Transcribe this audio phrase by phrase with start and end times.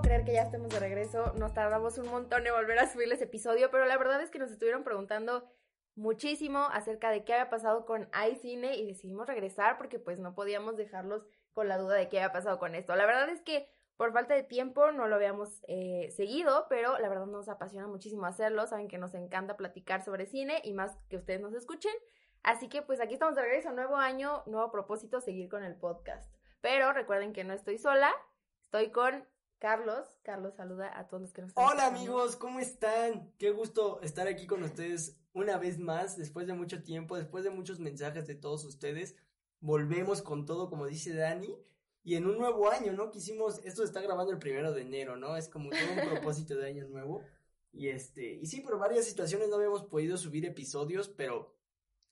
[0.00, 1.32] creer que ya estemos de regreso.
[1.36, 4.50] Nos tardamos un montón en volver a subirles episodio, pero la verdad es que nos
[4.50, 5.48] estuvieron preguntando
[5.94, 10.76] muchísimo acerca de qué había pasado con iCine y decidimos regresar porque pues no podíamos
[10.76, 12.96] dejarlos con la duda de qué había pasado con esto.
[12.96, 17.08] La verdad es que por falta de tiempo no lo habíamos eh, seguido, pero la
[17.08, 18.66] verdad nos apasiona muchísimo hacerlo.
[18.66, 21.92] Saben que nos encanta platicar sobre cine y más que ustedes nos escuchen.
[22.42, 26.30] Así que pues aquí estamos de regreso, nuevo año, nuevo propósito, seguir con el podcast.
[26.60, 28.12] Pero recuerden que no estoy sola,
[28.60, 29.24] estoy con
[29.58, 30.18] Carlos.
[30.22, 32.00] Carlos, saluda a todos los que nos están Hola escuchando.
[32.00, 33.32] amigos, ¿cómo están?
[33.38, 37.50] Qué gusto estar aquí con ustedes una vez más, después de mucho tiempo, después de
[37.50, 39.16] muchos mensajes de todos ustedes.
[39.60, 41.56] Volvemos con todo, como dice Dani,
[42.04, 43.10] y en un nuevo año, ¿no?
[43.10, 45.36] Quisimos, esto se está grabando el primero de enero, ¿no?
[45.38, 47.22] Es como todo un propósito de año nuevo.
[47.72, 51.56] Y este, y sí, por varias situaciones no habíamos podido subir episodios, pero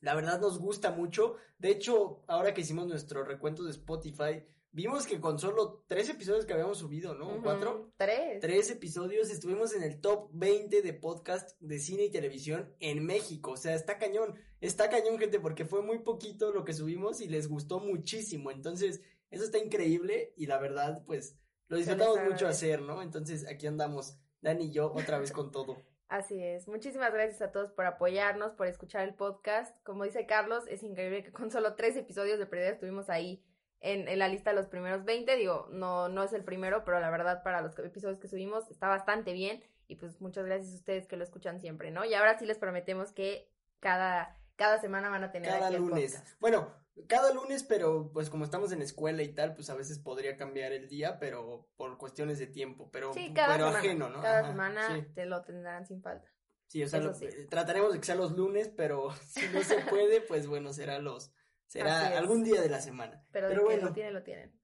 [0.00, 1.36] la verdad nos gusta mucho.
[1.58, 6.46] De hecho, ahora que hicimos nuestro recuento de Spotify, vimos que con solo tres episodios
[6.46, 7.28] que habíamos subido, ¿no?
[7.28, 7.92] Ujú, ¿Cuatro?
[7.96, 8.40] Tres.
[8.40, 13.52] Tres episodios, estuvimos en el top 20 de podcast de cine y televisión en México.
[13.52, 17.28] O sea, está cañón, está cañón, gente, porque fue muy poquito lo que subimos y
[17.28, 18.50] les gustó muchísimo.
[18.50, 21.36] Entonces, eso está increíble y la verdad, pues,
[21.68, 23.02] lo disfrutamos mucho hacer, ¿no?
[23.02, 25.76] Entonces, aquí andamos, Dani y yo, otra vez con todo.
[26.08, 26.68] Así es.
[26.68, 29.74] Muchísimas gracias a todos por apoyarnos, por escuchar el podcast.
[29.82, 33.42] Como dice Carlos, es increíble que con solo tres episodios de pérdida estuvimos ahí
[33.80, 35.34] en, en la lista de los primeros 20.
[35.36, 38.88] Digo, no, no es el primero, pero la verdad para los episodios que subimos está
[38.88, 39.64] bastante bien.
[39.88, 42.04] Y pues muchas gracias a ustedes que lo escuchan siempre, ¿no?
[42.04, 45.80] Y ahora sí les prometemos que cada, cada semana van a tener Cada aquí el
[45.80, 46.12] lunes.
[46.12, 46.40] podcast.
[46.40, 46.74] Bueno,
[47.08, 50.72] cada lunes, pero pues como estamos en escuela y tal, pues a veces podría cambiar
[50.72, 53.78] el día, pero por cuestiones de tiempo, pero, Sí, cada pero semana.
[53.78, 54.20] ajeno, ¿no?
[54.22, 55.06] Cada Ajá, semana sí.
[55.14, 56.28] te lo tendrán sin falta.
[56.68, 57.26] Sí, o sea, Eso lo- sí.
[57.26, 60.98] eh, trataremos de que sea los lunes, pero si no se puede, pues bueno, será
[60.98, 61.32] los,
[61.66, 63.24] será algún día de la semana.
[63.32, 63.86] Pero, Pero bueno.
[63.88, 64.58] lo tienen, lo tienen.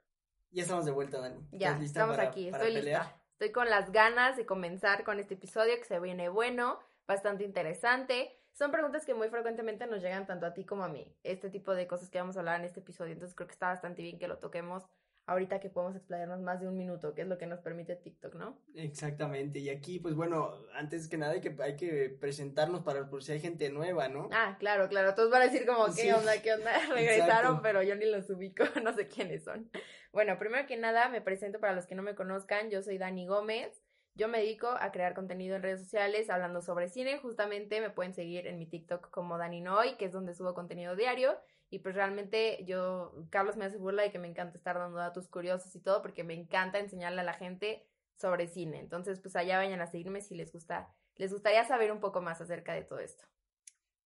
[0.50, 1.46] Ya estamos de vuelta, Dani.
[1.52, 3.02] Ya, ¿Estás lista estamos para- aquí, para estoy pelear?
[3.04, 3.22] lista.
[3.32, 8.37] Estoy con las ganas de comenzar con este episodio que se viene bueno, bastante interesante.
[8.58, 11.16] Son preguntas que muy frecuentemente nos llegan tanto a ti como a mí.
[11.22, 13.12] Este tipo de cosas que vamos a hablar en este episodio.
[13.12, 14.84] Entonces creo que está bastante bien que lo toquemos
[15.26, 18.34] ahorita que podemos explayarnos más de un minuto, que es lo que nos permite TikTok,
[18.34, 18.58] ¿no?
[18.74, 23.22] Exactamente, y aquí, pues bueno, antes que nada hay que, hay que presentarnos para por
[23.22, 24.30] si hay gente nueva, ¿no?
[24.32, 25.14] Ah, claro, claro.
[25.14, 26.10] Todos van a decir como, ¿qué Sí.
[26.10, 26.40] onda?
[26.42, 26.72] ¿Qué onda?
[26.88, 27.60] Regresaron, Exacto.
[27.62, 29.70] pero yo ni los ubico, no sé quiénes son.
[30.12, 32.70] Bueno, primero que nada, me presento para los que no me conozcan.
[32.70, 33.84] Yo soy Dani Gómez.
[34.18, 37.18] Yo me dedico a crear contenido en redes sociales hablando sobre cine.
[37.18, 40.96] Justamente me pueden seguir en mi TikTok como Dani Noy, que es donde subo contenido
[40.96, 41.38] diario.
[41.70, 45.28] Y pues realmente yo, Carlos me hace burla de que me encanta estar dando datos
[45.28, 47.86] curiosos y todo, porque me encanta enseñarle a la gente
[48.16, 48.80] sobre cine.
[48.80, 52.40] Entonces, pues allá vayan a seguirme si les gusta, les gustaría saber un poco más
[52.40, 53.24] acerca de todo esto.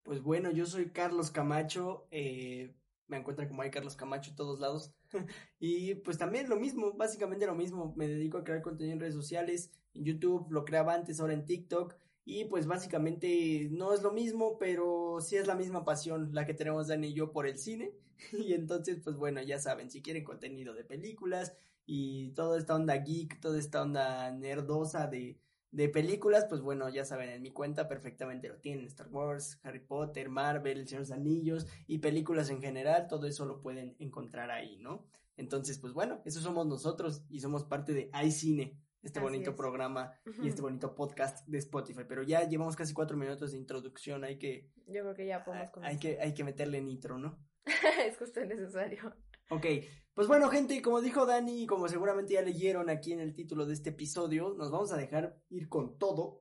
[0.02, 2.74] Pues bueno, yo soy Carlos Camacho, eh,
[3.06, 4.92] me encuentran como hay Carlos Camacho en todos lados.
[5.58, 9.14] y pues también lo mismo, básicamente lo mismo, me dedico a crear contenido en redes
[9.14, 11.94] sociales, YouTube, lo creaba antes, ahora en TikTok.
[12.24, 16.54] Y pues básicamente no es lo mismo, pero sí es la misma pasión la que
[16.54, 17.92] tenemos Dani y yo por el cine.
[18.32, 21.54] Y entonces, pues bueno, ya saben, si quieren contenido de películas
[21.86, 25.40] y toda esta onda geek, toda esta onda nerdosa de,
[25.72, 29.80] de películas, pues bueno, ya saben, en mi cuenta perfectamente lo tienen, Star Wars, Harry
[29.80, 33.96] Potter, Marvel, El Señor de los Anillos y películas en general, todo eso lo pueden
[33.98, 35.06] encontrar ahí, ¿no?
[35.38, 39.56] Entonces, pues bueno, eso somos nosotros y somos parte de iCine, este Así bonito es.
[39.56, 44.24] programa y este bonito podcast de Spotify, pero ya llevamos casi cuatro minutos de introducción,
[44.24, 46.00] hay que, Yo creo que ya podemos hay comenzar.
[46.00, 47.38] que, hay que meterle nitro, ¿no?
[48.06, 49.14] es justo necesario.
[49.50, 49.66] Ok,
[50.14, 53.66] pues bueno gente, como dijo Dani, y como seguramente ya leyeron aquí en el título
[53.66, 56.40] de este episodio, nos vamos a dejar ir con todo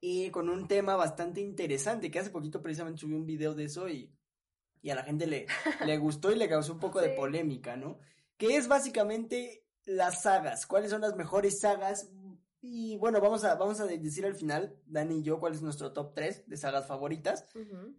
[0.00, 3.88] y con un tema bastante interesante, que hace poquito precisamente subí un video de eso
[3.88, 4.12] y,
[4.82, 5.46] y a la gente le,
[5.86, 8.00] le gustó y le causó un poco de polémica, ¿no?
[8.36, 12.10] Que es básicamente las sagas, cuáles son las mejores sagas
[12.66, 15.92] y bueno, vamos a, vamos a decir al final, Dani y yo, cuál es nuestro
[15.92, 17.46] top 3 de sagas favoritas.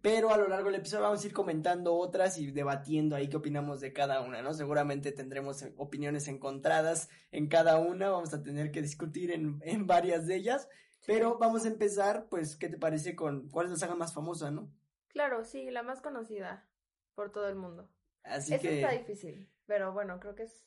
[0.02, 3.36] Pero a lo largo del episodio vamos a ir comentando otras y debatiendo ahí qué
[3.36, 4.54] opinamos de cada una, ¿no?
[4.54, 10.26] Seguramente tendremos opiniones encontradas en cada una, vamos a tener que discutir en, en varias
[10.26, 10.68] de ellas,
[11.06, 14.50] pero vamos a empezar, pues, ¿qué te parece con cuál es la saga más famosa,
[14.50, 14.68] no?
[15.06, 16.68] Claro, sí, la más conocida
[17.14, 17.88] por todo el mundo.
[18.24, 20.66] Así Eso que está difícil, pero bueno, creo que es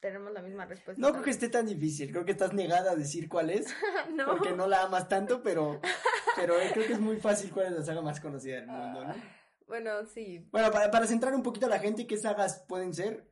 [0.00, 1.00] tenemos la misma respuesta.
[1.00, 3.66] no creo que esté tan difícil, creo que estás negada a decir cuál es,
[4.14, 4.26] no.
[4.26, 5.80] porque no la amas tanto, pero,
[6.36, 9.04] pero eh, creo que es muy fácil cuál es la saga más conocida del mundo,
[9.04, 9.14] ¿no?
[9.66, 10.48] Bueno, sí.
[10.50, 13.30] Bueno, para, para centrar un poquito a la gente, ¿qué sagas pueden ser?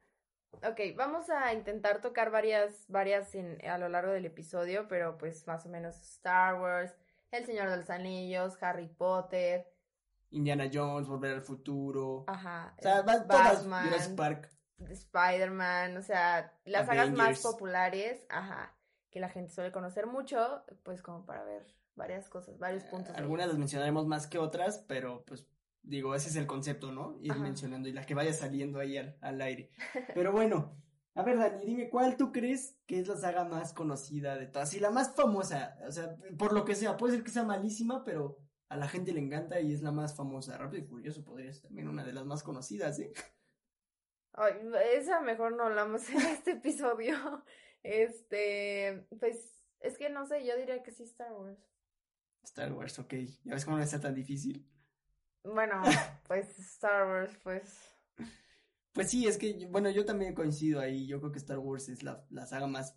[0.62, 5.46] Ok, vamos a intentar tocar varias, varias en, a lo largo del episodio, pero pues
[5.46, 6.94] más o menos Star Wars,
[7.30, 9.66] El Señor de los Anillos, Harry Potter.
[10.30, 12.24] Indiana Jones, Volver al Futuro.
[12.26, 12.74] Ajá.
[12.78, 14.52] O sea, va todas Jurassic Park.
[14.78, 18.76] Spider-Man, o sea, las sagas más populares, ajá,
[19.10, 23.14] que la gente suele conocer mucho, pues como para ver varias cosas, varios puntos.
[23.16, 25.46] Algunas las mencionaremos más que otras, pero pues
[25.82, 27.18] digo, ese es el concepto, ¿no?
[27.20, 29.70] Ir mencionando y la que vaya saliendo ahí al, al aire.
[30.14, 30.76] Pero bueno,
[31.14, 34.72] a ver, Dani, dime, ¿cuál tú crees que es la saga más conocida de todas?
[34.74, 38.04] Y la más famosa, o sea, por lo que sea, puede ser que sea malísima,
[38.04, 38.38] pero
[38.68, 40.56] a la gente le encanta y es la más famosa.
[40.56, 43.12] Rápido y Furioso podría ser también una de las más conocidas, ¿eh?
[44.38, 44.54] Ay,
[44.94, 47.44] esa mejor no hablamos en este episodio.
[47.82, 51.58] Este, pues, es que no sé, yo diría que sí Star Wars.
[52.42, 53.14] Star Wars, ok.
[53.44, 54.68] ¿Ya ves cómo no está tan difícil?
[55.44, 55.82] Bueno,
[56.28, 57.98] pues Star Wars, pues
[58.98, 61.06] pues sí, es que, bueno, yo también coincido ahí.
[61.06, 62.96] Yo creo que Star Wars es la, la saga más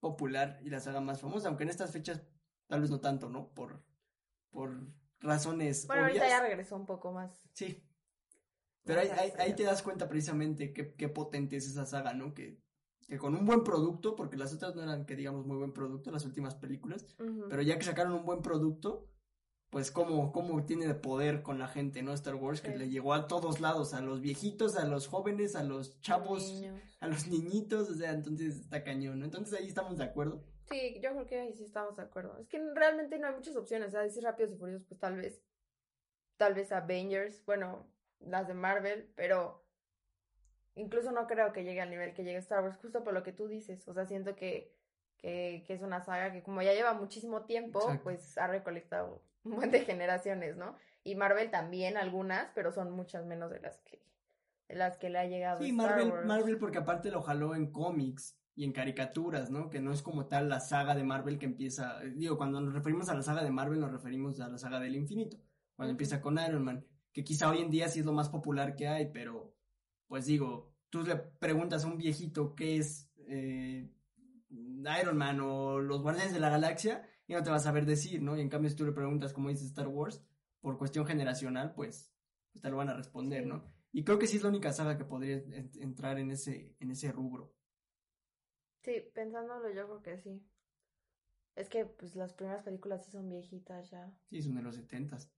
[0.00, 2.22] popular y la saga más famosa, aunque en estas fechas
[2.66, 3.52] tal vez no tanto, ¿no?
[3.52, 3.84] Por,
[4.48, 4.74] por
[5.20, 5.86] razones.
[5.86, 7.42] Bueno, ahorita ya regresó un poco más.
[7.52, 7.86] Sí.
[8.88, 12.32] Pero ahí, ahí, te das cuenta precisamente qué, qué potente es esa saga, ¿no?
[12.32, 12.58] Que,
[13.06, 16.10] que con un buen producto, porque las otras no eran que digamos muy buen producto,
[16.10, 17.04] las últimas películas,
[17.50, 19.06] pero ya que sacaron un buen producto,
[19.68, 22.14] pues cómo, cómo tiene de poder con la gente, ¿no?
[22.14, 25.64] Star Wars, que le llegó a todos lados, a los viejitos, a los jóvenes, a
[25.64, 26.64] los chavos,
[27.00, 29.26] a los niñitos, o sea, entonces está cañón, ¿no?
[29.26, 30.42] Entonces ahí estamos de acuerdo.
[30.70, 32.38] Sí, yo creo que ahí sí estamos de acuerdo.
[32.38, 35.16] Es que realmente no hay muchas opciones, o sea, decir Rápidos y Furiosos, pues tal
[35.16, 35.42] vez,
[36.38, 37.86] tal vez Avengers, bueno,
[38.20, 39.64] las de Marvel, pero
[40.74, 43.32] incluso no creo que llegue al nivel que llegue Star Wars, justo por lo que
[43.32, 44.72] tú dices, o sea, siento que,
[45.16, 49.56] que, que es una saga que como ya lleva muchísimo tiempo, pues ha recolectado un
[49.56, 50.76] buen de generaciones, ¿no?
[51.04, 54.02] Y Marvel también algunas, pero son muchas menos de las que
[54.68, 55.62] de las que le ha llegado.
[55.62, 59.70] Sí, Marvel, Marvel porque aparte lo jaló en cómics y en caricaturas, ¿no?
[59.70, 63.08] Que no es como tal la saga de Marvel que empieza, digo, cuando nos referimos
[63.08, 65.38] a la saga de Marvel nos referimos a la saga del infinito,
[65.76, 66.84] cuando empieza con Iron Man,
[67.18, 69.52] que quizá hoy en día sí es lo más popular que hay, pero
[70.06, 73.90] pues digo, tú le preguntas a un viejito qué es eh,
[74.48, 78.22] Iron Man o los Guardianes de la Galaxia y no te vas a saber decir,
[78.22, 78.36] ¿no?
[78.36, 80.24] Y en cambio si tú le preguntas cómo dice Star Wars,
[80.60, 82.14] por cuestión generacional, pues,
[82.52, 83.64] pues, te lo van a responder, ¿no?
[83.90, 85.42] Y creo que sí es la única saga que podría
[85.80, 87.52] entrar en ese, en ese rubro.
[88.84, 90.40] Sí, pensándolo yo creo que sí.
[91.56, 94.08] Es que pues las primeras películas sí son viejitas ya.
[94.30, 95.32] Sí, son de los setentas.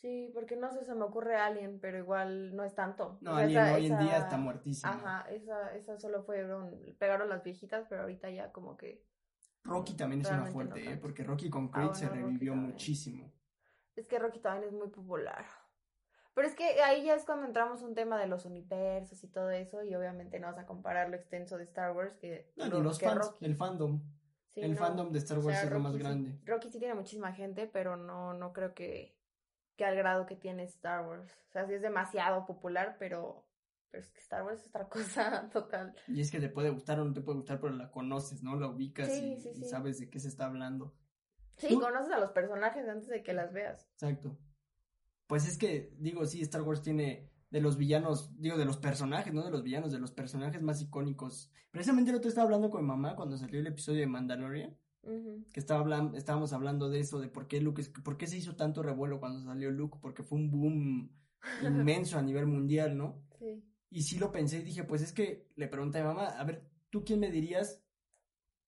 [0.00, 3.18] Sí, porque no sé, se me ocurre Alien, pero igual no es tanto.
[3.20, 4.92] No, Alien hoy en día está muertísimo.
[4.92, 9.04] Ajá, esa, esa solo fueron, pegaron las viejitas, pero ahorita ya como que
[9.64, 10.96] Rocky también es una fuerte, ¿eh?
[10.96, 13.32] Porque Rocky con Creed ah, se revivió muchísimo.
[13.96, 15.44] Es que Rocky también es muy popular.
[16.34, 19.50] Pero es que ahí ya es cuando entramos un tema de los universos y todo
[19.50, 22.52] eso, y obviamente no vas a comparar lo extenso de Star Wars que.
[22.56, 24.00] No, ni los fans, el fandom.
[24.54, 26.38] el fandom de Star Wars es lo más grande.
[26.44, 29.17] Rocky sí tiene muchísima gente, pero no, no creo que,
[29.78, 31.32] que al grado que tiene Star Wars.
[31.48, 33.46] O sea, sí es demasiado popular, pero
[33.90, 35.94] pero es que Star Wars es otra cosa total.
[36.08, 38.56] Y es que te puede gustar o no te puede gustar, pero la conoces, ¿no?
[38.56, 40.94] La ubicas y, sabes de qué se está hablando.
[41.56, 43.88] Sí, conoces a los personajes antes de que las veas.
[43.94, 44.38] Exacto.
[45.26, 49.32] Pues es que, digo, sí, Star Wars tiene de los villanos, digo, de los personajes,
[49.32, 51.50] no de los villanos, de los personajes más icónicos.
[51.70, 54.76] Precisamente lo que estaba hablando con mi mamá cuando salió el episodio de Mandalorian.
[55.02, 58.56] Que estaba hablando, estábamos hablando de eso, de por qué Luke, por qué se hizo
[58.56, 61.10] tanto revuelo cuando salió Luke, porque fue un boom
[61.62, 63.24] inmenso a nivel mundial, ¿no?
[63.38, 63.64] Sí.
[63.90, 66.44] Y sí lo pensé y dije, pues es que le pregunté a mi mamá, a
[66.44, 67.82] ver, ¿tú quién me dirías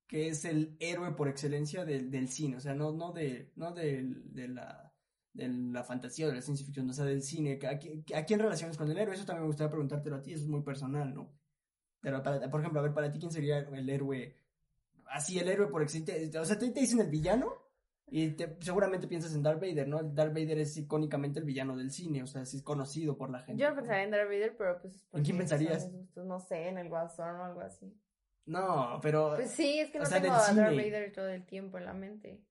[0.06, 2.56] que es el héroe por excelencia del, del cine?
[2.56, 4.94] O sea, no, no, de, no de, de, la,
[5.34, 7.58] de la fantasía o de la ciencia ficción, o sea, del cine.
[7.64, 9.14] ¿A, a, quién relacionas con el héroe?
[9.14, 11.38] Eso también me gustaría preguntártelo a ti, eso es muy personal, ¿no?
[12.00, 14.34] Pero, para, por ejemplo, a ver, para ti, ¿quién sería el héroe?
[15.10, 16.40] Así, el héroe por excelencia.
[16.40, 17.70] O sea, ¿te, te dicen el villano?
[18.12, 20.02] Y seguramente piensas en Darth Vader, ¿no?
[20.02, 23.62] Darth Vader es icónicamente el villano del cine, o sea, es conocido por la gente.
[23.62, 25.06] Yo no pensaría en Darth Vader, pero pues...
[25.12, 25.88] ¿En quién pensarías?
[26.16, 27.96] No sé, en el Guasón o algo así.
[28.46, 29.34] No, pero...
[29.36, 32.42] Pues sí, es que no tengo a Darth Vader todo el tiempo en la mente.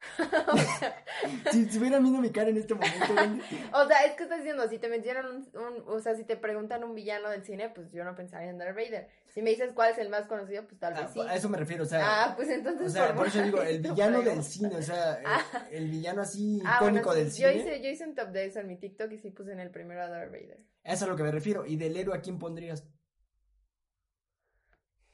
[1.52, 2.96] si, si hubieran visto mi cara en este momento.
[3.74, 6.82] o sea, es que estás diciendo, si te mencionan un, o sea, si te preguntan
[6.82, 9.08] un villano del cine, pues yo no pensaría en Darth Vader.
[9.36, 11.20] Si me dices cuál es el más conocido, pues tal vez ah, sí.
[11.20, 12.00] A eso me refiero, o sea.
[12.02, 12.86] Ah, pues entonces.
[12.86, 15.66] O sea, por, eso digo, el villano del cine, o sea, ah.
[15.70, 17.52] el, villano así ah, icónico del cine.
[17.52, 19.60] Yo hice, yo hice un top de eso en mi TikTok y sí puse en
[19.60, 20.58] el primero a Darth Vader.
[20.82, 21.66] Eso es a lo que me refiero.
[21.66, 22.88] ¿Y del héroe a quién pondrías?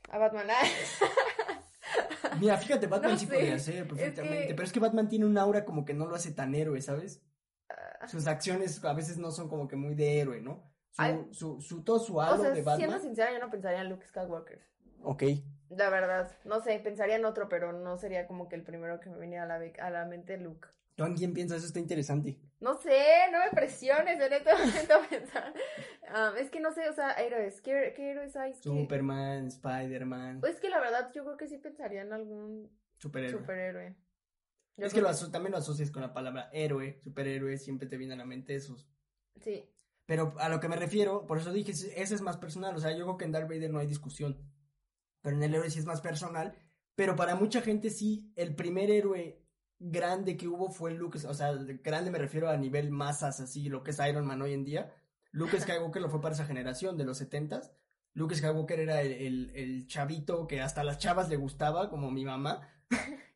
[0.09, 0.47] A Batman.
[2.41, 5.85] Mira, fíjate, Batman sí podría ser perfectamente, pero es que Batman tiene un aura como
[5.85, 7.25] que no lo hace tan héroe, ¿sabes?
[8.07, 10.72] Sus acciones a veces no son como que muy de héroe, ¿no?
[10.93, 12.77] Su, su, su, todo su halo de Batman.
[12.77, 14.63] Siendo sincera, yo no pensaría en Luke Skywalker.
[15.03, 15.23] Ok.
[15.71, 19.09] La verdad, no sé, pensaría en otro, pero no sería como que el primero que
[19.09, 20.69] me venía a la, a la mente Luke.
[20.95, 21.59] ¿Tú en quién piensas?
[21.59, 22.39] Eso está interesante.
[22.61, 23.01] No sé,
[23.33, 25.55] no me presiones, en este momento a pensar.
[26.09, 28.55] Um, es que no sé, o sea, héroes, ¿qué, qué héroes hay?
[28.55, 30.41] Superman, Spider-Man.
[30.41, 33.41] Pues que la verdad yo creo que sí pensaría en algún superhéroe.
[33.41, 33.97] superhéroe.
[34.77, 38.25] es que, lo también lo asocias con la palabra héroe, superhéroe, siempre te vienen a
[38.25, 38.87] la mente esos.
[39.41, 39.69] Sí.
[40.07, 42.75] Pero a lo que me refiero, por eso dije, ese es más personal.
[42.77, 44.39] O sea, yo creo que en Darth Vader no hay discusión.
[45.21, 46.57] Pero en el héroe sí es más personal.
[46.95, 49.43] Pero para mucha gente sí, el primer héroe
[49.79, 51.19] grande que hubo fue Luke.
[51.27, 54.53] O sea, grande me refiero a nivel masas, así, lo que es Iron Man hoy
[54.53, 54.93] en día.
[55.33, 57.73] Luke Skywalker lo fue para esa generación de los setentas.
[58.15, 62.69] Luke Skywalker era el, el, chavito que hasta las chavas le gustaba, como mi mamá,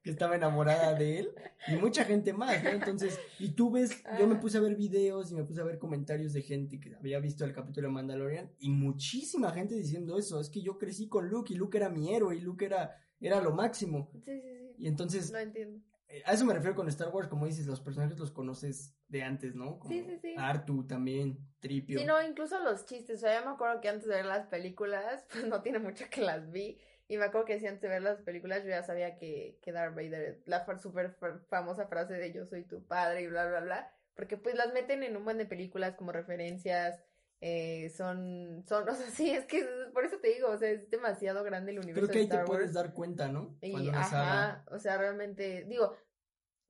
[0.06, 1.34] que estaba enamorada de él,
[1.66, 2.70] y mucha gente más, ¿no?
[2.70, 4.40] Entonces, y tú ves, yo me ah.
[4.40, 7.44] puse a ver videos y me puse a ver comentarios de gente que había visto
[7.44, 11.52] el capítulo de Mandalorian, y muchísima gente diciendo eso, es que yo crecí con Luke
[11.52, 14.08] y Luke era mi héroe y Luke era, era lo máximo.
[14.12, 14.74] Sí, sí, sí.
[14.78, 15.32] Y entonces...
[15.32, 15.82] No entiendo.
[16.06, 19.24] Eh, a eso me refiero con Star Wars, como dices, los personajes los conoces de
[19.24, 19.80] antes, ¿no?
[19.88, 20.34] sí, sí, sí.
[20.38, 21.98] Artu también, Tripio.
[21.98, 23.16] Sí, no, incluso los chistes.
[23.16, 26.04] O sea, yo me acuerdo que antes de ver las películas, pues no tiene mucho
[26.08, 26.78] que las vi.
[27.08, 29.72] Y me acuerdo que si antes de ver las películas yo ya sabía que, que
[29.72, 31.16] Darth Vader, la súper
[31.48, 33.92] famosa frase de yo soy tu padre y bla, bla, bla.
[34.14, 37.00] Porque pues las meten en un buen de películas como referencias.
[37.40, 40.90] Eh, son, son, o sea, sí, es que por eso te digo, o sea, es
[40.90, 42.08] demasiado grande el universo.
[42.08, 43.56] Creo que ahí te puedes dar cuenta, ¿no?
[43.60, 45.94] Y, ajá, o sea, realmente, digo,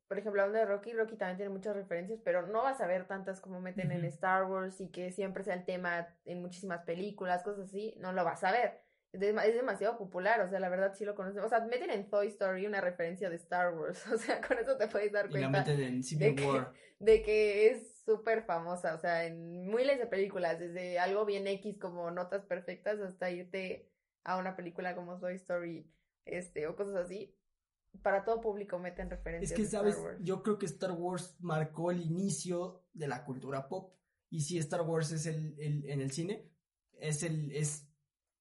[0.08, 3.06] por ejemplo, hablando de Rocky, Rocky también tiene muchas referencias, pero no vas a ver
[3.06, 7.42] tantas como meten en Star Wars y que siempre sea el tema en muchísimas películas,
[7.42, 8.85] cosas así, no lo vas a ver.
[9.12, 11.42] Es, demasiado popular, o sea, la verdad sí lo conocen.
[11.42, 14.76] O sea, meten en Toy Story una referencia de Star Wars, o sea, con eso
[14.76, 15.64] te puedes dar cuenta.
[15.64, 16.64] de, Que,
[16.98, 21.78] de que es súper famosa, o sea, en miles de películas, desde algo bien X
[21.78, 23.90] como Notas Perfectas hasta irte
[24.24, 25.90] a una película como Toy Story,
[26.24, 27.34] este, o cosas así
[28.02, 29.52] para todo público meten referencias.
[29.52, 29.96] Es que, ¿sabes?
[30.20, 33.94] Yo creo que Star Wars marcó el inicio de la cultura pop.
[34.28, 36.50] Y si Star Wars es el, en el cine,
[36.98, 37.85] es el, es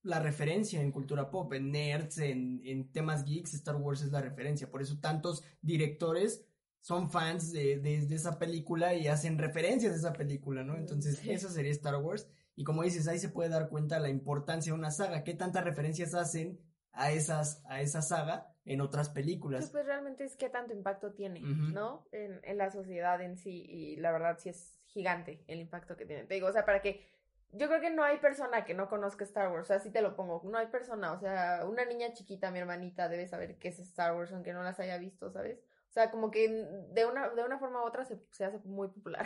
[0.05, 4.21] la referencia en cultura pop, en nerds, en, en temas geeks, Star Wars es la
[4.21, 4.69] referencia.
[4.69, 6.45] Por eso tantos directores
[6.79, 10.77] son fans de, de, esa película y hacen referencias de esa película, ¿no?
[10.77, 12.27] Entonces, eso sería Star Wars.
[12.55, 15.63] Y como dices, ahí se puede dar cuenta la importancia de una saga, qué tantas
[15.63, 16.59] referencias hacen
[16.91, 19.71] a, esas, a esa saga en otras películas.
[19.71, 22.07] pues realmente es qué tanto impacto tiene, ¿no?
[22.11, 26.05] En, en, la sociedad en sí, y la verdad sí es gigante el impacto que
[26.05, 26.23] tiene.
[26.25, 27.05] Te digo, o sea, para que,
[27.51, 30.01] yo creo que no hay persona que no conozca Star Wars, o sea, así te
[30.01, 33.69] lo pongo, no hay persona, o sea, una niña chiquita, mi hermanita, debe saber qué
[33.69, 35.59] es Star Wars, aunque no las haya visto, ¿sabes?
[35.89, 38.89] O sea, como que de una, de una forma u otra se, se hace muy
[38.89, 39.25] popular.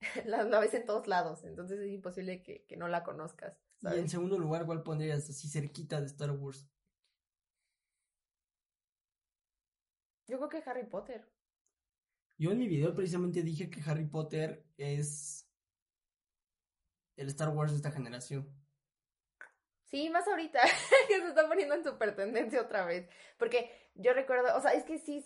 [0.26, 3.58] la, la, ves en todos lados, entonces es imposible que, que no la conozcas.
[3.82, 6.66] Y en segundo lugar, ¿cuál pondrías así cerquita de Star Wars?
[10.26, 11.24] Yo creo que Harry Potter.
[12.38, 15.45] Yo en mi video precisamente dije que Harry Potter es
[17.16, 18.46] el Star Wars de esta generación.
[19.84, 20.60] Sí, más ahorita,
[21.08, 23.08] que se está poniendo en super tendencia otra vez.
[23.38, 25.24] Porque yo recuerdo, o sea, es que sí,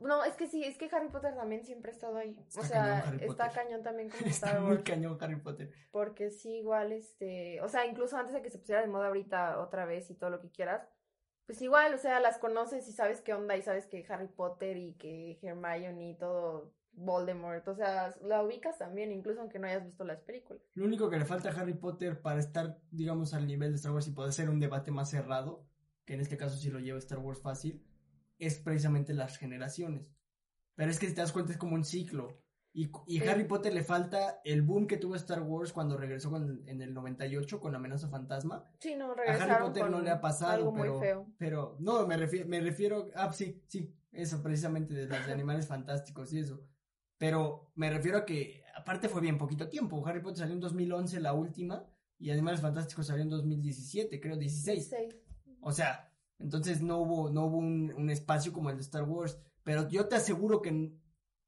[0.00, 2.36] no, es que sí, es que Harry Potter también siempre ha estado ahí.
[2.56, 4.66] o sea, está cañón también como Star Wars.
[4.66, 5.72] muy cañón Harry Potter.
[5.90, 9.60] Porque sí, igual, este, o sea, incluso antes de que se pusiera de moda ahorita
[9.60, 10.88] otra vez y todo lo que quieras,
[11.44, 14.76] pues igual, o sea, las conoces y sabes qué onda y sabes que Harry Potter
[14.76, 19.84] y que Hermione y todo Voldemort, o sea, la ubicas también, incluso aunque no hayas
[19.84, 20.62] visto las películas.
[20.74, 23.92] Lo único que le falta a Harry Potter para estar, digamos, al nivel de Star
[23.92, 25.66] Wars y poder ser un debate más cerrado,
[26.04, 27.84] que en este caso sí lo lleva Star Wars fácil,
[28.38, 30.12] es precisamente las generaciones.
[30.74, 32.42] Pero es que si te das cuenta es como un ciclo.
[32.72, 36.80] Y, y Harry Potter le falta el boom que tuvo Star Wars cuando regresó en
[36.80, 38.64] el 98 con Amenaza Fantasma.
[38.78, 42.60] Sí, no, A Harry Potter no le ha pasado, pero, pero no, me refiero, me
[42.60, 46.64] refiero, ah, sí, sí, eso precisamente de los animales fantásticos y eso.
[47.20, 50.02] Pero me refiero a que aparte fue bien poquito tiempo.
[50.06, 51.84] Harry Potter salió en 2011 la última
[52.18, 54.90] y Animales Fantásticos salió en 2017, creo 16.
[55.60, 59.38] O sea, entonces no hubo no hubo un, un espacio como el de Star Wars,
[59.64, 60.94] pero yo te aseguro que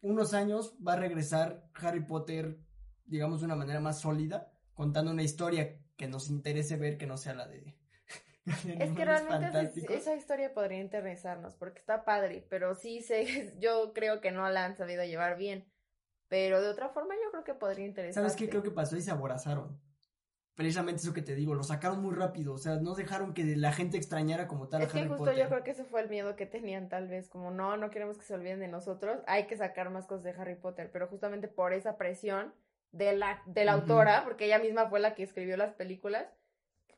[0.03, 2.61] unos años va a regresar Harry Potter,
[3.07, 7.17] digamos, de una manera más sólida, contando una historia que nos interese ver que no
[7.17, 7.79] sea la de...
[8.47, 14.21] es que realmente esa historia podría interesarnos porque está padre, pero sí sé, yo creo
[14.21, 15.69] que no la han sabido llevar bien.
[16.29, 18.23] Pero de otra forma yo creo que podría interesar.
[18.23, 18.97] ¿Sabes qué creo que pasó?
[18.97, 19.79] Y se aborazaron
[20.55, 23.73] precisamente eso que te digo, lo sacaron muy rápido, o sea, no dejaron que la
[23.73, 26.47] gente extrañara como tal es que justo yo creo que ese fue el miedo que
[26.47, 29.91] tenían tal vez, como no, no queremos que se olviden de nosotros, hay que sacar
[29.91, 32.53] más cosas de Harry Potter, pero justamente por esa presión
[32.93, 36.27] de la, de la autora, porque ella misma fue la que escribió las películas,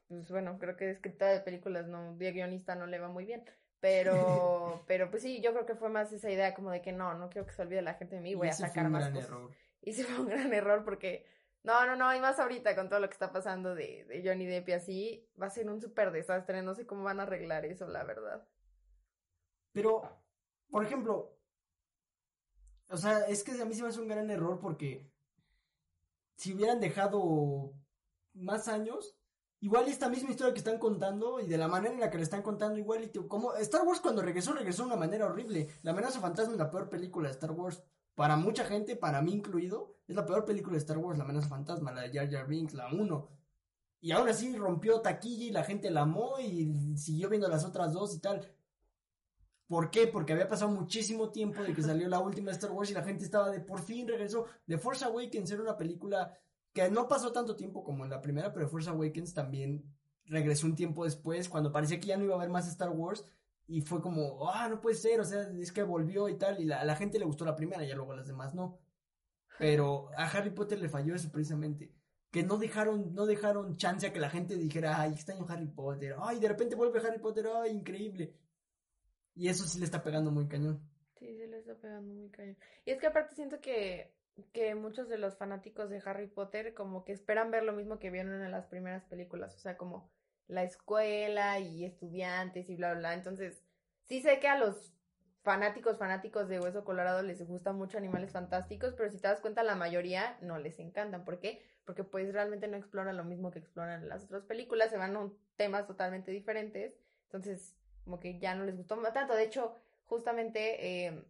[0.09, 3.45] pues bueno, creo que escritora de películas, no, de guionista no le va muy bien.
[3.81, 7.15] Pero, pero pues sí, yo creo que fue más esa idea como de que no,
[7.15, 9.29] no quiero que se olvide la gente de mí, voy a sacar más cosas.
[9.29, 9.51] Error.
[9.83, 11.27] Y sí fue un gran error porque,
[11.63, 14.47] no, no, no, y más ahorita con todo lo que está pasando de, de Johnny
[14.47, 17.67] Depp y así, va a ser un súper desastre, no sé cómo van a arreglar
[17.67, 18.47] eso, la verdad.
[19.73, 20.03] Pero,
[20.71, 21.37] por ejemplo,
[22.89, 25.11] o sea, es que a mí se me hace un gran error porque
[26.37, 27.73] si hubieran dejado
[28.35, 29.17] más años,
[29.64, 32.25] igual esta misma historia que están contando y de la manera en la que le
[32.25, 35.71] están contando, igual y como Star Wars cuando regresó, regresó de una manera horrible.
[35.83, 37.83] La amenaza fantasma es la peor película de Star Wars.
[38.14, 41.49] Para mucha gente, para mí incluido, es la peor película de Star Wars, La amenaza
[41.49, 43.28] fantasma, la de Jar Jar Binks, la 1.
[44.02, 47.94] Y ahora sí rompió taquilla y la gente la amó y siguió viendo las otras
[47.94, 48.47] dos y tal.
[49.66, 50.09] ¿Por qué?
[50.09, 53.25] Porque había pasado muchísimo tiempo de que salió la última Star Wars y la gente
[53.25, 54.44] estaba de por fin regresó.
[54.66, 56.38] The Force Awakens era una película
[56.75, 59.85] que no pasó tanto tiempo como en la primera, pero Force Awakens también
[60.26, 63.25] regresó un tiempo después, cuando parecía que ya no iba a haber más Star Wars,
[63.66, 66.71] y fue como, ah, no puede ser, o sea, es que volvió y tal, y
[66.71, 68.78] a la gente le gustó la primera, y luego a las demás no.
[69.59, 71.93] Pero a Harry Potter le falló eso precisamente.
[72.31, 76.16] Que no dejaron, no dejaron chance a que la gente dijera, ay, extraño Harry Potter,
[76.19, 78.35] ay, de repente vuelve Harry Potter, ay, increíble.
[79.37, 80.83] Y eso sí le está pegando muy cañón.
[81.16, 82.57] Sí, sí le está pegando muy cañón.
[82.85, 84.13] Y es que aparte siento que
[84.53, 88.11] que muchos de los fanáticos de Harry Potter como que esperan ver lo mismo que
[88.11, 90.11] vieron en las primeras películas, o sea, como
[90.47, 93.14] la escuela y estudiantes y bla, bla, bla.
[93.14, 93.62] Entonces,
[94.05, 94.93] sí sé que a los
[95.43, 99.62] fanáticos, fanáticos de Hueso Colorado les gustan mucho Animales Fantásticos, pero si te das cuenta,
[99.62, 101.25] la mayoría no les encantan.
[101.25, 101.62] ¿Por qué?
[101.85, 105.31] Porque pues realmente no exploran lo mismo que exploran las otras películas, se van a
[105.57, 106.95] temas totalmente diferentes.
[107.26, 109.35] Entonces, como que ya no les gustó tanto.
[109.35, 111.07] De hecho, justamente...
[111.07, 111.25] Eh,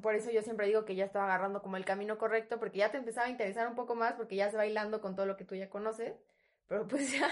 [0.00, 2.90] por eso yo siempre digo que ya estaba agarrando como el camino correcto, porque ya
[2.90, 5.44] te empezaba a interesar un poco más, porque ya se bailando con todo lo que
[5.44, 6.14] tú ya conoces.
[6.66, 7.28] Pero pues ya,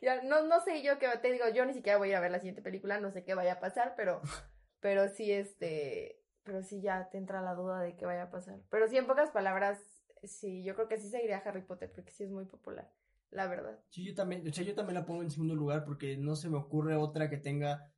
[0.00, 2.20] ya no, no sé yo qué te digo, yo ni siquiera voy a ir a
[2.20, 4.20] ver la siguiente película, no sé qué vaya a pasar, pero,
[4.80, 8.60] pero sí, este, pero sí ya te entra la duda de qué vaya a pasar.
[8.70, 9.78] Pero sí, en pocas palabras,
[10.22, 12.90] sí, yo creo que sí seguiría Harry Potter, porque sí es muy popular,
[13.30, 13.78] la verdad.
[13.90, 16.48] Sí, yo también, o sea, yo también la pongo en segundo lugar, porque no se
[16.48, 17.92] me ocurre otra que tenga,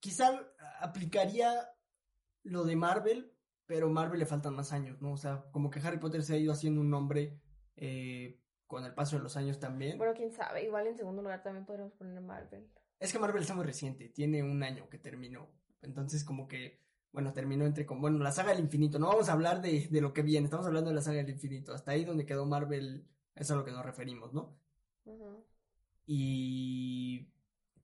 [0.00, 0.40] quizá
[0.80, 1.73] aplicaría
[2.44, 3.32] lo de Marvel,
[3.66, 5.12] pero Marvel le faltan más años, ¿no?
[5.12, 7.40] O sea, como que Harry Potter se ha ido haciendo un nombre
[7.76, 9.98] eh, con el paso de los años también.
[9.98, 12.70] Bueno, quién sabe, igual en segundo lugar también podríamos poner Marvel.
[13.00, 15.50] Es que Marvel está muy reciente, tiene un año que terminó.
[15.82, 16.80] Entonces, como que,
[17.12, 18.98] bueno, terminó entre como, bueno, la saga del infinito.
[18.98, 21.30] No vamos a hablar de, de lo que viene, estamos hablando de la saga del
[21.30, 21.74] infinito.
[21.74, 24.56] Hasta ahí donde quedó Marvel, es a lo que nos referimos, ¿no?
[26.06, 27.28] Y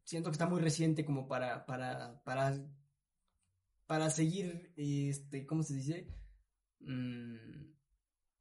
[0.04, 2.58] siento que está muy reciente como para, para, para
[3.90, 6.06] para seguir, este, ¿cómo se dice?
[6.78, 7.72] Mm,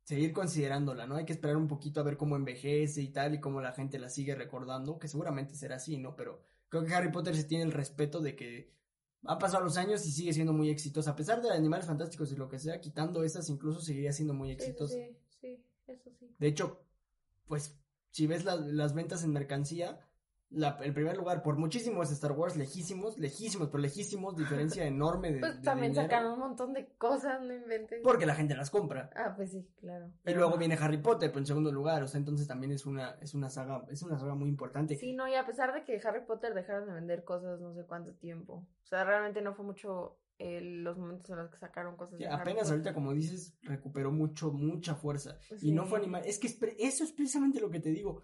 [0.04, 1.16] seguir considerándola, ¿no?
[1.16, 3.98] Hay que esperar un poquito a ver cómo envejece y tal, y cómo la gente
[3.98, 6.16] la sigue recordando, que seguramente será así, ¿no?
[6.16, 8.76] Pero creo que Harry Potter se tiene el respeto de que
[9.24, 12.36] ha pasado los años y sigue siendo muy exitosa, a pesar de animales fantásticos y
[12.36, 14.94] lo que sea, quitando esas, incluso seguiría siendo muy exitosa.
[14.94, 16.36] Sí, sí, eso sí.
[16.38, 16.86] De hecho,
[17.48, 17.76] pues,
[18.12, 20.00] si ves las ventas en mercancía,
[20.52, 25.40] el primer lugar por muchísimos Star Wars, lejísimos, lejísimos, pero lejísimos, diferencia enorme de.
[25.40, 28.02] Pues también sacaron un montón de cosas, no inventes.
[28.04, 29.10] Porque la gente las compra.
[29.16, 30.12] Ah, pues sí, claro.
[30.26, 33.12] Y luego viene Harry Potter, pero en segundo lugar, o sea, entonces también es una,
[33.22, 34.96] es una saga, es una saga muy importante.
[34.96, 37.84] Sí, no, y a pesar de que Harry Potter dejaron de vender cosas no sé
[37.86, 38.66] cuánto tiempo.
[38.84, 42.18] O sea, realmente no fue mucho los momentos en los que sacaron cosas.
[42.18, 45.38] de apenas ahorita, como dices, recuperó mucho, mucha fuerza.
[45.62, 46.24] Y no fue animal.
[46.26, 46.48] Es que
[46.80, 48.24] eso es precisamente lo que te digo.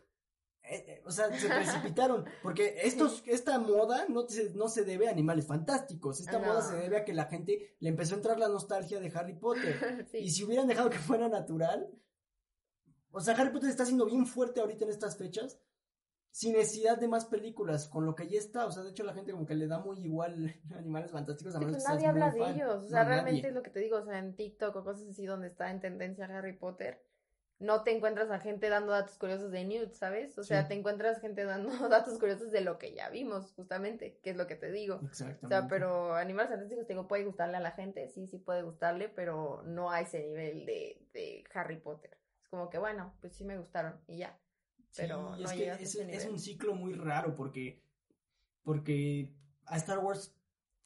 [0.68, 4.26] Eh, eh, o sea, se precipitaron, porque estos, esta moda no,
[4.56, 7.90] no se debe a animales fantásticos, esta moda se debe a que la gente le
[7.90, 10.08] empezó a entrar la nostalgia de Harry Potter.
[10.14, 11.90] Y si hubieran dejado que fuera natural,
[13.12, 15.60] o sea, Harry Potter está siendo bien fuerte ahorita en estas fechas,
[16.32, 19.14] sin necesidad de más películas, con lo que ya está, o sea, de hecho la
[19.14, 21.56] gente como que le da muy igual animales fantásticos.
[21.56, 24.04] A pues nadie habla de ellos, o sea, realmente es lo que te digo, o
[24.04, 27.02] sea, en TikTok o cosas así donde está en tendencia Harry Potter
[27.60, 30.38] no te encuentras a gente dando datos curiosos de Newt, ¿sabes?
[30.38, 34.32] O sea, te encuentras gente dando datos curiosos de lo que ya vimos, justamente, que
[34.32, 35.00] es lo que te digo.
[35.04, 35.46] Exactamente.
[35.46, 38.64] O sea, pero Animales Fantásticos, te digo, puede gustarle a la gente, sí, sí puede
[38.64, 42.18] gustarle, pero no a ese nivel de, de Harry Potter.
[42.42, 44.38] Es como que, bueno, pues sí me gustaron y ya.
[44.98, 47.82] Pero sí, es que es, es, un ciclo muy raro porque,
[48.64, 49.34] porque
[49.66, 50.34] a Star Wars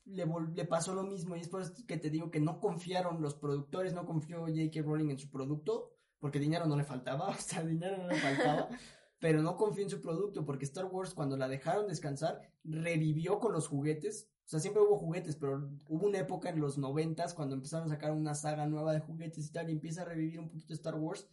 [0.05, 3.21] le, le pasó lo mismo y es por eso que te digo que no confiaron
[3.21, 4.81] los productores, no confió J.K.
[4.81, 8.69] Rowling en su producto porque dinero no le faltaba, o sea, dinero no le faltaba,
[9.19, 13.53] pero no confío en su producto, porque Star Wars cuando la dejaron descansar, revivió con
[13.53, 17.55] los juguetes, o sea, siempre hubo juguetes, pero hubo una época en los noventas cuando
[17.55, 20.49] empezaron a sacar una saga nueva de juguetes y tal, y empieza a revivir un
[20.49, 21.27] poquito Star Wars,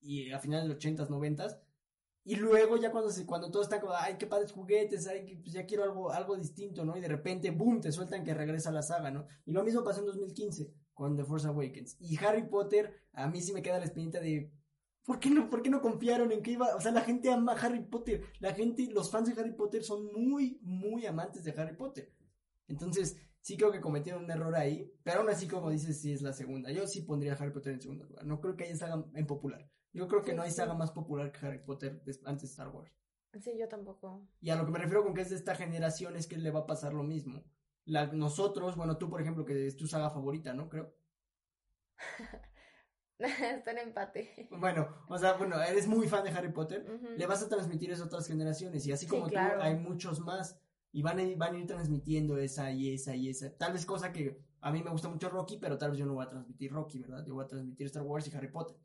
[0.00, 1.58] y a finales de los ochentas, noventas,
[2.26, 5.36] Y luego ya cuando se, cuando todo está como, ay, qué padres juguetes, ay, que,
[5.36, 6.96] pues ya quiero algo, algo distinto, ¿no?
[6.96, 9.26] Y de repente, boom, te sueltan que regresa la saga, ¿no?
[9.44, 11.96] Y lo mismo pasó en 2015 con The Force Awakens.
[12.00, 14.50] Y Harry Potter, a mí sí me queda la espinita de,
[15.04, 16.74] ¿por qué no, por qué no confiaron en que iba?
[16.76, 20.06] O sea, la gente ama Harry Potter, la gente, los fans de Harry Potter son
[20.12, 22.12] muy, muy amantes de Harry Potter.
[22.68, 26.22] Entonces, sí creo que cometieron un error ahí, pero aún así, como dices, sí es
[26.22, 26.70] la segunda.
[26.72, 28.24] Yo sí pondría a Harry Potter en segundo lugar.
[28.24, 29.68] No creo que haya saga en popular.
[29.92, 30.56] Yo creo que Sí, no hay sí.
[30.56, 32.90] saga más popular que Harry Potter antes de Star Wars.
[33.40, 34.26] Sí, yo tampoco.
[34.40, 36.50] Y a lo que me refiero con que es de esta generación es que le
[36.50, 37.44] va a pasar lo mismo.
[37.86, 40.68] La, nosotros, bueno, tú por ejemplo, que es tu saga favorita, ¿no?
[40.68, 40.94] Creo.
[43.18, 44.48] Está en empate.
[44.50, 46.84] Bueno, o sea, bueno, eres muy fan de Harry Potter.
[47.16, 48.86] Le vas a transmitir eso a otras generaciones.
[48.86, 49.56] Y así Sí, como claro.
[49.56, 50.60] tú, hay muchos más.
[50.92, 53.56] Y van a, ir- van a ir transmitiendo esa y esa y esa.
[53.56, 56.14] Tal vez cosa que a mí me gusta mucho Rocky, pero tal vez yo no
[56.14, 57.24] voy a transmitir Rocky, ¿verdad?
[57.26, 58.76] Yo voy a transmitir Star Wars y Harry Potter.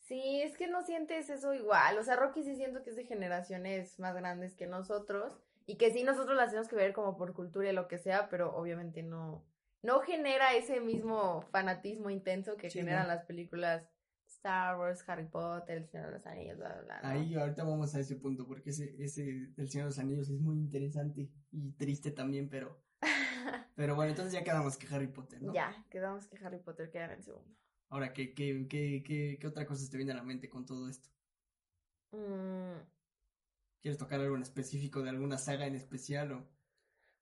[0.00, 1.98] Sí, es que no sientes eso igual.
[1.98, 5.32] O sea, Rocky sí siento que es de generaciones más grandes que nosotros.
[5.66, 8.28] Y que sí, nosotros las tenemos que ver como por cultura y lo que sea,
[8.28, 9.44] pero obviamente no,
[9.82, 13.14] no genera ese mismo fanatismo intenso que Sí, generan no.
[13.14, 13.88] las películas
[14.28, 17.02] Star Wars, Harry Potter, El Señor de los Anillos, bla, bla, bla.
[17.02, 17.08] ¿no?
[17.08, 19.22] Ahí ahorita vamos a ese punto, porque ese, ese
[19.56, 22.80] del Señor de los Anillos es muy interesante y triste también, pero,
[23.76, 25.52] pero bueno, entonces ya quedamos que Harry Potter, ¿no?
[25.52, 27.54] Ya, quedamos que Harry Potter queda en el segundo.
[27.88, 30.88] Ahora, ¿qué, qué, qué, qué, qué otra cosa te viene a la mente con todo
[30.88, 31.08] esto?
[32.12, 32.80] Mm,
[33.80, 36.48] ¿Quieres tocar algo en específico de alguna saga en especial o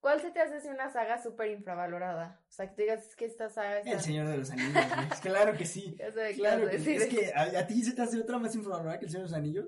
[0.01, 2.39] ¿Cuál se te hace así una saga súper infravalorada?
[2.47, 3.91] O sea, que tú digas es que esta saga está...
[3.91, 4.85] El Señor de los Anillos?
[5.23, 5.97] claro que sí.
[5.99, 6.95] Ya sé Claro que sí.
[6.95, 9.31] Es que a, a ti se te hace otra más infravalorada que el Señor de
[9.31, 9.67] los Anillos.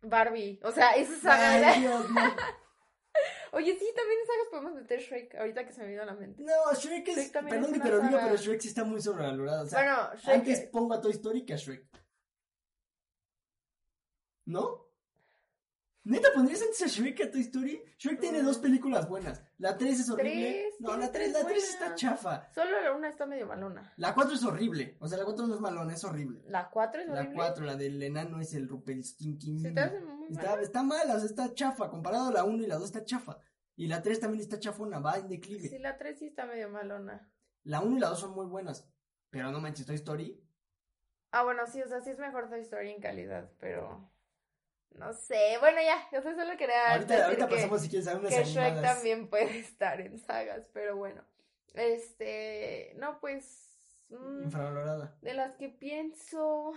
[0.00, 0.58] Barbie.
[0.62, 2.22] O sea, esa saga era- Ay, Dios mío.
[3.52, 6.14] Oye, sí, también en sagas podemos meter Shrek, ahorita que se me vino a la
[6.14, 6.42] mente.
[6.42, 7.16] No, Shrek es.
[7.16, 9.64] Shrek perdón es que te lo diga, pero Shrek sí está muy sobrevalorado.
[9.64, 10.34] O sea, bueno, Shrek...
[10.34, 11.86] antes pongo a Toy Story que a Shrek.
[14.46, 14.87] ¿No?
[16.08, 17.82] ¿Neta pondrías antes a Shrek que a Toy Story?
[17.98, 18.46] Shrek tiene Mm.
[18.46, 19.42] dos películas buenas.
[19.58, 20.32] La 3 es horrible.
[20.32, 22.48] Tres, no, la 3, tres la 3 está chafa.
[22.54, 23.92] Solo una está medio malona.
[23.96, 24.96] La 4 es horrible.
[25.00, 26.42] O sea, la 4 no es malona, es horrible.
[26.46, 27.34] La 4 es La horrible.
[27.36, 29.60] 4, la del enano es el Rumpelstiltskin.
[29.60, 30.62] Se te hace muy Está, mala.
[30.62, 31.90] está mala, o sea, está chafa.
[31.90, 33.38] Comparado a la 1 y la 2 está chafa.
[33.76, 35.68] Y la 3 también está chafona, va en declive.
[35.68, 37.30] Sí, la 3 sí está medio malona.
[37.64, 38.88] La 1 y la 2 son muy buenas.
[39.30, 40.42] Pero no manches, Toy Story.
[41.32, 44.10] Ah, bueno, sí, o sea, sí es mejor Toy Story en calidad, pero...
[44.92, 48.16] No sé, bueno, ya, yo solo quería Ahorita, decir ahorita que, pasamos si quieres a
[48.16, 51.22] unas que Shrek también puede estar en sagas, pero bueno.
[51.74, 53.68] Este, no, pues...
[54.08, 55.16] mm, Infravalorada.
[55.22, 56.72] De las que pienso.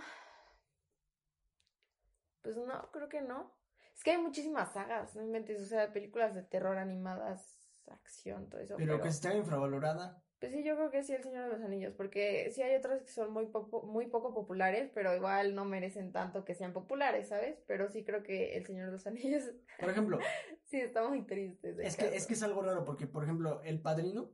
[2.42, 3.52] Pues no, creo que no.
[3.94, 7.56] Es que hay muchísimas sagas, no inventes, o sea, películas de terror animadas,
[7.90, 8.76] acción, todo eso.
[8.76, 10.22] Pero Pero, que está infravalorada.
[10.42, 13.00] Pues sí, yo creo que sí, El Señor de los Anillos, porque sí hay otras
[13.02, 17.28] que son muy poco, muy poco populares, pero igual no merecen tanto que sean populares,
[17.28, 17.62] ¿sabes?
[17.68, 19.44] Pero sí creo que El Señor de los Anillos
[19.78, 20.18] Por ejemplo,
[20.64, 21.76] sí está muy triste.
[21.80, 24.32] es que, es que es algo raro porque, por ejemplo, El Padrino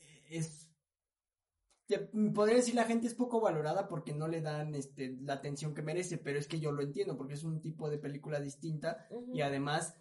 [0.00, 0.72] eh, es...
[1.86, 5.72] te- Podría decir la gente es poco valorada porque no le dan este, la atención
[5.72, 9.06] que merece, pero es que yo lo entiendo porque es un tipo de película distinta
[9.32, 9.96] y además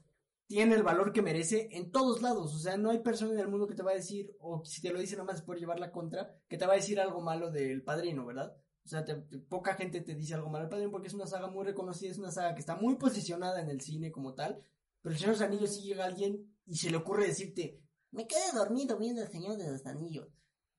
[0.53, 2.53] tiene el valor que merece en todos lados.
[2.53, 4.83] O sea, no hay persona en el mundo que te va a decir, o si
[4.83, 7.49] te lo dice nomás por llevar la contra, que te va a decir algo malo
[7.49, 8.55] del padrino, ¿verdad?
[8.85, 9.03] O sea,
[9.49, 12.19] poca gente te dice algo malo del padrino porque es una saga muy reconocida, es
[12.19, 14.63] una saga que está muy posicionada en el cine como tal.
[15.01, 18.27] Pero el Señor de los Anillos sí llega alguien y se le ocurre decirte, me
[18.27, 20.27] quedé dormido viendo el Señor de los Anillos.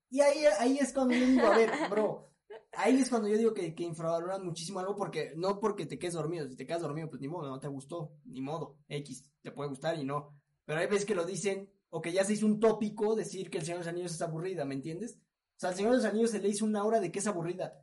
[0.09, 2.31] Y ahí, ahí es cuando yo digo, a ver, bro,
[2.77, 6.15] ahí es cuando yo digo que, que infravaloran muchísimo algo porque, no porque te quedes
[6.15, 9.51] dormido, si te quedas dormido, pues ni modo, no te gustó, ni modo, X, te
[9.53, 10.37] puede gustar y no.
[10.65, 13.59] Pero hay veces que lo dicen, o que ya se hizo un tópico decir que
[13.59, 15.19] el Señor de los Anillos es aburrida, ¿me entiendes?
[15.57, 17.27] O sea, al Señor de los Anillos se le hizo una hora de que es
[17.27, 17.81] aburrida.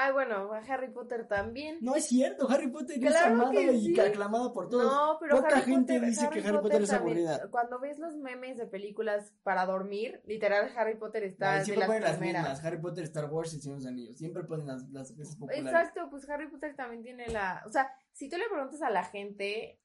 [0.00, 1.78] Ay, bueno, a Harry Potter también.
[1.80, 4.00] No es cierto, Harry Potter es Claro amada que y sí.
[4.00, 4.84] aclamada por todos.
[4.84, 7.50] No, pero Poca Harry gente Potter, dice que Harry Potter es aburrida.
[7.50, 11.88] Cuando ves los memes de películas para dormir, literal Harry Potter está de siempre las
[11.88, 14.88] ponen las mismas, Harry Potter, Star Wars y Señor de los Anillos, siempre ponen las,
[14.90, 15.64] las veces populares.
[15.66, 19.02] Exacto, pues Harry Potter también tiene la, o sea, si tú le preguntas a la
[19.02, 19.80] gente,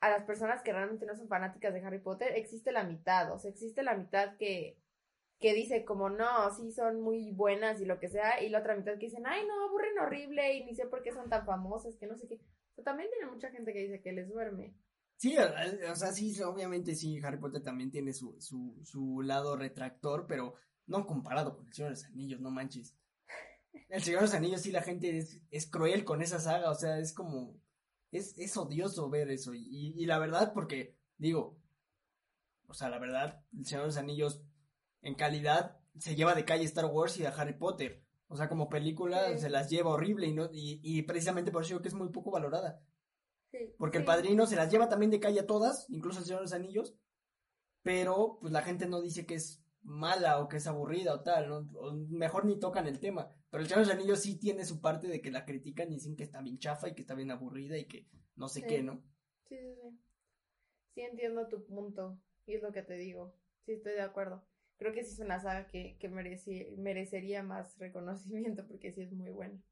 [0.00, 3.38] a las personas que realmente no son fanáticas de Harry Potter, existe la mitad, o
[3.38, 4.76] sea, existe la mitad que
[5.40, 8.76] que dice como no, sí son muy buenas y lo que sea, y la otra
[8.76, 11.96] mitad que dicen, ay no, aburren horrible y ni sé por qué son tan famosas,
[11.96, 12.34] que no sé qué.
[12.34, 14.74] O sea, también tiene mucha gente que dice que les duerme.
[15.16, 20.26] Sí, o sea, sí, obviamente sí, Harry Potter también tiene su, su, su lado retractor,
[20.26, 20.54] pero
[20.86, 22.96] no comparado con el Señor de los Anillos, no manches.
[23.88, 25.18] El Señor de los Anillos sí la gente
[25.50, 27.54] es, cruel con esa saga, o sea, es como,
[28.10, 31.58] es, es odioso ver eso, y, y la verdad, porque, digo,
[32.66, 34.42] o sea, la verdad, el Señor de los Anillos
[35.02, 38.04] en calidad se lleva de calle Star Wars y a Harry Potter.
[38.28, 39.38] O sea, como película Sí.
[39.40, 42.10] se las lleva horrible y no y, y precisamente por eso digo que es muy
[42.10, 42.82] poco valorada.
[43.78, 46.44] Porque el padrino se las lleva también de calle a todas, incluso el Señor de
[46.44, 46.94] los Anillos,
[47.82, 51.48] pero pues la gente no dice que es mala o que es aburrida o tal,
[51.48, 51.56] ¿no?
[51.80, 53.28] O mejor ni tocan el tema.
[53.50, 55.94] Pero el Señor de los Anillos sí tiene su parte de que la critican y
[55.94, 58.82] dicen que está bien chafa y que está bien aburrida y que no sé qué,
[58.82, 59.02] ¿no?
[59.48, 59.98] Sí, sí, sí.
[60.94, 63.34] Sí entiendo tu punto y es lo que te digo.
[63.64, 64.44] Sí, estoy de acuerdo.
[64.80, 69.28] Creo que sí es una saga que, que merecería más reconocimiento porque sí es muy
[69.28, 69.62] buena.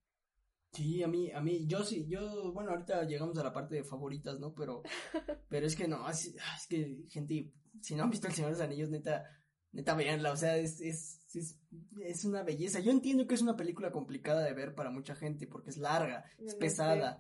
[0.73, 3.85] Sí, a mí, a mí, yo sí, yo, bueno, ahorita llegamos a la parte de
[3.85, 4.55] favoritas, ¿no?
[4.55, 4.83] Pero,
[5.49, 8.59] pero es que no, es, es que, gente, si no han visto El Señor de
[8.59, 9.25] los Anillos, neta,
[9.73, 11.59] neta, veanla, o sea, es, es, es,
[12.03, 12.81] es una belleza.
[12.81, 16.27] Yo entiendo que es una película complicada de ver para mucha gente, porque es larga,
[16.37, 17.19] es pesada.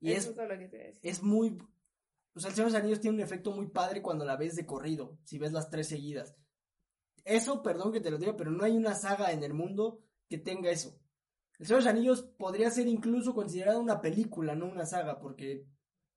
[0.00, 0.34] Y es,
[1.02, 1.58] es muy,
[2.32, 4.56] o sea, El Señor de los Anillos tiene un efecto muy padre cuando la ves
[4.56, 6.34] de corrido, si ves las tres seguidas.
[7.24, 10.38] Eso, perdón que te lo diga, pero no hay una saga en el mundo que
[10.38, 10.98] tenga eso.
[11.58, 15.66] El Señor de los Anillos podría ser incluso considerada una película, no una saga, porque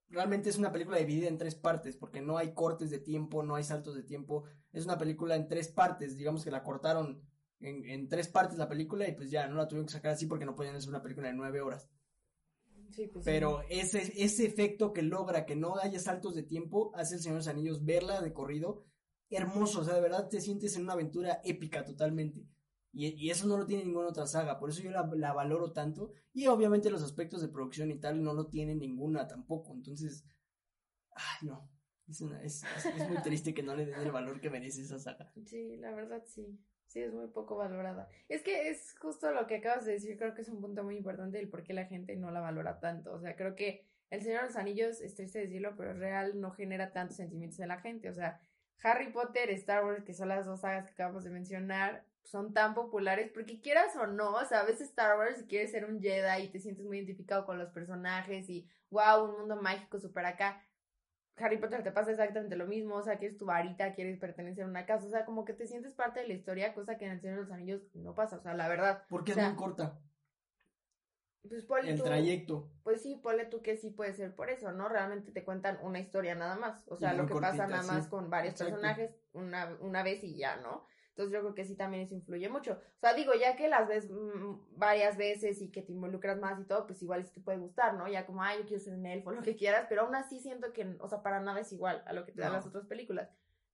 [0.09, 3.55] realmente es una película dividida en tres partes, porque no hay cortes de tiempo, no
[3.55, 4.43] hay saltos de tiempo.
[4.71, 7.21] Es una película en tres partes, digamos que la cortaron
[7.59, 10.45] en, tres partes la película y pues ya no la tuvieron que sacar así porque
[10.45, 11.89] no podían hacer una película de nueve horas.
[12.91, 17.15] Sí, pues Pero ese, ese efecto que logra que no haya saltos de tiempo hace
[17.15, 18.83] el Señor de los Anillos verla de corrido
[19.31, 22.45] hermoso, o sea, de verdad te sientes en una aventura épica totalmente.
[22.93, 26.11] Y, eso no lo tiene ninguna otra saga, por eso yo la, valoro tanto.
[26.33, 29.73] Y obviamente los aspectos de producción y tal no lo tiene ninguna tampoco.
[29.73, 30.25] Entonces,
[31.11, 31.69] ay, no.
[32.43, 32.63] Es,
[33.07, 35.31] muy triste que no le den el valor que merece esa saga.
[35.45, 36.59] Sí, la verdad sí.
[36.87, 38.09] Sí, es muy poco valorada.
[38.27, 40.97] Es que es justo lo que acabas de decir, creo que es un punto muy
[40.97, 43.13] importante del por qué la gente no la valora tanto.
[43.13, 46.51] O sea, creo que El Señor de los Anillos, es triste decirlo, pero real, no
[46.51, 48.09] genera tantos sentimientos en la gente.
[48.09, 48.41] O sea,
[48.83, 52.73] Harry Potter, Star Wars, que son las dos sagas que acabamos de mencionar, son tan
[52.73, 55.99] populares porque quieras o no, o sea, a veces Star Wars si quieres ser un
[55.99, 60.25] Jedi y te sientes muy identificado con los personajes y wow, un mundo mágico super
[60.25, 60.61] acá.
[61.37, 64.67] Harry Potter te pasa exactamente lo mismo, o sea, quieres tu varita, quieres pertenecer a
[64.67, 67.11] una casa, o sea, como que te sientes parte de la historia, cosa que en
[67.13, 69.03] El Señor de los Anillos no pasa, o sea, la verdad.
[69.09, 69.97] Porque es muy corta.
[71.47, 72.69] Pues el trayecto.
[72.84, 74.88] Pues sí, ponle tú que sí puede ser por eso, ¿no?
[74.88, 76.82] Realmente te cuentan una historia nada más.
[76.88, 80.58] O sea, lo que pasa nada más con varios personajes una, una vez y ya,
[80.58, 80.86] ¿no?
[81.10, 82.73] Entonces yo creo que sí también eso influye mucho.
[82.73, 86.60] O sea, digo, ya que las ves mm, varias veces y que te involucras más
[86.60, 88.08] y todo, pues igual sí te puede gustar, ¿no?
[88.08, 90.71] Ya como, ay, yo quiero ser un elfo, lo que quieras, pero aún así siento
[90.73, 93.30] que, o sea, para nada es igual a lo que te dan las otras películas.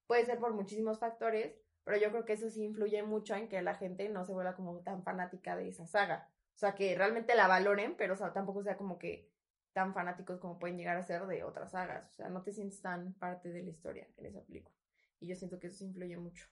[0.07, 1.53] Puede ser por muchísimos factores,
[1.83, 4.55] pero yo creo que eso sí influye mucho en que la gente no se vuelva
[4.55, 6.29] como tan fanática de esa saga.
[6.57, 9.31] O sea, que realmente la valoren, pero o sea, tampoco sea como que
[9.73, 12.09] tan fanáticos como pueden llegar a ser de otras sagas.
[12.09, 14.75] O sea, no te sientes tan parte de la historia en esa película.
[15.19, 16.47] Y yo siento que eso influye mucho.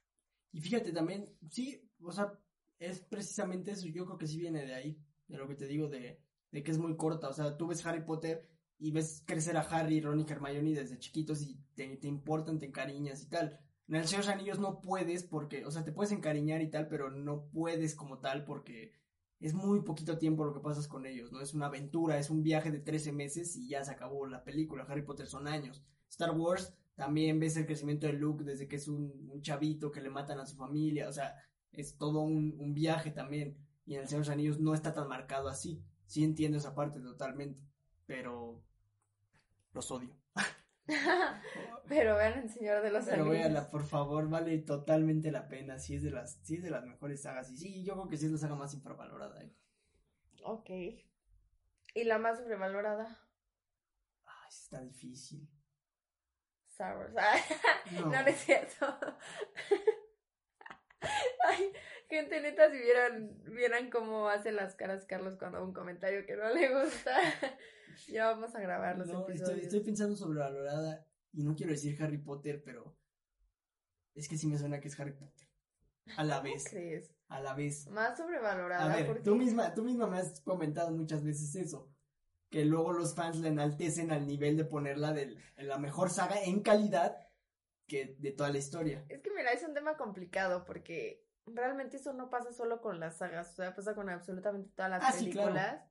[0.51, 2.31] Y fíjate también, sí, o sea,
[2.77, 5.87] es precisamente eso, yo creo que sí viene de ahí, de lo que te digo,
[5.87, 9.57] de, de que es muy corta, o sea, tú ves Harry Potter y ves crecer
[9.57, 13.59] a Harry, Ron y Hermione desde chiquitos y te, te importan, te encariñas y tal.
[13.87, 16.69] En el Señor de los Anillos no puedes porque, o sea, te puedes encariñar y
[16.69, 18.93] tal, pero no puedes como tal porque
[19.39, 21.41] es muy poquito tiempo lo que pasas con ellos, ¿no?
[21.41, 24.85] Es una aventura, es un viaje de 13 meses y ya se acabó la película.
[24.87, 25.83] Harry Potter son años.
[26.09, 30.09] Star Wars también ves el crecimiento de Luke desde que es un, chavito que le
[30.09, 31.35] matan a su familia, o sea,
[31.71, 33.57] es todo un, viaje también.
[33.85, 35.83] Y en el Señor de los Anillos no está tan marcado así.
[36.05, 37.61] Sí entiendo esa parte totalmente,
[38.05, 38.63] pero
[39.73, 40.15] los odio.
[41.87, 45.79] pero vean el Señor de los Pero véanla, por favor, vale totalmente la pena.
[45.79, 47.49] Sí es de las, sí es de las mejores sagas.
[47.51, 49.41] Y sí, yo creo que sí es la saga más infravalorada.
[49.43, 49.51] ¿eh?
[50.43, 50.69] Ok.
[50.69, 53.19] ¿Y la más sobrevalorada?
[54.25, 55.49] Ay, está difícil.
[56.67, 57.13] Star Wars.
[57.91, 58.09] no.
[58.09, 58.85] no, es cierto.
[61.47, 61.71] Ay,
[62.09, 66.49] gente neta, si vieran, vieran cómo hace las caras Carlos cuando un comentario que no
[66.53, 67.15] le gusta.
[68.07, 69.41] ya vamos a grabar los episodios.
[69.41, 72.97] Estoy, estoy pensando sobrevalorada y no quiero decir Harry Potter, pero
[74.13, 75.47] es que sí me suena que es Harry Potter.
[76.17, 76.65] A la vez.
[76.69, 77.13] crees?
[77.27, 77.87] A la vez.
[77.87, 78.93] Más sobrevalorada.
[78.93, 81.91] A ver, tú misma, tú misma me has comentado muchas veces eso
[82.49, 86.61] que luego los fans la enaltecen al nivel de ponerla de la mejor saga en
[86.61, 87.17] calidad
[87.87, 89.05] que de toda la historia.
[89.09, 93.17] Es que mira, es un tema complicado porque realmente eso no pasa solo con las
[93.17, 95.81] sagas, o sea, pasa con absolutamente todas las ah, películas.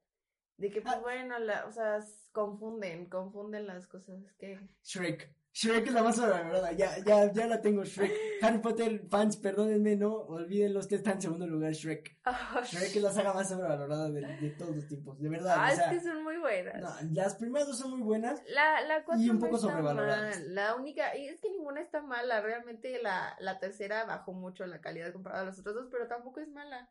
[0.56, 1.00] De que, pues ah.
[1.00, 2.00] bueno, la, o sea,
[2.32, 4.60] confunden, confunden las cosas que...
[4.82, 5.34] Shrek.
[5.54, 8.12] Shrek es la más sobrevalorada, ya, ya, ya la tengo, Shrek.
[8.42, 12.18] Harry Potter fans, perdónenme, no, olvídenlo, usted está en segundo lugar, Shrek.
[12.26, 15.54] Oh, Shrek es la saga más sobrevalorada de, de todos los tiempos, de verdad.
[15.56, 16.82] Ah, es que son muy buenas.
[16.82, 18.42] No, las primeras dos son muy buenas.
[18.48, 20.40] La, la y un poco sobrevaloradas.
[20.42, 24.80] La única, y es que ninguna está mala, realmente la, la tercera bajó mucho la
[24.80, 26.90] calidad comparada a las otras dos, pero tampoco es mala.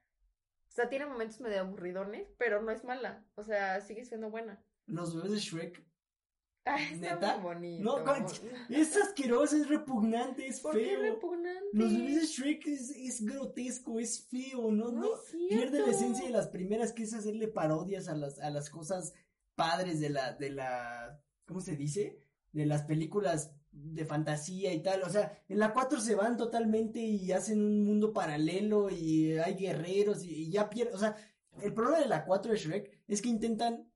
[0.69, 3.25] O sea, tiene momentos medio aburridones, pero no es mala.
[3.35, 4.63] O sea, sigue siendo buena.
[4.85, 5.85] Los bebés de Shrek
[6.65, 7.37] Ay, está ¿Neta?
[7.37, 7.83] muy bonito.
[7.83, 8.15] No,
[8.69, 11.01] es asqueroso, es repugnante, es ¿Por qué feo.
[11.01, 11.69] repugnante?
[11.73, 15.09] Los Shrek es, es grotesco, es feo, no, No no,
[15.49, 19.13] pierde la esencia de las primeras, que es hacerle parodias a las, a las cosas
[19.55, 22.19] padres de la, de la, ¿cómo se dice?
[22.51, 26.99] De las películas de fantasía y tal, o sea, en la 4 se van totalmente
[26.99, 31.15] y hacen un mundo paralelo y hay guerreros y, y ya pierden, o sea,
[31.61, 33.91] el problema de la 4 de Shrek es que intentan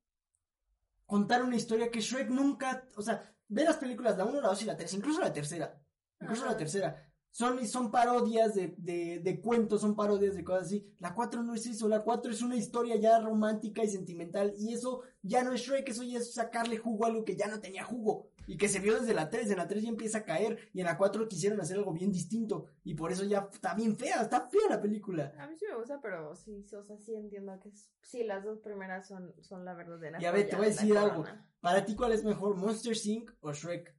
[1.07, 4.61] contar una historia que Shrek nunca, o sea, ve las películas, la 1, la 2
[4.61, 5.81] y la 3, incluso la tercera,
[6.21, 6.51] incluso Ajá.
[6.51, 10.87] la tercera, son, son parodias de, de, de cuentos, son parodias de cosas así.
[10.99, 14.53] La 4 no es eso, la 4 es una historia ya romántica y sentimental.
[14.57, 17.47] Y eso ya no es Shrek, eso ya es sacarle jugo a algo que ya
[17.47, 18.31] no tenía jugo.
[18.49, 20.69] Y que se vio desde la 3, en la 3 ya empieza a caer.
[20.73, 22.65] Y en la 4 quisieron hacer algo bien distinto.
[22.83, 25.33] Y por eso ya está bien fea, está fea la película.
[25.37, 28.43] A mí sí me gusta, pero sí, o sea, sí entiendo que es- sí, las
[28.45, 30.19] dos primeras son, son la verdadera.
[30.21, 31.25] Y a ver, te voy a de decir algo.
[31.59, 33.31] Para ti, ¿cuál es mejor, Monster Inc.
[33.41, 33.93] o Shrek?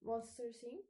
[0.00, 0.86] Monster Inc.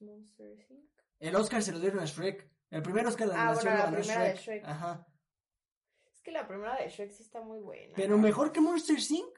[0.00, 0.90] Monster Inc.
[1.18, 2.48] El Oscar se lo dieron a Shrek.
[2.70, 4.42] El primer Oscar de Ah, animación bueno, lo la ganó primera de Shrek.
[4.44, 4.64] Shrek.
[4.64, 5.06] Ajá.
[6.12, 7.94] Es que la primera de Shrek sí está muy buena.
[7.96, 9.35] Pero mejor que Monster Inc.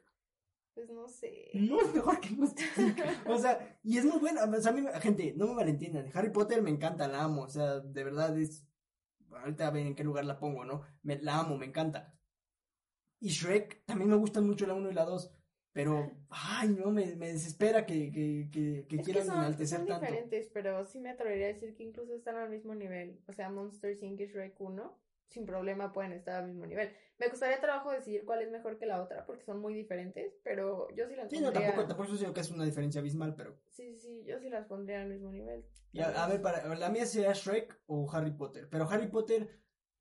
[0.78, 1.50] Pues no sé.
[1.54, 3.00] No es mejor que Inc.
[3.26, 4.44] O sea, y es muy buena.
[4.44, 6.08] O sea, a mí, gente, no me malentiendan.
[6.14, 7.42] Harry Potter me encanta, la amo.
[7.42, 8.64] O sea, de verdad es.
[9.32, 10.82] Ahorita ven en qué lugar la pongo, ¿no?
[11.02, 12.14] Me, la amo, me encanta.
[13.18, 15.32] Y Shrek, también me gustan mucho la 1 y la 2.
[15.72, 19.80] Pero, ay, no, me, me desespera que, que, que, que Es que quieran son, enaltecer
[19.80, 20.06] son tanto.
[20.06, 23.20] diferentes, pero sí me atrevería a decir que incluso están al mismo nivel.
[23.26, 24.20] O sea, Monster Inc.
[24.20, 26.90] y Shrek 1, sin problema pueden estar al mismo nivel.
[27.18, 30.88] Me costaría trabajo decidir cuál es mejor que la otra, porque son muy diferentes, pero
[30.94, 31.68] yo sí las Sí, no, pondría...
[31.68, 33.58] tampoco, tampoco estoy diciendo que es una diferencia abismal, pero.
[33.70, 35.64] Sí, sí, sí, yo sí las pondría al mismo nivel.
[35.92, 38.68] Y a, a ver, para, la mía sería Shrek o Harry Potter.
[38.70, 39.48] Pero Harry Potter,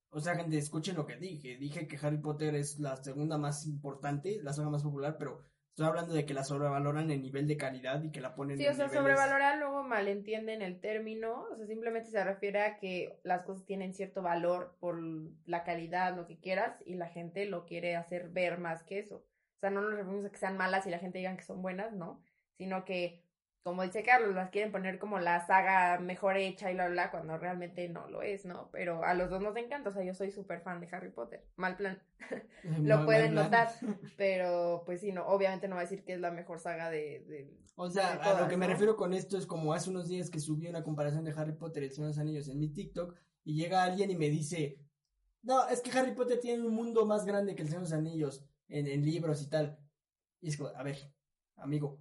[0.10, 1.58] o sea, gente, escuchen lo que dije.
[1.58, 5.44] Dije que Harry Potter es la segunda más importante, la saga más popular, pero
[5.78, 8.66] estoy hablando de que la sobrevaloran en nivel de calidad y que la ponen Sí,
[8.66, 12.78] en o sea, niveles- sobrevalorar luego malentienden el término, o sea, simplemente se refiere a
[12.78, 15.00] que las cosas tienen cierto valor por
[15.46, 19.18] la calidad, lo que quieras, y la gente lo quiere hacer ver más que eso.
[19.18, 21.62] O sea, no nos referimos a que sean malas y la gente diga que son
[21.62, 22.24] buenas, ¿no?
[22.58, 23.22] Sino que,
[23.68, 27.38] como dice Carlos, las quieren poner como la saga mejor hecha y bla, bla, cuando
[27.38, 28.70] realmente no lo es, ¿no?
[28.72, 31.46] Pero a los dos nos encanta, o sea, yo soy súper fan de Harry Potter.
[31.58, 32.02] Mal plan.
[32.64, 33.68] Lo mal- pueden mal plan.
[33.68, 33.98] notar.
[34.18, 37.26] Pero, pues sí, no, obviamente no va a decir que es la mejor saga de...
[37.28, 37.58] de...
[37.76, 40.30] O sea, de a lo que me refiero con esto es como hace unos días
[40.30, 42.70] que subí una comparación de Harry Potter y el Señor de los Anillos en mi
[42.70, 44.80] TikTok y llega alguien y me dice,
[45.44, 48.00] no, es que Harry Potter tiene un mundo más grande que el Señor de los
[48.00, 49.78] Anillos en, en libros y tal.
[50.40, 50.98] Y es como, a ver,
[51.58, 52.00] amigo,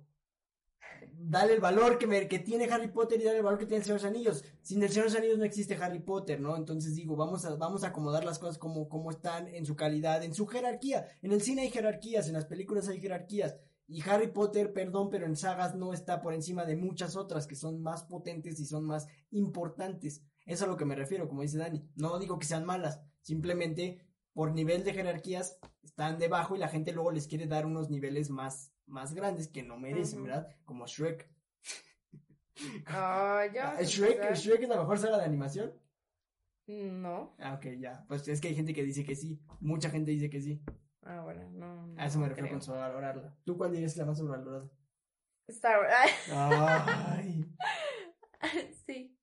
[1.18, 3.84] dale el valor que, me- tiene Harry Potter y dale el valor que tiene el
[3.84, 4.44] Señor de los Anillos.
[4.62, 6.56] Sin el Señor de los Anillos no existe Harry Potter, ¿no?
[6.56, 10.22] Entonces digo, vamos a, vamos a acomodar las cosas como, como están en su calidad,
[10.22, 11.06] en su jerarquía.
[11.22, 13.56] En el cine hay jerarquías, en las películas hay jerarquías.
[13.88, 17.54] Y Harry Potter, perdón, pero en sagas no está por encima de muchas otras que
[17.54, 20.22] son más potentes y son más importantes.
[20.44, 21.88] Eso es a lo que me refiero, como dice Dani.
[21.94, 24.00] No digo que sean malas, simplemente
[24.32, 28.28] por nivel de jerarquías están debajo y la gente luego les quiere dar unos niveles
[28.28, 30.24] más, más grandes que no merecen.
[30.24, 30.56] ¿verdad?
[30.64, 31.28] Como Shrek.
[32.86, 33.72] Ah, ya.
[33.72, 34.34] vas a Shrek.
[34.34, 35.72] Shrek es la mejor saga de animación.
[36.66, 37.36] No.
[37.38, 38.04] Ah, ok, ya.
[38.08, 39.40] Pues es que hay gente que dice que sí.
[39.60, 40.62] Mucha gente dice que sí.
[41.02, 41.94] Ah, bueno, no.
[41.96, 42.58] A eso me refiero creo.
[42.58, 43.36] con sobrevalorarla.
[43.44, 44.68] ¿Tú cuál dirías que es la más sobrevalorada?
[45.48, 46.12] Star Wars.
[47.08, 47.44] Ay.
[48.84, 49.15] ¿Sí?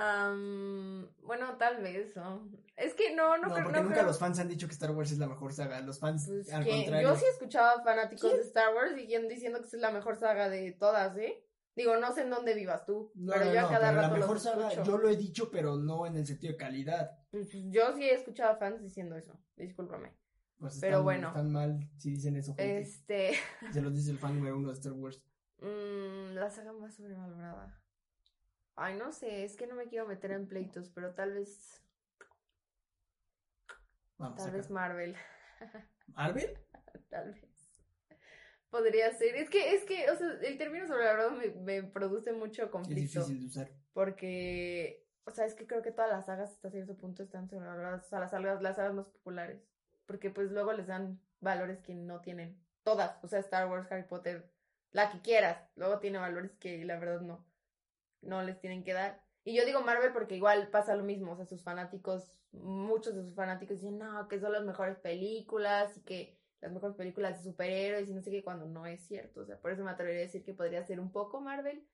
[0.00, 2.48] Am, bueno, tal vez, ¿no?
[2.76, 3.64] Es que no, no, No, creo.
[3.64, 5.80] porque no nunca creo- los fans han dicho que Star Wars es la mejor saga.
[5.82, 7.08] Los fans, Pues al que contrario.
[7.10, 10.72] yo sí escuchaba fanáticos de Star Wars y diciendo que es la mejor saga de
[10.72, 11.44] todas, ¿eh?
[11.76, 14.14] Digo, no sé en dónde vivas tú, No, pero yo a cada pero la rato
[14.16, 14.84] mejor los saga, escucho.
[14.90, 17.10] yo lo he dicho, pero no en el sentido de calidad.
[17.30, 20.12] Pues, pues, yo sí he escuchado fans diciendo eso, discúlpame.
[20.58, 21.28] Pues Pero están, bueno.
[21.28, 22.54] están mal si dicen eso.
[22.54, 22.80] gente.
[22.80, 23.32] Este,
[23.72, 25.22] Se los dice el fan número uno de Star Wars.
[25.60, 27.80] mm, la saga más sobrevalorada.
[28.82, 31.82] Ay, no sé, es que no me quiero meter en pleitos, pero tal vez,
[34.16, 34.56] Vamos tal acá.
[34.56, 35.16] vez Marvel.
[36.08, 36.58] ¿Marvel?
[37.10, 37.44] Tal vez.
[38.70, 39.34] Podría ser.
[39.36, 43.20] Es que, es que, o sea, el término sobrevalorado me, me produce mucho Es conflicto.
[43.20, 43.70] difícil de usar.
[43.92, 48.06] Porque, o sea, es que creo que todas las sagas hasta cierto punto están sobrevaloradas.
[48.06, 49.60] O sea, las sagas, las sagas más populares.
[50.06, 52.58] Porque pues luego les dan valores que no tienen.
[52.84, 53.22] Todas.
[53.22, 54.50] O sea, Star Wars, Harry Potter,
[54.92, 55.68] la que quieras.
[55.76, 57.44] Luego tiene valores que la verdad no.
[58.22, 59.22] No les tienen que dar.
[59.44, 61.32] Y yo digo Marvel porque igual pasa lo mismo.
[61.32, 65.96] O sea, sus fanáticos, muchos de sus fanáticos dicen, no, que son las mejores películas
[65.96, 69.40] y que las mejores películas de superhéroes y no sé qué, cuando no es cierto.
[69.40, 71.86] O sea, por eso me atrevería a decir que podría ser un poco Marvel.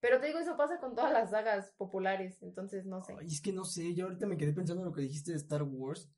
[0.00, 3.16] Pero te digo, eso pasa con todas las sagas populares, entonces no sé.
[3.18, 5.38] Ay, es que no sé, yo ahorita me quedé pensando en lo que dijiste de
[5.38, 6.10] Star Wars.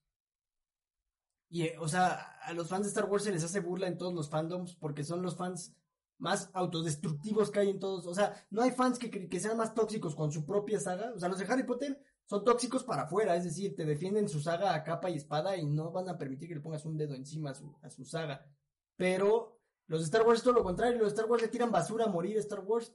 [1.48, 3.96] Y, eh, o sea, a los fans de Star Wars se les hace burla en
[3.96, 5.76] todos los fandoms porque son los fans
[6.18, 8.06] más autodestructivos que hay en todos.
[8.06, 11.12] O sea, no hay fans que, que sean más tóxicos con su propia saga.
[11.14, 14.40] O sea, los de Harry Potter son tóxicos para afuera, es decir, te defienden su
[14.40, 17.14] saga a capa y espada y no van a permitir que le pongas un dedo
[17.14, 18.44] encima a su, a su saga.
[18.96, 21.70] Pero los de Star Wars es todo lo contrario, los de Star Wars le tiran
[21.70, 22.92] basura a morir a Star Wars.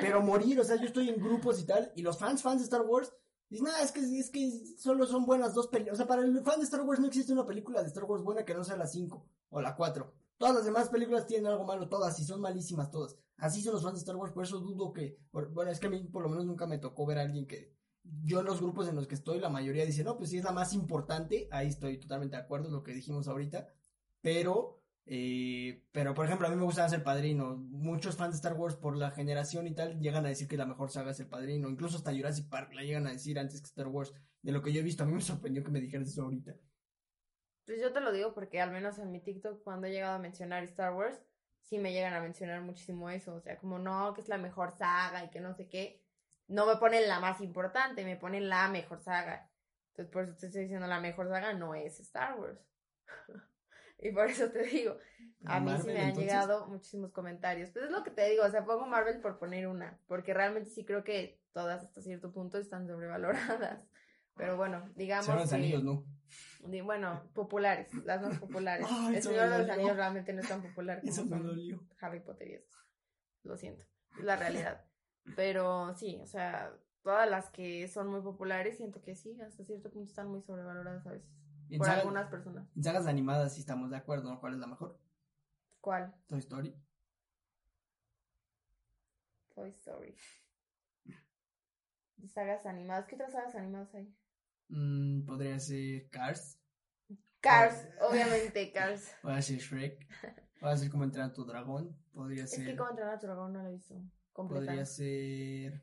[0.00, 2.64] Pero morir, o sea, yo estoy en grupos y tal, y los fans, fans de
[2.64, 3.12] Star Wars,
[3.50, 5.94] dicen, nada, es que, es que solo son buenas dos películas.
[5.94, 8.22] O sea, para el fan de Star Wars no existe una película de Star Wars
[8.22, 10.23] buena que no sea la 5 o la 4.
[10.36, 13.16] Todas las demás películas tienen algo malo, todas, y son malísimas todas.
[13.36, 15.90] Así son los fans de Star Wars, por eso dudo que, bueno, es que a
[15.90, 17.74] mí por lo menos nunca me tocó ver a alguien que,
[18.22, 20.44] yo en los grupos en los que estoy, la mayoría dice, no, pues sí es
[20.44, 23.66] la más importante, ahí estoy totalmente de acuerdo, lo que dijimos ahorita,
[24.20, 28.54] pero, eh, pero por ejemplo, a mí me gusta ser padrino, muchos fans de Star
[28.54, 31.28] Wars por la generación y tal, llegan a decir que la mejor saga es el
[31.28, 34.12] padrino, incluso hasta Jurassic Park la llegan a decir antes que Star Wars,
[34.42, 36.54] de lo que yo he visto, a mí me sorprendió que me dijeras eso ahorita.
[37.66, 40.18] Pues yo te lo digo porque al menos en mi TikTok cuando he llegado a
[40.18, 41.18] mencionar Star Wars,
[41.62, 44.72] sí me llegan a mencionar muchísimo eso, o sea, como no, que es la mejor
[44.72, 46.02] saga y que no sé qué,
[46.46, 49.50] no me ponen la más importante, me ponen la mejor saga.
[49.88, 52.60] Entonces, por eso te estoy diciendo, la mejor saga no es Star Wars.
[53.98, 54.98] y por eso te digo,
[55.46, 57.70] a mí sí me han llegado muchísimos comentarios.
[57.70, 60.68] Pues es lo que te digo, o sea, pongo Marvel por poner una, porque realmente
[60.68, 63.80] sí creo que todas hasta cierto punto están sobrevaloradas.
[64.36, 65.26] Pero bueno, digamos.
[65.26, 66.04] Señor de los Anillos, no.
[66.84, 68.86] Bueno, populares, las más populares.
[69.12, 71.80] el Señor de los Anillos realmente no es tan popular como eso me dolió.
[72.00, 72.78] Harry Potter y eso.
[73.42, 73.84] Lo siento,
[74.18, 74.84] es la realidad.
[75.36, 76.72] Pero sí, o sea,
[77.02, 81.06] todas las que son muy populares siento que sí, hasta cierto punto están muy sobrevaloradas
[81.06, 81.30] a veces.
[81.78, 82.68] Por algunas personas.
[82.76, 84.40] En sagas animadas sí estamos de acuerdo, ¿no?
[84.40, 84.98] ¿Cuál es la mejor?
[85.80, 86.14] ¿Cuál?
[86.26, 86.74] Toy Story.
[89.54, 90.16] Toy Story.
[92.28, 93.06] Sagas animadas.
[93.06, 94.14] ¿Qué otras sagas animadas hay?
[94.68, 96.58] Mm, podría ser Cars.
[97.40, 99.14] Cars, obviamente, Cars.
[99.22, 100.08] Podría ser Shrek.
[100.60, 101.94] Podría ser como entrenar a tu dragón.
[102.12, 102.60] Podría ser.
[102.60, 104.02] Es que como entrenar a tu dragón no lo he visto.
[104.32, 105.82] Podría ser.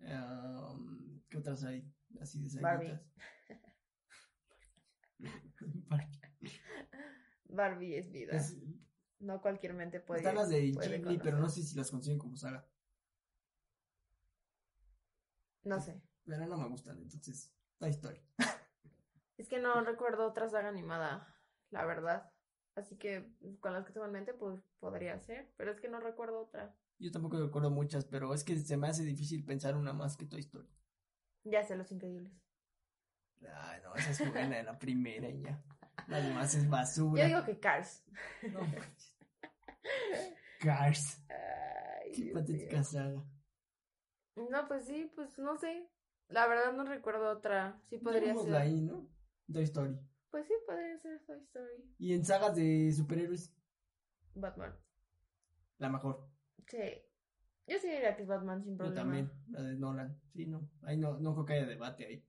[0.00, 1.90] Um, ¿Qué otras hay?
[2.20, 3.00] Así de Barbie.
[7.48, 8.38] Barbie es vida.
[9.20, 10.20] no cualquier mente puede.
[10.20, 12.68] Están las de Ghibli, pero no sé si las consiguen como saga.
[15.64, 16.02] No sé.
[16.24, 17.55] Pero no me gustan, entonces.
[17.78, 18.22] La historia.
[19.36, 21.34] es que no recuerdo otra saga animada,
[21.70, 22.32] la verdad.
[22.74, 25.52] Así que con las que tengo en mente, pues podría ser.
[25.56, 26.74] Pero es que no recuerdo otra.
[26.98, 30.26] Yo tampoco recuerdo muchas, pero es que se me hace difícil pensar una más que
[30.26, 30.70] tu historia.
[31.44, 32.32] Ya sé, Los Increíbles.
[33.54, 35.62] Ay, no, esa es buena, la primera y ya.
[36.08, 37.22] La demás es basura.
[37.22, 38.04] Yo digo que Cars.
[38.52, 38.60] No,
[40.60, 41.22] Cars.
[41.28, 43.24] Ay, Qué patética saga.
[44.36, 45.88] No, pues sí, pues no sé.
[46.28, 47.80] La verdad no recuerdo otra.
[47.88, 48.54] Sí podría ser.
[48.56, 49.08] ahí, ¿no?
[49.52, 49.96] Toy Story.
[50.30, 51.94] Pues sí, podría ser Toy Story.
[51.98, 53.54] ¿Y en sagas de superhéroes?
[54.34, 54.76] Batman.
[55.78, 56.28] La mejor.
[56.66, 56.78] Sí.
[57.66, 58.96] Yo sí diría que es Batman sin problema.
[58.96, 60.20] Yo también, la de Nolan.
[60.32, 60.68] Sí, no.
[60.82, 62.24] Ahí no, no creo que haya debate ahí.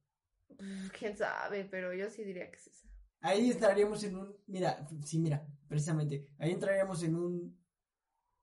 [1.00, 2.88] Quién sabe, pero yo sí diría que es esa.
[3.22, 4.38] Ahí entraríamos en un.
[4.48, 6.28] Mira, sí, mira, precisamente.
[6.38, 7.60] Ahí entraríamos en un.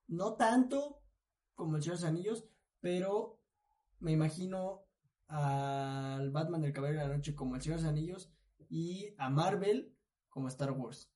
[0.07, 1.01] No tanto
[1.55, 2.49] como el Señor de los Anillos,
[2.81, 3.39] pero
[3.99, 4.84] me imagino
[5.27, 8.31] al Batman del Caballero de la Noche como el Señor de los Anillos
[8.69, 9.95] y a Marvel
[10.29, 11.11] como Star Wars.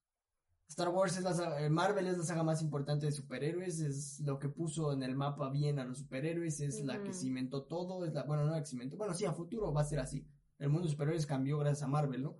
[0.70, 4.20] Star Wars es la saga, eh, Marvel es la saga más importante de superhéroes, es
[4.20, 8.06] lo que puso en el mapa bien a los superhéroes, es la que cimentó todo,
[8.06, 10.28] es la, bueno, no la que cimentó, bueno, sí, a futuro va a ser así.
[10.60, 12.38] El mundo de superhéroes cambió gracias a Marvel, ¿no?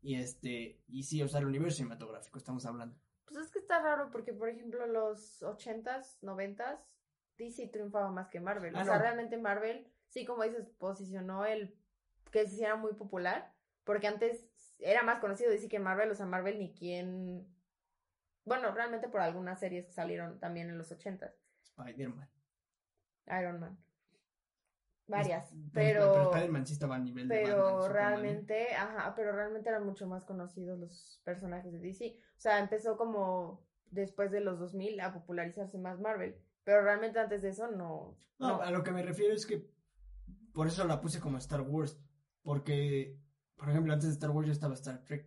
[0.00, 2.96] Y este, y sí, o sea, el universo cinematográfico estamos hablando.
[3.24, 6.80] Pues es que está raro porque, por ejemplo, los ochentas, noventas,
[7.38, 8.74] DC triunfaba más que Marvel.
[8.76, 11.74] Ah, o sea, realmente Marvel, sí, como dices, posicionó el
[12.30, 13.52] que se hiciera muy popular,
[13.84, 14.46] porque antes
[14.78, 17.46] era más conocido decir que Marvel, o sea, Marvel ni quien...
[18.44, 21.34] Bueno, realmente por algunas series que salieron también en los ochentas.
[21.62, 22.28] Spider-Man.
[23.26, 23.78] Iron Man.
[25.06, 26.12] Varias, pero...
[26.12, 30.78] Pero, Spider-Man sí estaba a nivel Pero realmente, ajá, pero realmente eran mucho más conocidos
[30.78, 32.18] los personajes de DC.
[32.36, 36.38] O sea, empezó como después de los 2000 a popularizarse más Marvel.
[36.64, 38.58] Pero realmente antes de eso no, no.
[38.58, 39.66] No, a lo que me refiero es que
[40.58, 41.96] por eso la puse como Star Wars.
[42.42, 43.16] Porque
[43.54, 45.24] por ejemplo, antes de Star Wars ya estaba Star Trek.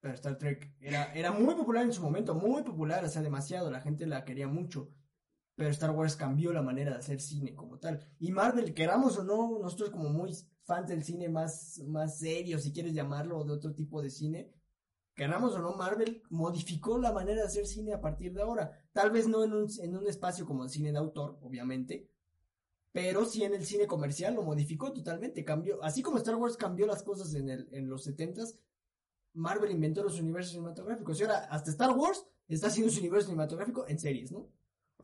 [0.00, 3.70] Pero Star Trek era, era muy popular en su momento, muy popular, o sea, demasiado,
[3.70, 4.90] la gente la quería mucho.
[5.54, 8.00] Pero Star Wars cambió la manera de hacer cine como tal.
[8.18, 10.32] Y Marvel, queramos o no, nosotros como muy
[10.64, 14.50] fans del cine más, más serio, si quieres llamarlo, o de otro tipo de cine,
[15.14, 18.70] queramos o no, Marvel modificó la manera de hacer cine a partir de ahora.
[18.94, 22.10] Tal vez no en un, en un espacio como el cine de autor, obviamente,
[22.96, 26.86] pero sí en el cine comercial lo modificó totalmente, cambió, así como Star Wars cambió
[26.86, 28.58] las cosas en, el, en los setentas,
[29.34, 33.86] Marvel inventó los universos cinematográficos y ahora hasta Star Wars está haciendo su universo cinematográfico
[33.86, 34.48] en series, ¿no?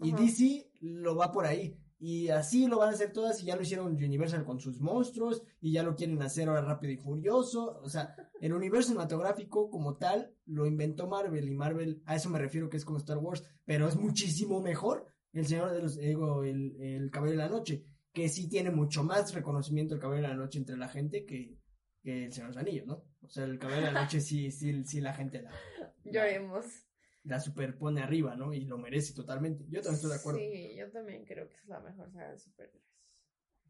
[0.00, 0.12] Y.
[0.12, 1.78] DC lo va por ahí.
[1.98, 5.42] Y así lo van a hacer todas y ya lo hicieron Universal con sus monstruos
[5.60, 7.78] y ya lo quieren hacer ahora rápido y furioso.
[7.82, 12.38] O sea, el universo cinematográfico como tal lo inventó Marvel y Marvel, a eso me
[12.38, 16.44] refiero que es como Star Wars, pero es muchísimo mejor el Señor de los, digo,
[16.44, 20.34] el, el Caballero de la Noche, que sí tiene mucho más reconocimiento el Caballero de
[20.34, 21.58] la Noche entre la gente que,
[22.02, 23.04] que el Señor de los Anillos, ¿no?
[23.22, 25.52] O sea, el Caballero de la Noche sí, sí, sí la gente la,
[26.04, 26.66] Lloremos.
[27.24, 28.52] la superpone arriba, ¿no?
[28.52, 29.64] Y lo merece totalmente.
[29.68, 30.40] Yo también estoy de acuerdo.
[30.40, 32.82] Sí, yo también creo que es la mejor saga de superhéroes.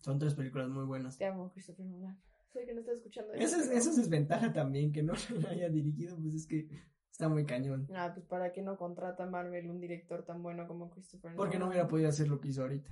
[0.01, 1.17] Son tres películas muy buenas.
[1.17, 2.21] Te amo, Christopher Nolan.
[2.53, 5.69] Soy que no estás escuchando Esa es, esa es desventaja también, que no lo haya
[5.69, 6.69] dirigido, pues es que
[7.13, 7.87] está muy cañón.
[7.95, 11.67] Ah, pues para qué no contrata Marvel un director tan bueno como Christopher Porque no
[11.67, 11.69] Nolan.
[11.71, 12.91] hubiera podido hacer lo que hizo ahorita.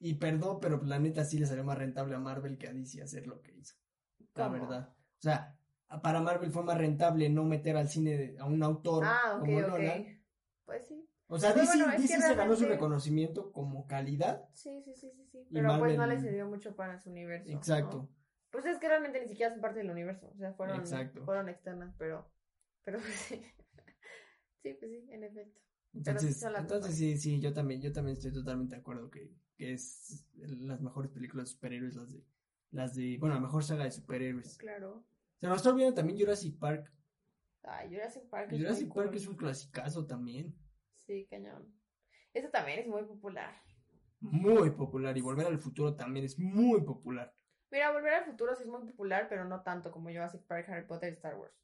[0.00, 3.02] Y perdón, pero la neta sí le salió más rentable a Marvel que a DC
[3.02, 3.74] hacer lo que hizo.
[4.34, 4.52] La ¿Cómo?
[4.60, 4.88] verdad.
[4.90, 5.56] O sea,
[6.02, 9.40] para Marvel fue más rentable no meter al cine de- a un autor Ah, ok,
[9.40, 9.66] como ok.
[9.68, 10.22] Nolan.
[10.66, 11.04] Pues sí.
[11.30, 14.48] O sea, Pero DC, bueno, DC se ganó su reconocimiento como calidad.
[14.54, 15.46] Sí, sí, sí, sí, sí.
[15.52, 17.50] Pero pues no le sirvió mucho para su universo.
[17.50, 17.96] Exacto.
[17.98, 18.08] ¿no?
[18.50, 20.30] Pues es que realmente ni siquiera son parte del universo.
[20.32, 21.24] O sea, fueron, Exacto.
[21.24, 22.30] fueron externas, pero.
[22.84, 23.42] Pero pues sí.
[24.62, 25.60] Sí, pues sí, en efecto.
[25.94, 30.26] Entonces, entonces sí, sí, yo también, yo también estoy totalmente de acuerdo que, que es
[30.34, 32.24] las mejores películas de superhéroes, las de,
[32.70, 34.58] las de, bueno, la mejor saga de superhéroes.
[34.58, 35.04] Claro.
[35.40, 36.92] Se nos está olvidando también Jurassic Park.
[37.62, 39.16] Ay, Jurassic Park es Jurassic Park cool.
[39.16, 40.54] es un clasicazo también.
[40.94, 41.74] Sí, cañón.
[42.34, 43.54] Eso también es muy popular.
[44.20, 45.16] Muy popular.
[45.16, 47.34] Y Volver al Futuro también es muy popular.
[47.70, 50.86] Mira, Volver al Futuro sí es muy popular, pero no tanto como Jurassic Park, Harry
[50.86, 51.54] Potter y Star Wars.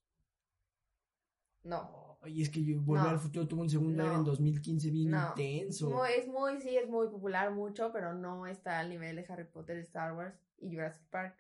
[1.65, 2.19] No.
[2.27, 3.11] Y es que yo- Volver No.
[3.11, 4.21] al Futuro tuvo un segundo aire No.
[4.21, 5.29] en 2015 bien No.
[5.37, 6.05] intenso.
[6.07, 9.77] Es muy, sí, es muy popular mucho, pero no está al nivel de Harry Potter,
[9.79, 11.37] Star Wars y Jurassic Park.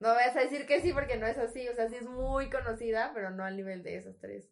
[0.00, 2.50] No vayas a decir que sí porque no es así, o sea, sí es muy
[2.50, 4.50] conocida, pero no al nivel de esas tres.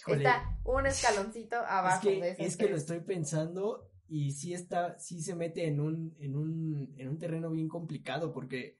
[0.00, 4.32] Híjole, Está un escaloncito abajo es que, de esas es que lo estoy pensando y
[4.32, 8.78] sí está, sí se mete en un, en un, en un terreno bien complicado porque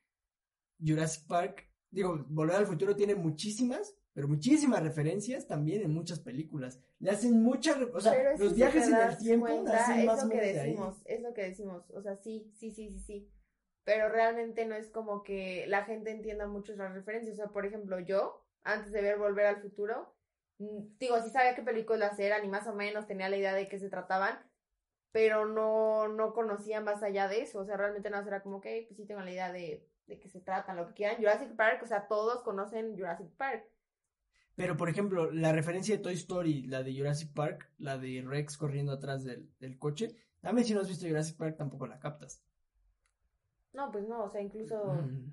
[0.84, 6.82] Jurassic Park, digo, Volver al Futuro tiene muchísimas, pero muchísimas referencias también en muchas películas.
[6.98, 10.24] Le hacen muchas, o sea, Pero los viajes en el tiempo cuenta, nacen es más
[10.24, 10.70] lo que menos de ahí.
[10.70, 13.32] decimos, es lo que decimos, o sea, sí, sí, sí, sí, sí.
[13.84, 17.34] Pero realmente no es como que la gente entienda mucho las referencias.
[17.34, 20.12] O sea, por ejemplo, yo, antes de ver Volver al Futuro,
[20.58, 23.68] mm, digo, sí sabía qué películas eran y más o menos tenía la idea de
[23.68, 24.36] qué se trataban,
[25.12, 27.60] pero no, no conocía más allá de eso.
[27.60, 30.18] O sea, realmente nada más era como que, pues sí tengo la idea de, de
[30.18, 31.18] qué se tratan, lo que quieran.
[31.18, 33.64] Jurassic Park, o sea, todos conocen Jurassic Park.
[34.58, 38.56] Pero, por ejemplo, la referencia de Toy Story, la de Jurassic Park, la de Rex
[38.58, 42.42] corriendo atrás del, del coche, también si no has visto Jurassic Park tampoco la captas.
[43.72, 45.32] No, pues no, o sea, incluso, Mm.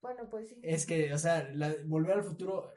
[0.00, 0.58] bueno, pues sí.
[0.62, 2.72] Es que, o sea, la- volver al futuro.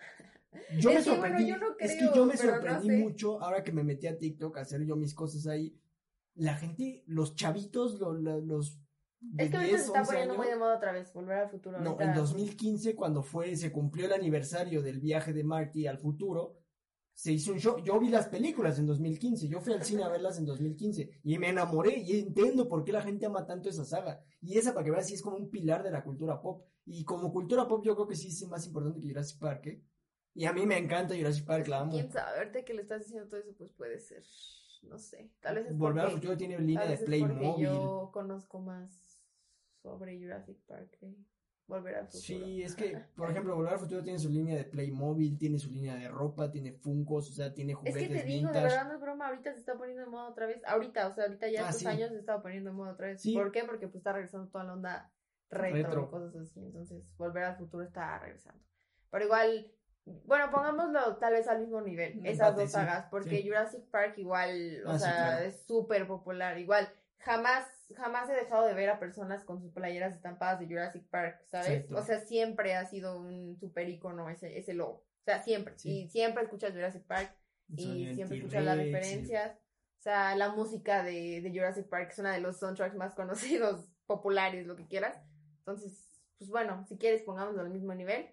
[0.78, 1.48] Yo me Es que, bueno, sorprendí.
[1.48, 2.98] yo no es que yo me no sorprendí sé.
[2.98, 5.80] mucho ahora que me metí a TikTok a hacer yo mis cosas ahí.
[6.36, 8.78] La gente, los chavitos, lo- lo- los.
[9.22, 11.38] De Es que ahorita 10, se está 11 poniendo muy de moda otra vez, volver
[11.38, 11.80] al futuro.
[11.80, 16.00] No, ahorita- en 2015, cuando fue, se cumplió el aniversario del viaje de Marty al
[16.00, 16.58] futuro,
[17.14, 17.78] se hizo un show.
[17.84, 21.38] Yo vi las películas en 2015, yo fui al cine a verlas en 2015 y
[21.38, 24.24] me enamoré y entiendo por qué la gente ama tanto esa saga.
[24.42, 26.66] Y esa, para que veas, sí es como un pilar de la cultura pop.
[26.86, 29.84] Y como cultura pop, yo creo que sí es más importante que Jurassic Park, ¿eh?
[30.34, 31.92] Y a mí me encanta Jurassic Park, la amo.
[31.92, 34.24] Quién sabe, ahorita que le estás diciendo todo eso, pues puede ser.
[34.82, 35.30] No sé.
[35.42, 37.66] Tal vez es Volver al porque, futuro tiene línea de Playmobil.
[37.66, 39.11] yo conozco más
[39.82, 41.14] sobre Jurassic Park que
[41.68, 42.24] volver al futuro.
[42.24, 45.72] Sí, es que, por ejemplo, Volver al Futuro tiene su línea de Playmobil, tiene su
[45.72, 48.88] línea de ropa, tiene Funkos, o sea, tiene Es juguetes que te digo, de verdad
[48.88, 50.62] no es broma, ahorita se está poniendo de moda otra vez.
[50.66, 51.88] Ahorita, o sea, ahorita ya Ah, estos sí.
[51.88, 53.22] años se está poniendo de moda otra vez.
[53.22, 53.34] Sí.
[53.34, 53.64] ¿Por qué?
[53.64, 55.12] Porque pues está regresando toda la onda
[55.50, 56.04] retro, Retro.
[56.04, 56.60] y cosas así.
[56.60, 58.62] Entonces, volver al futuro está regresando.
[59.10, 59.72] Pero igual,
[60.26, 63.48] bueno, pongámoslo tal vez al mismo nivel, esas dos sagas, porque sí.
[63.48, 65.46] Jurassic Park igual, o Ah, sea, claro.
[65.46, 66.58] es súper popular.
[66.58, 71.04] Igual, jamás, jamás he dejado de ver a personas con sus playeras estampadas de Jurassic
[71.10, 71.92] Park, ¿sabes?
[71.92, 75.06] O sea, siempre ha sido un super icono ese, ese logo.
[75.22, 75.78] O sea, siempre.
[75.78, 76.04] Sí.
[76.04, 77.36] Y siempre escuchas Jurassic Park
[77.70, 79.58] y siempre escuchas las referencias.
[80.00, 83.88] O sea, la música de, de Jurassic Park es una de los soundtracks más conocidos,
[84.08, 85.22] populares, lo que quieras.
[85.60, 88.26] Entonces, pues bueno, si quieres pongámoslo al mismo nivel,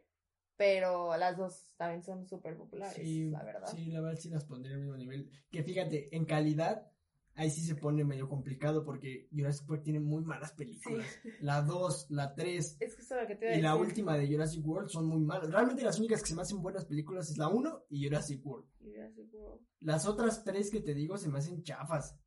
[0.57, 3.69] pero las dos también son súper populares, Sí, la verdad.
[3.69, 5.31] sí, la verdad sí las pondría al mismo nivel.
[5.51, 6.91] Que fíjate, en calidad,
[7.39, 11.07] ahí sí se pone medio complicado porque Jurassic Park tiene muy malas películas.
[11.41, 15.07] La 2, la 3 Es lo que te y la última de Jurassic World son
[15.07, 15.49] muy malas.
[15.51, 18.67] Realmente las únicas que se me hacen buenas películas es la 1 y Jurassic World.
[18.81, 19.61] Jurassic World.
[19.81, 22.19] Las otras tres que te digo se me hacen chafas.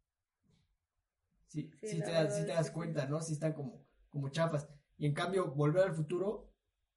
[1.47, 3.21] Sí, Sí, sí, te, das, sí te cuenta, ¿no?
[3.21, 4.69] Sí están como, como chafas.
[4.97, 6.53] Y en cambio, Volver al Futuro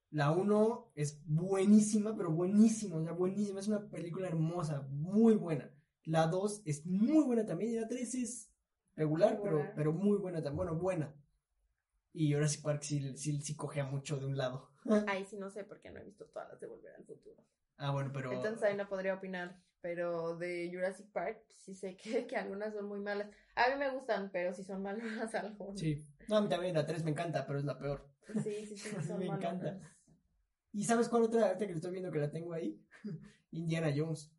[0.09, 3.59] La 1 es buenísima, pero buenísima, o sea, buenísima.
[3.59, 5.74] Es una película hermosa, muy buena.
[6.05, 7.71] La 2 es muy buena también.
[7.71, 8.51] Y la 3 es
[8.95, 10.57] regular, pero, pero muy buena también.
[10.57, 11.13] Bueno, buena.
[12.13, 14.71] Y Jurassic Park sí, sí, sí cogea mucho de un lado.
[15.07, 17.43] Ahí sí no sé porque no he visto todas las de Volver al Futuro.
[17.77, 18.31] Ah, bueno, pero.
[18.31, 19.59] Entonces ahí no podría opinar.
[19.81, 23.29] Pero de Jurassic Park sí sé que, que algunas son muy malas.
[23.55, 25.03] A mí me gustan, pero si son malas
[25.35, 25.79] algunas.
[25.79, 26.07] Sí.
[26.27, 28.09] No, a mí también la 3 me encanta, pero es la peor.
[28.43, 29.43] Sí, sí, sí, son me malas.
[29.43, 29.79] encanta.
[30.71, 32.81] ¿Y sabes cuál otra ahorita que estoy viendo que la tengo ahí?
[33.51, 34.34] Indiana Jones.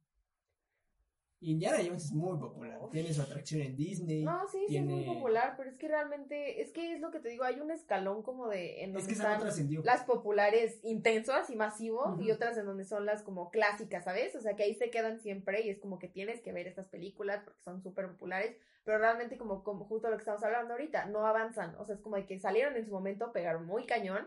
[1.41, 2.79] Indiana Jones es muy popular.
[2.83, 2.91] Uf.
[2.91, 4.25] Tiene su atracción en Disney.
[4.25, 7.11] No, sí, sí es muy tiene- popular, pero es que realmente, es que es lo
[7.11, 9.85] que te digo, hay un escalón como de en Es donde que esa no están
[9.85, 14.35] las populares intensas y masivos y otras en donde son las como clásicas, ¿sabes?
[14.35, 16.89] O sea, que ahí se quedan siempre y es como que tienes que ver estas
[16.89, 21.07] películas porque son súper populares, pero realmente como, como justo lo que estamos hablando ahorita,
[21.07, 24.27] no avanzan, o sea, es como de que salieron en su momento, pegaron muy cañón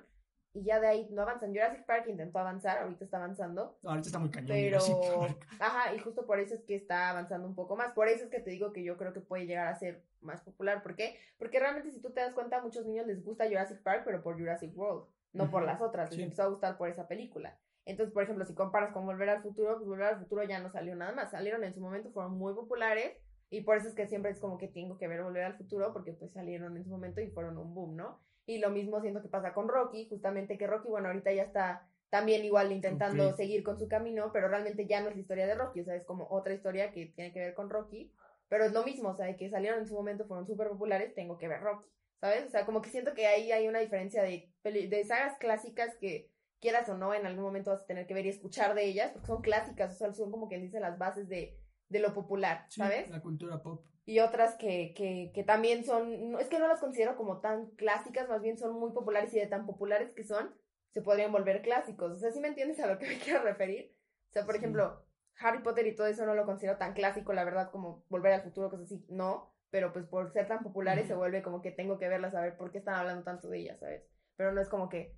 [0.54, 1.52] y ya de ahí no avanzan.
[1.52, 4.47] Jurassic Park intentó avanzar, ahorita está avanzando, No, ahorita está muy cañón.
[4.50, 4.80] pero,
[5.20, 5.47] Park.
[5.60, 7.93] ajá, y justo por eso es que está avanzando un poco más.
[7.93, 10.41] Por eso es que te digo que yo creo que puede llegar a ser más
[10.41, 10.82] popular.
[10.82, 11.18] ¿Por qué?
[11.38, 14.24] Porque realmente si tú te das cuenta, a muchos niños les gusta Jurassic Park, pero
[14.24, 16.10] por Jurassic World, no por las otras.
[16.10, 16.24] Les sí.
[16.24, 17.58] empezó a gustar por esa película.
[17.86, 20.70] Entonces, por ejemplo, si comparas con Volver al Futuro, pues Volver al Futuro ya no
[20.72, 21.32] salió nada más.
[21.32, 23.18] Salieron en su momento, fueron muy populares.
[23.52, 25.91] Y por eso es que siempre es como que tengo que ver Volver al Futuro,
[25.91, 28.20] porque pues salieron en su momento y fueron un boom, ¿no?
[28.50, 31.88] Y lo mismo siento que pasa con Rocky, justamente que Rocky, bueno, ahorita ya está
[32.10, 35.54] también igual intentando seguir con su camino, pero realmente ya no es la historia de
[35.54, 38.12] Rocky, o sea, es como otra historia que tiene que ver con Rocky,
[38.47, 41.38] pero es lo mismo, o sea, que salieron en su momento, fueron súper populares, tengo
[41.38, 41.88] que ver Rocky,
[42.20, 42.47] ¿sabes?
[42.47, 45.95] O sea, como que siento que ahí hay una diferencia de, peli- de sagas clásicas
[45.97, 48.86] que quieras o no, en algún momento vas a tener que ver y escuchar de
[48.86, 51.56] ellas, porque son clásicas, o sea, son como quien dice las bases de,
[51.89, 53.08] de lo popular, Sí, ¿sabes?
[53.12, 53.86] La cultura pop.
[54.10, 57.68] Y otras que, que, que también son, no, es que no las considero como tan
[57.76, 60.51] clásicas, más bien son muy populares y de tan populares que son,
[60.89, 62.12] se podrían volver clásicos.
[62.14, 63.95] O sea, ¿sí me entiendes a lo que me quiero referir?
[64.30, 64.60] O sea, por Sí.
[64.62, 65.05] ejemplo,
[65.39, 68.41] Harry Potter y todo eso no lo considero tan clásico, la verdad, como volver al
[68.41, 71.99] futuro, cosas así, no, pero pues por ser tan populares se vuelve como que tengo
[71.99, 74.03] que verlas a ver por qué están hablando tanto de ellas, ¿sabes?
[74.38, 75.16] Pero no es como que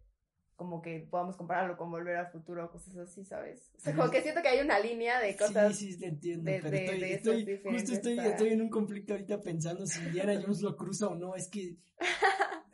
[0.62, 3.72] como que podamos compararlo con volver al futuro, cosas así, ¿sabes?
[3.76, 6.52] O sea, como que siento que hay una línea de cosas Sí, sí, te entiendo.
[6.52, 10.40] de- pero de- estoy, de justo estoy, estoy en un conflicto ahorita pensando si Indiana
[10.40, 11.34] Jones lo cruza o no.
[11.36, 11.78] Es que.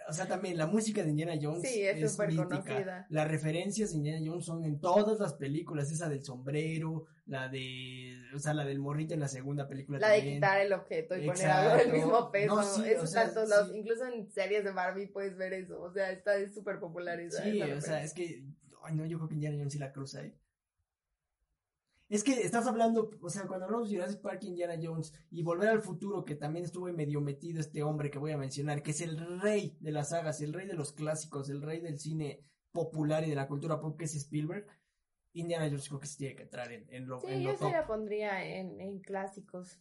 [0.09, 3.05] O sea, también la música de Indiana Jones Sí, es súper conocida.
[3.09, 5.91] Las referencias de Indiana Jones son en todas las películas.
[5.91, 8.15] Esa del sombrero, la de.
[8.33, 9.99] O sea, la del morrito en la segunda película.
[9.99, 11.97] La de quitar el objeto y poner algo del Exacto.
[11.97, 12.55] mismo peso.
[12.55, 13.69] No, sí, eso o sea, lados.
[13.71, 13.77] sí.
[13.77, 15.81] Incluso en series de Barbie puedes ver eso.
[15.81, 17.43] O sea, está es súper popular esa.
[17.43, 18.43] Sí, esa o sea, es que.
[18.83, 20.33] Ay, no, yo creo que Indiana Jones sí la cruza, ¿eh?
[22.09, 25.67] Es que estás hablando, o sea, cuando hablamos de Jurassic Park, Indiana Jones y Volver
[25.69, 29.01] al Futuro, que también estuvo medio metido este hombre que voy a mencionar, que es
[29.01, 33.25] el rey de las sagas, el rey de los clásicos, el rey del cine popular
[33.25, 34.65] y de la cultura pop, que es Spielberg.
[35.33, 37.71] Indiana Jones creo que sí tiene que entrar en, en lo, Sí, en yo top.
[37.73, 39.79] la pondría en, en clásicos.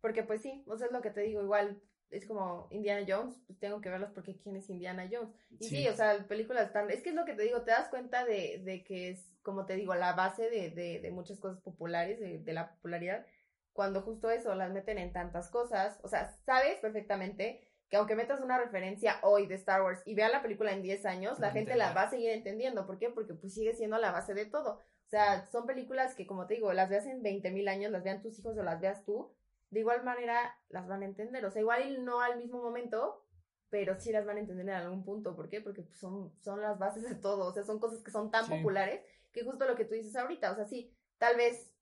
[0.00, 3.36] Porque pues sí, o sea, es lo que te digo, igual es como Indiana Jones,
[3.46, 5.34] pues tengo que verlos porque quién es Indiana Jones.
[5.58, 5.88] Y sí, Sí.
[5.88, 6.90] o sea, películas tan...
[6.90, 9.66] Es que es lo que te digo, te das cuenta de, de que es, como
[9.66, 13.26] te digo, la base de, de, de muchas cosas populares, de, de la popularidad,
[13.72, 15.98] cuando justo eso las meten en tantas cosas.
[16.02, 20.32] O sea, sabes perfectamente que aunque metas una referencia hoy de Star Wars y vean
[20.32, 22.86] la película en 10 años, la gente la va a seguir entendiendo.
[22.86, 23.10] ¿Por qué?
[23.10, 24.74] Porque pues sigue siendo la base de todo.
[25.06, 28.02] O sea, son películas que, como te digo, las veas en 20 mil años, las
[28.02, 29.30] vean tus hijos o las veas tú,
[29.74, 31.44] de igual manera las van a entender.
[31.44, 33.26] O sea, igual y no al mismo momento,
[33.70, 35.34] pero sí las van a entender en algún punto.
[35.34, 35.60] ¿Por qué?
[35.60, 37.46] Porque pues, son, son las bases de todo.
[37.46, 38.52] O sea, son cosas que son tan Sí.
[38.54, 40.52] populares que justo lo que tú dices ahorita.
[40.52, 41.73] O sea, sí, tal vez,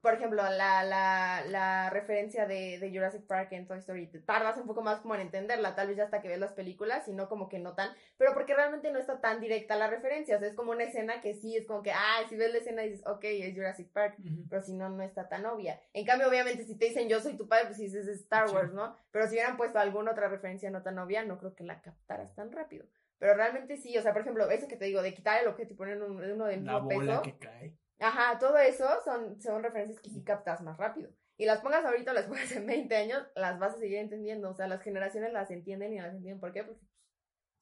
[0.00, 4.56] por ejemplo, la, la, la referencia de, de Jurassic Park en Toy Story, te tardas
[4.58, 7.12] un poco más como en entenderla, tal vez ya hasta que ves las películas, y
[7.12, 10.36] no como que no tan, pero porque realmente no está tan directa la referencia.
[10.36, 12.58] O sea, es como una escena que sí es como que, ah, si ves la
[12.58, 14.16] escena dices, ok, es Jurassic Park
[14.48, 15.80] pero si no, no está tan obvia.
[15.92, 18.50] En cambio, obviamente, si te dicen yo soy tu padre, pues dices es Star.
[18.50, 18.96] Wars, ¿no?
[19.10, 22.34] Pero si hubieran puesto alguna otra referencia no tan obvia, no creo que la captaras
[22.34, 22.86] tan rápido.
[23.18, 25.74] Pero realmente sí, o sea, por ejemplo, eso que te digo, de quitar el objeto
[25.74, 27.22] y poner un- uno del La bola peso.
[27.22, 27.74] que cae.
[28.00, 31.10] Ajá, todo eso son, son referencias que sí captas más rápido.
[31.36, 34.50] Y las pongas ahorita, las pongas en 20 años, las vas a seguir entendiendo.
[34.50, 36.40] O sea, las generaciones las entienden y las entienden.
[36.40, 36.64] ¿Por qué?
[36.64, 36.90] Porque pues,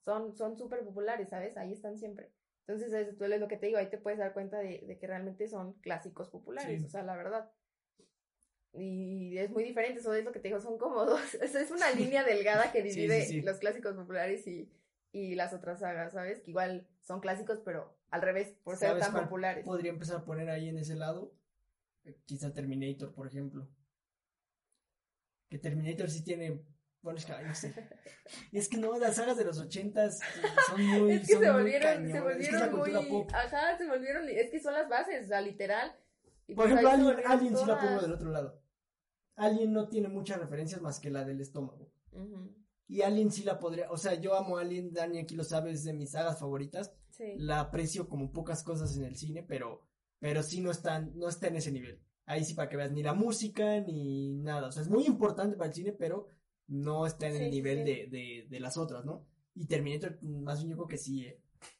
[0.05, 1.57] son son súper populares, ¿sabes?
[1.57, 2.31] Ahí están siempre.
[2.67, 4.97] Entonces, eso tú es lo que te digo, ahí te puedes dar cuenta de, de
[4.97, 6.85] que realmente son clásicos populares, Sí.
[6.85, 7.51] o sea, la verdad.
[8.73, 11.91] Y es muy diferente, eso es lo que te digo, son como dos, es una
[11.91, 13.41] línea delgada que sí, divide sí.
[13.41, 14.71] los clásicos populares y,
[15.11, 16.41] y las otras sagas, ¿sabes?
[16.41, 19.65] Que igual son clásicos, pero al revés, por ser ¿Sabes tan cuál populares.
[19.65, 21.33] Podría empezar a poner ahí en ese lado.
[22.05, 23.67] Eh, Quizá Terminator, por ejemplo.
[25.49, 26.61] Que Terminator sí tiene
[27.01, 27.73] Bueno, es que, no sé.
[28.51, 30.19] Es que no, las sagas de los ochentas
[30.67, 31.11] son muy.
[31.13, 32.23] Es que son se volvieron, se es que es
[32.71, 33.09] volvieron muy.
[33.09, 33.31] pop.
[33.33, 34.29] Ajá, se volvieron.
[34.29, 35.95] Es que son las bases, o sea, literal.
[36.47, 38.61] Y Por pues ejemplo, Alien, Alien sí la pongo del otro lado.
[39.35, 41.89] Alien no tiene muchas referencias más que la del estómago.
[42.11, 42.53] Ujú,
[42.89, 43.89] Y Alien sí la podría.
[43.91, 46.91] O sea, yo amo a Alien, Dani aquí lo sabe, es de mis sagas favoritas.
[47.11, 47.35] Sí.
[47.37, 49.85] La aprecio como pocas cosas en el cine, pero,
[50.19, 52.01] pero sí no están, no está en ese nivel.
[52.25, 54.67] Ahí sí para que veas ni la música ni nada.
[54.67, 56.27] O sea, es muy importante para el cine, pero
[56.67, 57.83] no está en Sí, el nivel sí.
[57.83, 59.25] De, de, de las otras, ¿no?
[59.53, 61.39] Y Terminator, más bien yo creo que sí, eh.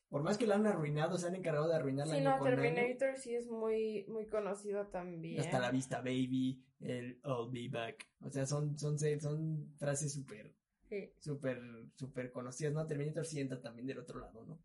[0.10, 2.44] Por más que la han arruinado, se han encargado de arruinarla Sí, no, año.
[2.44, 5.40] Terminator sí es muy, muy conocido también.
[5.40, 8.08] Hasta la vista, baby, el I'll be back.
[8.22, 10.56] O sea, son, son, son frases súper,
[10.90, 11.14] Sí.
[11.20, 11.62] súper,
[11.96, 12.86] súper conocidas, ¿no?
[12.88, 14.62] Terminator sí entra también del otro lado, ¿no?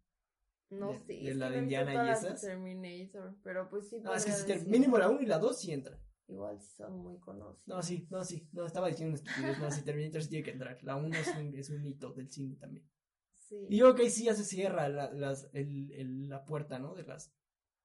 [0.71, 1.13] No De- sé.
[1.25, 2.41] de es la de no Indiana y esas.
[2.41, 4.01] Terminator, pero pues sí.
[4.01, 4.73] No, es que podría sí, ter- decir.
[4.73, 5.99] mínimo la 1 y la 2 sí entra.
[6.27, 7.69] Igual sí son muy conocidos.
[7.69, 8.49] No, sí, no, sí.
[8.53, 9.59] No, estaba diciendo estupidez.
[9.59, 10.83] No, sí, Terminator sí tiene que entrar.
[10.83, 12.89] La 1 es un, es un hito del cine también.
[13.37, 13.67] Sí.
[13.69, 16.79] Y yo creo que ahí sí ya se cierra la, las, el, el- la puerta,
[16.79, 16.95] ¿no?
[16.95, 17.31] De las.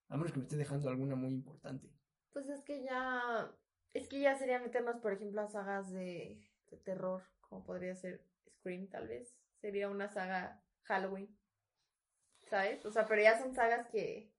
[0.08, 1.92] A menos que me esté dejando alguna muy importante.
[2.32, 3.54] Pues es que ya.
[3.94, 6.40] Es que ya sería meternos, por ejemplo, a sagas de,
[6.72, 8.24] de terror, como podría ser
[8.60, 9.36] Scream, tal vez.
[9.62, 11.36] Sería una saga Halloween.
[12.50, 12.86] ¿Sabes?
[12.86, 14.32] O sea, pero ya son sagas que.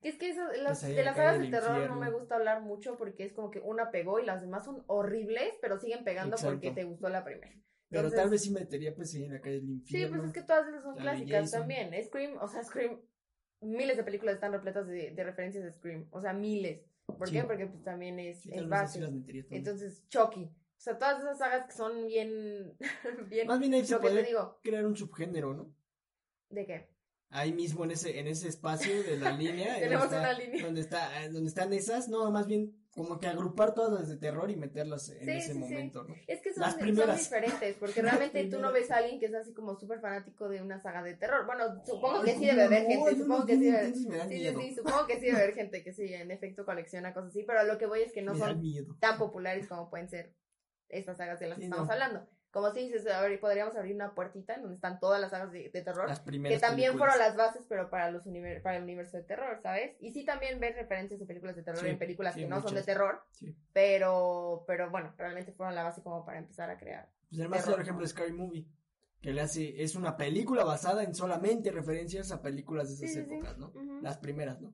[0.00, 1.96] que es que eso, las- Pues de las sagas de terror no infierno.
[2.00, 5.54] me gusta hablar mucho porque es como que una pegó y las demás son horribles,
[5.60, 6.74] pero siguen pegando porque Exacto.
[6.74, 7.52] te gustó la primera.
[7.90, 10.16] Pero Entonces- tal vez sí metería, pues, en la calle del Sí, infierno.
[10.18, 11.90] pues es que todas esas son La clásicas también.
[12.04, 13.00] Scream, o sea, Scream,
[13.62, 16.06] miles de películas están repletas de, de referencias de Scream.
[16.10, 16.84] O sea, miles.
[17.06, 17.34] ¿Por Sí.
[17.36, 17.44] qué?
[17.44, 19.04] Porque pues también es, Sí, es base.
[19.04, 19.44] sí.
[19.50, 20.48] Entonces, Chucky.
[20.78, 22.76] O sea, todas esas sagas que son bien.
[23.28, 24.60] bien Más bien ahí se digo.
[24.62, 25.74] crear un subgénero, ¿no?
[26.50, 26.88] ¿De qué?
[27.30, 29.74] Ahí mismo en ese, en ese espacio de la línea.
[29.80, 30.64] Tenemos está- una línea.
[30.64, 34.16] Donde, está, eh, donde están esas, no, más bien como que agrupar todas las de
[34.16, 35.58] terror y meterlas en Sí, ese sí, sí.
[35.58, 36.14] momento, ¿no?
[36.26, 39.34] Es que son, Las son diferentes, porque realmente tú no ves a alguien que es
[39.34, 41.44] así como súper fanático de una saga de terror.
[41.44, 43.94] Bueno, supongo que sí debe ¿cómo haber gente, supongo que sí debe haber.
[43.94, 47.30] Sí, sí, sí, supongo que sí debe haber gente que sí, en efecto colecciona cosas
[47.30, 48.62] así, pero lo que voy es que no me son
[49.00, 50.32] tan populares como pueden ser
[50.88, 51.92] estas sagas de las que estamos no.
[51.92, 52.26] hablando.
[52.50, 55.52] Como si dices, a ver, podríamos abrir una puertita en donde están todas las sagas
[55.52, 57.14] de, de terror, Las primeras que también películas.
[57.14, 58.22] fueron las bases, pero para los
[58.62, 59.96] para el universo de terror, ¿sabes?
[60.00, 62.62] Y sí también ver referencias de películas de terror Sí, en películas sí, que no
[62.62, 63.22] son de terror,
[63.72, 67.08] pero, pero bueno, realmente fueron la base como para empezar a crear.
[67.28, 68.66] Pues el más terror, claro ejemplo Scary Movie.
[69.20, 73.20] Que le hace, es una película basada en solamente referencias a películas de esas Sí,
[73.22, 73.34] sí, sí.
[73.34, 73.72] épocas, ¿no?
[74.00, 74.72] Las primeras, ¿no?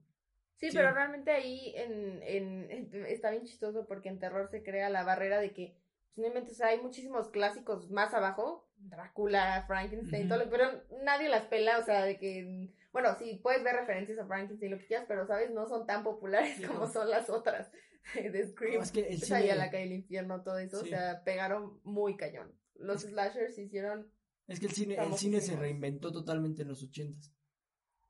[0.56, 0.76] Sí, Sí.
[0.76, 5.40] pero realmente ahí en, en, está bien chistoso porque en terror se crea la barrera
[5.40, 5.76] de que
[6.16, 10.34] no inventes, o sea, hay muchísimos clásicos más abajo, Drácula, Frankenstein, Ujú.
[10.34, 14.18] todo lo- pero nadie las pela, o sea, de que, bueno, sí, puedes ver referencias
[14.18, 15.50] a Frankenstein, lo que quieras, pero, ¿sabes?
[15.50, 16.92] No son tan populares Sí, como no.
[16.92, 17.70] son las otras
[18.14, 18.76] de Scream.
[18.76, 20.86] No, es que el Pues ahí a cine- la calle del infierno, todo eso, Sí.
[20.86, 22.52] o sea, pegaron muy cañón.
[22.74, 24.10] Los Es- slashers hicieron,
[24.46, 27.32] Es que el cine, el cine se reinventó totalmente en los ochentas.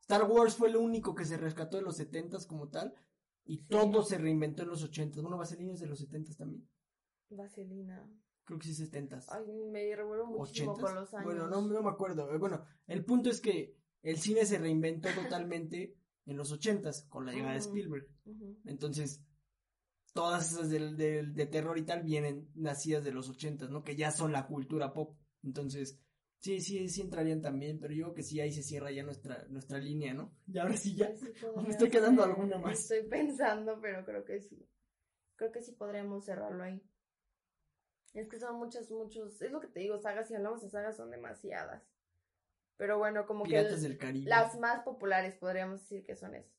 [0.01, 2.93] Star Wars fue lo único que se rescató de los setentas como tal.
[3.45, 3.67] Y Sí.
[3.69, 5.21] todo se reinventó en los ochentas.
[5.21, 6.67] Bueno, Vaselina es de los setentas también.
[7.35, 8.09] Vaselina.
[8.43, 9.27] Creo que sí, setentas.
[9.31, 11.25] Ay, me revuelvo muchísimo con los años.
[11.25, 12.31] Bueno, no, no me acuerdo.
[12.33, 15.09] Eh, Bueno, el punto es que el cine se reinventó
[15.39, 17.59] totalmente en los ochentas con la llegada de.
[17.59, 18.07] Spielberg.
[18.65, 19.23] Entonces,
[20.13, 23.83] todas esas del, del- de terror y tal vienen nacidas de los ochentas, ¿no?
[23.83, 25.17] Que ya son la cultura pop.
[25.43, 25.99] Entonces,
[26.39, 29.45] sí, sí, sí entrarían también, pero yo creo que sí ahí se cierra ya nuestra,
[29.49, 30.35] nuestra línea, ¿no?
[30.47, 31.15] Y ahora sí ya.
[31.15, 31.25] Sí
[31.63, 32.79] me estoy quedando alguna más.
[32.79, 34.67] Estoy pensando, pero creo que sí.
[35.35, 36.81] Creo que sí podríamos cerrarlo ahí.
[38.15, 39.41] Es que son muchos, muchos.
[39.41, 41.83] Es lo que te digo, sagas, si hablamos de sagas, son demasiadas.
[42.77, 44.29] Pero bueno, como que el- del Caribe.
[44.29, 46.51] las más populares podríamos decir que son esas.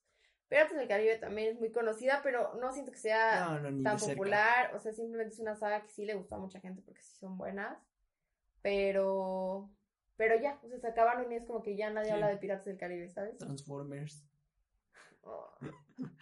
[0.48, 3.82] Piratas del Caribe también es muy conocida, pero no siento que sea No, no, ni
[3.82, 4.74] tan popular.
[4.76, 7.16] O sea, simplemente es una saga que sí le gusta a mucha gente porque sí
[7.16, 7.76] son buenas.
[8.62, 9.68] Pero.
[10.16, 12.14] Pero ya, o sea, se acabaron y es como que ya nadie Sí.
[12.14, 13.36] habla de Piratas del Caribe, ¿sabes?
[13.38, 14.22] Transformers.
[15.22, 15.50] Oh.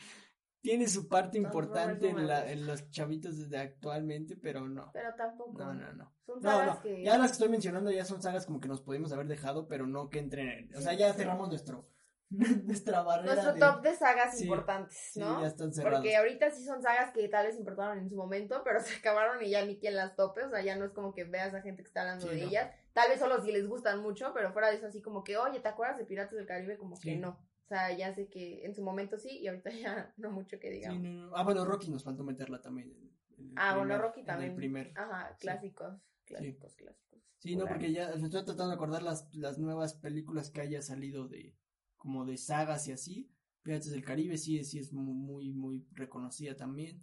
[0.65, 4.91] Tiene su parte importante en, la, en los chavitos desde actualmente, pero no.
[4.95, 5.63] Pero tampoco.
[5.63, 6.11] No, no, no.
[6.25, 6.81] Son sagas no.
[6.81, 7.05] que.
[7.05, 9.87] Ya las que estoy mencionando ya son sagas como que nos pudimos haber dejado, pero
[9.87, 10.75] no que entren en...
[10.75, 11.87] O sea, ya cerramos nuestro...
[12.31, 15.43] nuestra barrera Nuestro de- top de sagas Sí, importantes, Sí, ¿no?
[15.43, 15.99] ya están cerrados.
[15.99, 19.43] Porque ahorita sí son sagas que tal vez importaron en su momento, pero se acabaron
[19.45, 20.45] y ya ni quien las tope.
[20.45, 22.41] O sea, ya no es como que veas a gente que está hablando Sí, de
[22.43, 22.49] no.
[22.49, 22.71] ellas.
[22.95, 25.61] Tal vez solo si les gustan mucho, pero fuera de eso, así como que, oye,
[25.61, 26.79] ¿te acuerdas de Piratas del Caribe?
[26.79, 27.39] Como que no.
[27.65, 29.71] O sea, ya sé que en su momento sí y ahorita
[30.11, 31.03] ya no mucho que Sí, digamos.
[31.03, 31.37] no, no.
[31.37, 32.93] Ah, bueno, Rocky nos faltó meterla también.
[33.39, 34.51] en- ah, bueno, Rocky en también.
[34.51, 34.93] el primer.
[34.97, 35.95] Ajá, clásicos,
[36.27, 37.21] clásicos, clásicos.
[37.39, 40.81] Sí, no, porque ya me estoy tratando de acordar las, las nuevas películas que haya
[40.83, 41.55] salido de
[41.97, 43.31] como de sagas y así.
[43.63, 47.03] Piratas del Caribe sí, sí es mu- muy, muy reconocida también.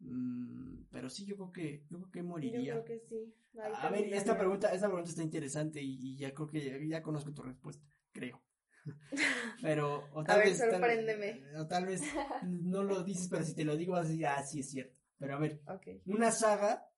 [0.00, 2.72] Mm, pero sí, yo creo que, yo creo que Yo moriría.
[2.72, 3.34] creo que sí.
[3.60, 6.78] Ahí A ver, esta pregunta, esta pregunta está interesante y, y ya creo que ya,
[6.98, 8.42] ya conozco tu respuesta, creo.
[9.62, 10.58] Pero, o tal ver, vez.
[10.58, 11.42] tal- sorpréndeme.
[11.58, 12.02] o tal vez
[12.42, 14.96] no lo dices, pero si te lo digo vas a decir, ah, sí es cierto.
[15.18, 15.60] Pero a ver,
[16.06, 16.88] una saga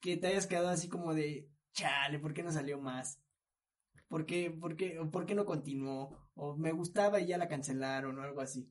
[0.00, 3.20] que te hayas quedado así como de, chale, ¿por qué no salió más?
[4.08, 6.30] ¿Por qué, por qué, por qué no continuó?
[6.34, 8.70] O me gustaba y ya la cancelaron o algo así.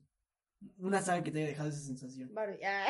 [0.78, 2.32] Una saga que te haya dejado esa sensación.
[2.32, 2.64] Barbie.
[2.64, 2.88] Ah.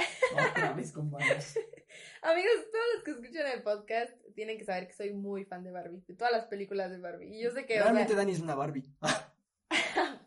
[0.50, 1.58] Otra vez con Barbies.
[2.22, 5.72] Amigos, todos los que escuchan el podcast tienen que saber que soy muy fan de
[5.72, 7.36] Barbie, de todas las películas de Barbie.
[7.36, 8.84] Y yo sé que, o sea, Realmente Dani es una Barbie.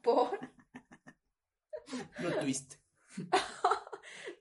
[0.01, 0.39] por
[2.19, 2.75] No twist.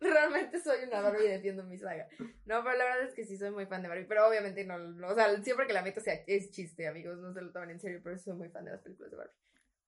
[0.00, 2.08] realmente soy una Barbie y defiendo mi saga.
[2.44, 4.78] No, pero la verdad es que sí soy muy fan de Barbie, pero obviamente no,
[4.78, 7.70] no, o sea, siempre que la meto sea, es chiste, amigos, no se lo tomen
[7.70, 9.34] en serio, pero soy muy fan de las películas de Barbie.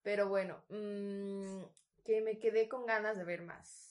[0.03, 1.63] Pero bueno, mm,
[2.05, 3.90] que me quedé con ganas de ver más.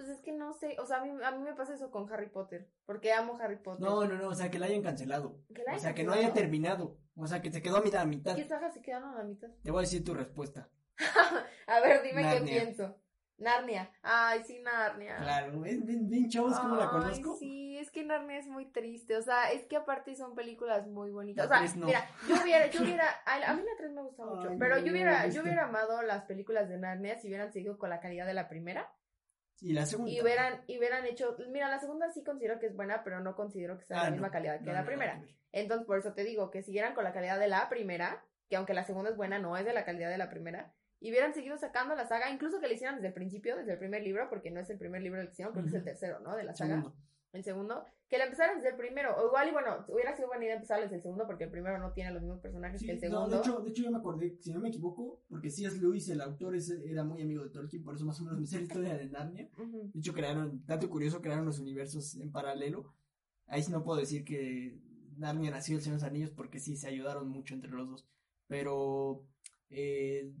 [0.00, 2.10] Pues es que no sé, o sea, a mí, a mí me pasa eso con
[2.10, 3.86] Harry Potter, porque amo Harry Potter.
[3.86, 5.36] No, no, no, o sea, que la hayan cancelado.
[5.54, 6.96] Que la O sea, que no haya terminado.
[7.16, 8.34] O sea, que se quedó a mitad a mitad.
[8.34, 9.50] ¿Qué sagas se quedaron a la mitad?
[9.62, 10.70] Te voy a decir tu respuesta.
[11.66, 12.96] A ver, dime qué pienso.
[13.36, 13.90] Narnia.
[14.02, 15.18] Ay, sí, Narnia.
[15.18, 17.36] Claro, es bien, chavos como la conozco.
[17.36, 19.18] Sí, es que Narnia es muy triste.
[19.18, 21.46] O sea, es que aparte son películas muy bonitas.
[21.50, 21.86] La o sea, no.
[21.86, 24.82] mira, yo hubiera, yo hubiera, a, mí la 3 me gusta mucho, Ay, pero no,
[24.82, 28.24] yo hubiera, yo hubiera amado las películas de Narnia si hubieran seguido con la calidad
[28.24, 28.90] de la primera
[29.60, 30.10] Y la segunda.
[30.10, 33.34] y hubieran, y hubieran hecho, mira, la segunda sí considero que es buena, pero no
[33.36, 34.16] considero que sea Ah, la no.
[34.16, 35.20] misma calidad que No, la no, primera.
[35.20, 35.34] que.
[35.52, 38.74] Entonces, por eso te digo que siguieran con la calidad de la primera, que aunque
[38.74, 41.56] la segunda es buena, no es de la calidad de la primera, y hubieran seguido
[41.58, 44.50] sacando la saga, incluso que la hicieran desde el principio, desde el primer libro, porque
[44.50, 46.36] no es el primer libro de la hicieron, creo que es el tercero, ¿no?
[46.36, 46.76] De la saga.
[46.76, 46.96] Segundo.
[47.32, 50.44] El segundo, que la empezaran desde el primero, o igual y bueno, hubiera sido buena
[50.44, 52.92] idea empezar desde el segundo, porque el primero no tiene los mismos personajes Sí, que
[52.92, 53.28] el no, segundo.
[53.28, 55.78] de hecho, de hecho ya me acordé, si no me equivoco, porque C.S.
[55.78, 58.46] Lewis, el autor, ese, era muy amigo de Tolkien, por eso más o menos me
[58.46, 59.48] sé la historia de Narnia.
[59.92, 62.92] De hecho, crearon, dato curioso, crearon los universos en paralelo.
[63.46, 64.80] Ahí sí no puedo decir que
[65.16, 68.08] Narnia nació el Señor de los Anillos, porque sí, se ayudaron mucho entre los dos.
[68.48, 69.24] Pero,
[69.68, 70.32] eh,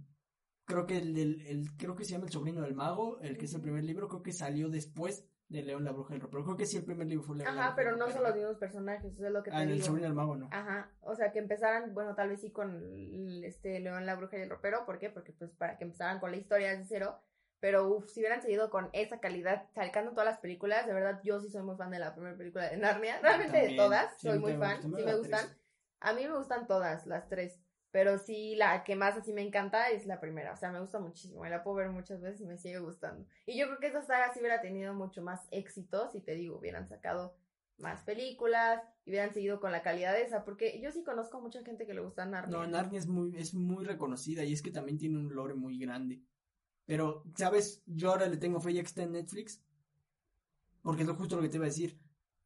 [0.64, 3.44] creo que el, del- el- creo que se llama El Sobrino del Mago, el que
[3.44, 6.44] es el primer libro, creo que salió después de León la Bruja del Ropero.
[6.44, 9.12] Creo que sí, el primer libro fue León Ajá, pero no son los mismos personajes,
[9.12, 9.86] eso es lo que te Ah, en el digo.
[9.88, 10.48] Sobrino del Mago no.
[10.52, 14.38] Ajá, o sea, que empezaran, bueno, tal vez sí con el- este León, la Bruja
[14.38, 15.10] y el Ropero, ¿por qué?
[15.10, 17.18] Porque pues para que empezaran con la historia desde cero,
[17.58, 21.40] pero uff, si hubieran seguido con esa calidad, sacando todas las películas, de verdad yo
[21.40, 24.38] sí soy muy fan de la primera película de Narnia, realmente de todas, Sí, soy
[24.38, 25.16] muy fan, sí me tres.
[25.18, 25.46] gustan,
[26.00, 27.59] a mí me gustan todas, las tres,
[27.90, 30.98] pero sí la que más así me encanta es la primera, o sea, me gusta
[30.98, 34.02] muchísimo, la puedo ver muchas veces y me sigue gustando, y yo creo que esa
[34.02, 37.36] saga sí hubiera tenido mucho más éxito, si te digo, hubieran sacado
[37.80, 41.40] más películas y hubieran seguido con la calidad de esa, porque yo sí conozco a
[41.40, 42.56] mucha gente que le gusta Narnia.
[42.56, 45.78] No, Narnia es muy, es muy reconocida y es que también tiene un lore muy
[45.78, 46.22] grande.
[46.90, 47.82] Pero, ¿sabes?
[47.86, 49.62] Yo ahora le tengo fe ya en Netflix.
[50.82, 51.98] Porque es justo lo que te iba a decir.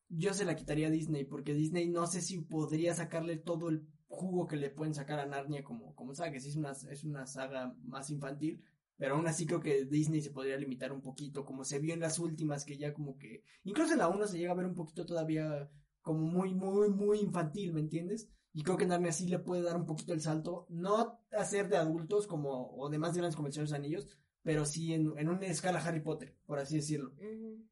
[0.08, 3.86] Yo se la quitaría a Disney, porque Disney no sé si podría sacarle todo el
[4.14, 7.04] jugo que le pueden sacar a Narnia como, como saga, que sí es una, es
[7.04, 8.62] una saga más infantil.
[8.96, 12.00] Pero aún así creo que Disney se podría limitar un poquito, como se vio en
[12.00, 13.42] las últimas, que ya como que...
[13.64, 15.68] Incluso en la 1 se llega a ver un poquito todavía
[16.00, 18.28] como muy, muy, muy infantil, ¿me entiendes?
[18.52, 21.68] Y creo que Narnia sí le puede dar un poquito el salto, no a ser
[21.68, 25.80] de adultos como, o de más grandes los Anillos, pero sí en, en una escala
[25.84, 27.12] Harry Potter, por así decirlo.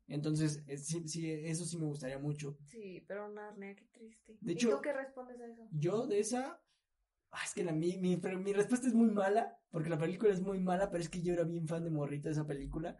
[0.09, 2.59] Entonces, eh, sí, sí, eso sí me gustaría mucho.
[2.68, 4.37] Sí, pero Narnia, qué triste.
[4.41, 5.68] De ¿Y hecho- tú qué respondes a eso?
[5.70, 6.61] Yo de esa,
[7.31, 10.41] ah, es que la, mi, mi, mi respuesta es muy mala, porque la película es
[10.41, 12.97] muy mala, pero es que yo era bien fan de Morrita de esa película,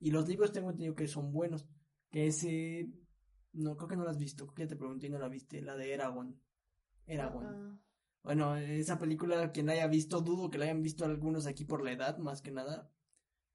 [0.00, 1.66] y los libros tengo entendido que son buenos,
[2.10, 2.88] que ese,
[3.52, 5.28] no, creo que no la has visto, creo que ya te pregunté y no la
[5.28, 6.40] viste, la de Eragon.
[7.06, 7.44] Eragon.
[7.46, 7.78] Ah,
[8.24, 11.82] Bueno, esa película, quien la haya visto, dudo que la hayan visto algunos aquí por
[11.84, 12.90] la edad, más que nada.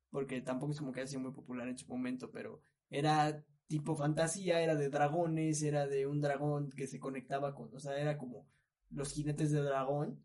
[0.10, 3.96] Porque tampoco es como que haya sido muy popular en su momento, pero era tipo
[3.96, 8.18] fantasía, era de dragones, era de un dragón que se conectaba con, o sea, era
[8.18, 8.48] como
[8.90, 10.24] los jinetes de dragón.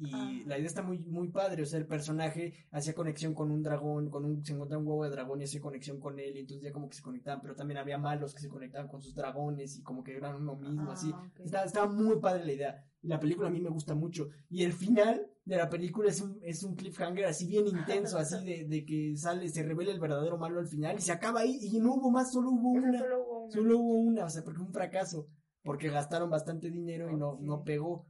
[0.00, 0.30] Y Ah.
[0.46, 4.10] la idea está muy, muy padre, o sea, el personaje hacía conexión con un dragón,
[4.10, 6.62] con un, se encontraba un huevo de dragón y hacía conexión con él, y entonces
[6.62, 9.76] ya como que se conectaban, pero también había malos que se conectaban con sus dragones
[9.76, 11.10] y como que eran uno mismo, ah, así.
[11.10, 11.40] ok.
[11.40, 12.84] Estaba, estaba muy padre la idea.
[13.02, 14.28] Y la película a mí me gusta mucho.
[14.48, 18.44] Y el final de la película es un, es un cliffhanger así bien intenso, así
[18.44, 21.58] de, de que sale, se revela el verdadero malo al final y se acaba ahí
[21.62, 22.98] y no hubo más, solo hubo una.
[22.98, 23.52] solo hubo una.
[23.52, 25.26] Solo hubo una, o sea, porque fue un fracaso.
[25.62, 28.06] Porque gastaron bastante dinero y no, no pegó.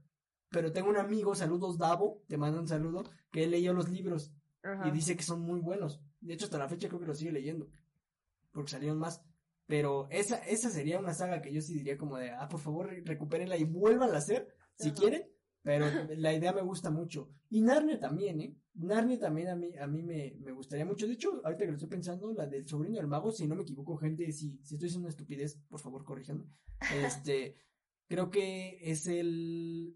[0.51, 4.33] Pero tengo un amigo, saludos Davo, te mando un saludo, que él leyó los libros
[4.63, 4.87] Ajá.
[4.89, 6.01] y dice que son muy buenos.
[6.21, 7.69] De hecho, hasta la fecha creo que los sigue leyendo.
[8.53, 9.23] Porque salieron más.
[9.67, 12.87] Pero esa, esa sería una saga que yo sí diría como de, ah, por favor,
[12.89, 14.97] re- recupérenla y vuelvan a hacer, si Ajá.
[14.99, 15.23] quieren.
[15.69, 17.29] Pero la idea me gusta mucho.
[17.51, 18.57] Y Narnia también, ¿eh?
[18.73, 21.07] Narnia también a mí, a mí me, me gustaría mucho.
[21.07, 23.65] De hecho, ahorita que lo estoy pensando, la del sobrino del mago, si no me
[23.65, 26.47] equivoco, gente, si, si estoy haciendo una estupidez, por favor, corríjanme.
[27.05, 27.59] Este,
[28.07, 29.95] creo que es el,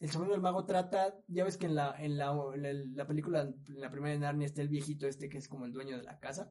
[0.00, 3.42] el sobrino del mago trata, ya ves que en la, en la, en la, película,
[3.42, 6.02] en la primera de Narnia está el viejito este que es como el dueño de
[6.02, 6.50] la casa.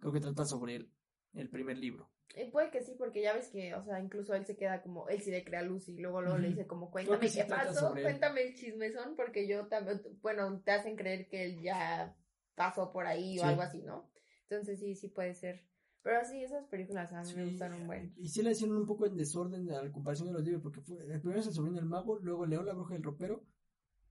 [0.00, 0.90] Creo que trata sobre él,
[1.34, 2.13] el primer libro.
[2.36, 5.08] Eh, puede que sí, porque ya ves que, o sea, incluso él se queda como,
[5.08, 8.42] él sí le crea luz y luego, luego le dice como, cuéntame qué pasó, cuéntame
[8.42, 12.16] el chismezón, porque yo también, bueno, te hacen creer que él ya
[12.56, 14.10] pasó por ahí o algo así, ¿no?
[14.48, 15.64] Entonces sí, sí puede ser.
[16.02, 18.14] Pero sí, esas películas a mí me gustaron un buen.
[18.18, 20.82] Y sí la hicieron un poco en desorden a la comparación de los libros, porque
[20.82, 23.46] fue, el primero es el sobrino del mago, luego León la bruja del ropero,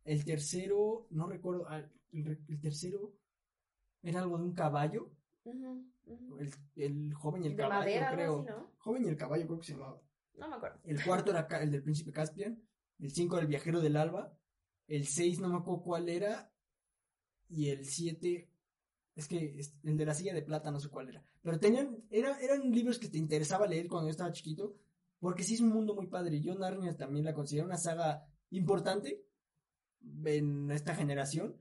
[0.04, 3.14] el tercero, no recuerdo, ah, el, tercero
[4.02, 5.12] era algo de un caballo,
[5.46, 8.46] El, el, joven y el caballo, madera, creo.
[8.78, 10.02] Joven y el caballo creo que se llamaba.
[10.36, 10.80] No me acuerdo.
[10.84, 12.62] El cuarto era el del príncipe Caspian,
[13.00, 14.38] el cinco era el viajero del alba,
[14.88, 16.52] el seis no me acuerdo cuál era,
[17.50, 18.50] y el siete
[19.16, 21.24] es que el de la silla de plata no sé cuál era.
[21.42, 24.76] Pero tenían, era, eran libros que te interesaba leer cuando yo estaba chiquito,
[25.20, 26.42] porque sí es un mundo muy padre.
[26.42, 29.24] Yo Narnia también la considero una saga importante
[30.26, 31.56] en esta generación.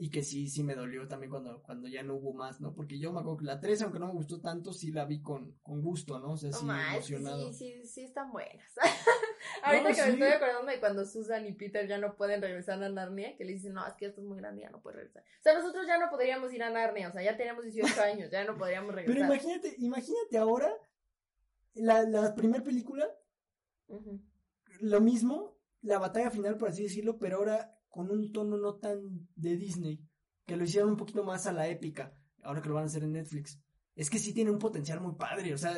[0.00, 2.72] Y que sí, sí me dolió también cuando, cuando ya no hubo más, ¿no?
[2.72, 5.20] Porque yo me acuerdo que la 3, aunque no me gustó tanto, sí la vi
[5.20, 6.34] con, con gusto, ¿no?
[6.34, 7.52] O sea, sí emocionado.
[7.52, 8.72] Sí, sí, sí están buenas.
[9.64, 12.88] Ahorita que me estoy acordando de cuando Susan y Peter ya no pueden regresar a
[12.88, 15.24] Narnia, que le dicen, no, es que esto es muy grande, ya no puedes regresar.
[15.24, 18.30] O sea, nosotros ya no podríamos ir a Narnia, o sea, ya tenemos 18 años,
[18.30, 19.16] ya no podríamos regresar.
[19.16, 20.72] Pero imagínate, imagínate ahora,
[21.74, 23.04] la, la primera película,
[24.78, 29.28] lo mismo, la batalla final, por así decirlo, pero ahora con un tono no tan
[29.34, 30.00] de Disney,
[30.46, 33.02] que lo hicieron un poquito más a la épica, ahora que lo van a hacer
[33.02, 33.60] en Netflix.
[33.94, 35.74] Es que sí tiene un potencial muy padre, o sea,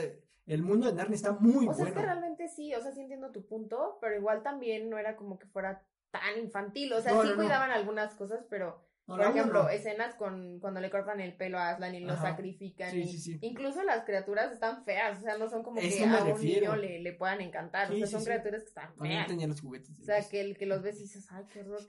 [0.46, 3.00] el mundo de Narnia está muy o sea, Es que realmente sí, o sea, sí
[3.00, 7.12] entiendo tu punto, pero igual también no era como que fuera tan infantil, o sea,
[7.22, 8.82] sí cuidaban algunas cosas, pero
[9.16, 12.94] por ejemplo, escenas con cuando le cortan el pelo a Aslan y lo sacrifican.
[13.40, 17.00] Incluso las criaturas están feas, o sea, no son como que a un niño le,
[17.00, 19.26] le, puedan encantar, o sea, son criaturas que están feas.
[19.26, 19.98] tenía los juguetes.
[19.98, 21.80] O sea, que, el, que los ves y dices, ay, qué horror.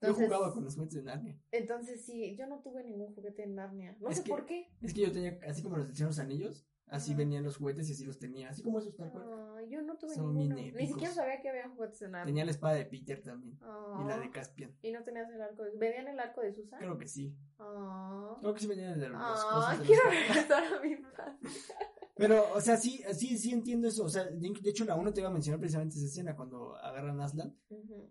[0.00, 1.38] Entonces, yo jugaba con los juguetes de Narnia.
[1.52, 3.96] Entonces sí, yo no tuve ningún juguete en Narnia.
[4.00, 4.68] No sé por qué.
[4.80, 7.92] Es que yo tenía, así como los de los anillos, Así venían los juguetes y
[7.92, 8.50] así los tenía.
[8.50, 9.24] Así como esos tal cual.
[9.68, 10.54] yo no tuve ninguno.
[10.54, 12.26] Ni siquiera sabía que había juguetes en arco.
[12.26, 13.58] Tenía la espada de Peter también.
[14.00, 14.76] Y la de Caspian.
[14.82, 15.70] ¿Y no tenías el arco de...
[15.78, 16.78] ¿Venían el arco de Susan?
[16.78, 17.34] Creo que sí.
[17.56, 19.80] Creo que sí venían de los cosas.
[19.86, 21.76] quiero regresar a mi infancia.
[22.14, 24.04] Pero, o sea, sí, sí, sí entiendo eso.
[24.04, 27.20] O sea, de hecho, la uno te iba a mencionar precisamente esa escena cuando agarran
[27.20, 27.56] a Aslan.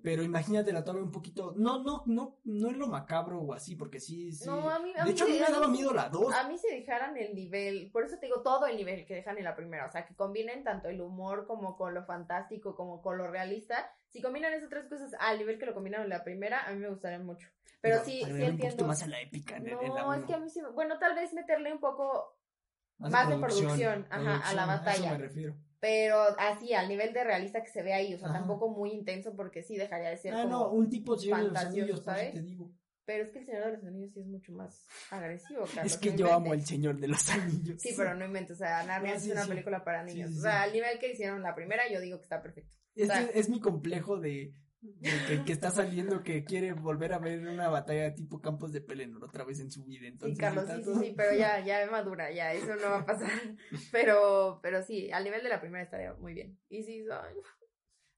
[0.02, 1.54] Pero imagínate la toma un poquito.
[1.56, 4.47] No, no, no, no es lo macabro o así, porque sí, sí.
[4.47, 6.34] No, a mí, a de hecho, a mí me daba miedo la dos.
[6.34, 9.38] A mí si dejaran el nivel, por eso te digo todo el nivel que dejan
[9.38, 9.86] en la primera.
[9.86, 13.91] O sea, que combinen tanto el humor como con lo fantástico, como con lo realista.
[14.10, 16.80] Si combinan esas tres cosas al nivel que lo combinaron en la primera, a mí
[16.80, 17.47] me gustaría mucho.
[17.82, 18.52] Pero, sí, sí entiendo.
[18.52, 19.60] Un poquito más a la épica.
[19.60, 20.60] no, es que a mí sí.
[20.74, 22.41] Bueno, tal vez meterle un poco
[23.10, 25.12] más, de producción, ajá, a la batalla.
[25.12, 25.56] me refiero.
[25.80, 29.36] Pero así, al nivel de realista que se ve ahí, o sea, tampoco muy intenso
[29.36, 30.34] porque sí dejaría de ser.
[30.36, 32.34] Ah, no, un tipo Señor de los Anillos, ¿sabes?
[32.34, 32.72] te digo.
[33.04, 35.91] Pero es que el Señor de los Anillos sí es mucho más agresivo, Carlos.
[35.91, 37.82] Es que yo amo el Señor de los Anillos.
[37.82, 40.38] Sí, pero no invento, o sea, Narnia es una película para niños.
[40.38, 42.78] o sea, al nivel que hicieron la primera, yo digo que está perfecto.
[42.95, 44.54] es mi complejo de,
[45.45, 49.43] que, está saliendo que quiere volver a ver una batalla tipo Campos de Pelennor otra
[49.43, 50.07] vez en su vida.
[50.07, 53.05] Entonces, sí, Carlos, sí, sí, pero ya, ya es madura, ya, eso no va a
[53.05, 53.29] pasar.
[53.91, 56.57] Pero, pero sí, al nivel de la primera estaría muy bien.
[56.69, 57.05] Y sí,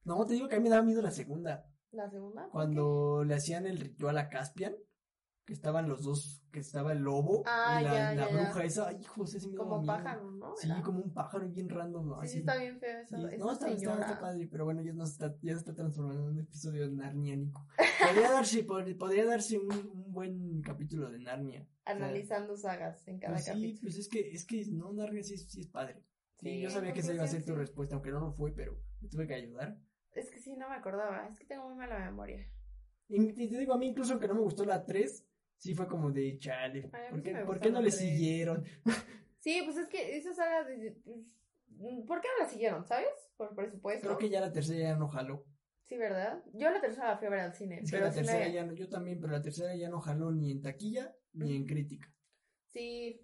[0.03, 1.66] No, te digo que a mí me daba miedo la segunda.
[1.91, 2.47] ¿La segunda?
[2.51, 4.76] Cuando le hacían el ritual a Caspian
[5.46, 9.04] que estaban los dos, que estaba el lobo ah, y la, la bruja esa, ay,
[9.04, 10.56] José, ese Como pájaro, ¿no?
[10.56, 12.14] Sí, como un pájaro bien random.
[12.22, 12.39] Sí, así.
[12.39, 13.18] está bien feo eso.
[13.18, 16.39] no, está, está, padre, pero bueno, ya, no está, ya se está transformando en un
[16.39, 17.68] episodio narniánico.
[18.00, 18.64] podría darse,
[18.98, 21.68] podría darse un, un, buen capítulo de Narnia.
[21.86, 23.74] Analizando sagas en cada pues capítulo.
[23.74, 26.06] Sí, pues es que, es que no, Narnia sí, sí es padre.
[26.38, 28.80] Sí, yo sabía que esa iba a ser tu respuesta, aunque no lo fue, pero
[29.02, 29.78] me tuve que ayudar.
[30.14, 32.48] Es que sí, no me acordaba, es que tengo muy mala memoria.
[33.10, 35.26] Y te digo, a mí incluso aunque no me gustó la 3,
[35.64, 36.89] sí fue como de chale.
[37.09, 38.66] ¿Por, qué, no le siguieron?
[39.39, 40.66] Sí, pues es que esa saga.
[41.03, 43.09] Pues, ¿Por qué no la siguieron, sabes?
[43.36, 44.07] Por presupuesto.
[44.07, 45.45] Creo que ya la tercera ya no jaló.
[45.82, 46.41] Sí, ¿verdad?
[46.53, 47.82] Yo la tercera la fui a ver al cine.
[47.91, 50.61] pero la tercera ya no, yo también, pero la tercera ya no jaló ni en
[50.61, 52.09] taquilla ni en crítica.
[52.72, 53.22] Sí,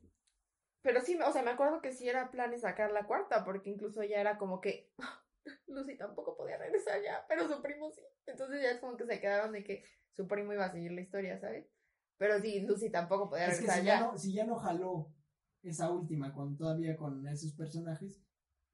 [0.81, 3.69] pero sí, o sea, me acuerdo que sí era plan de sacar la cuarta, porque
[3.69, 4.91] incluso ya era como que
[5.67, 8.01] Lucy tampoco podía regresar ya, pero su primo sí.
[8.25, 10.99] Entonces ya es como que se quedaron de que su primo iba a seguir la
[10.99, 11.65] historia, ¿sabes?
[12.19, 13.99] Pero sí, Lucy tampoco podía regresar si ya.
[14.01, 15.15] no, si ya no jaló
[15.63, 18.21] esa última, con todavía con esos personajes,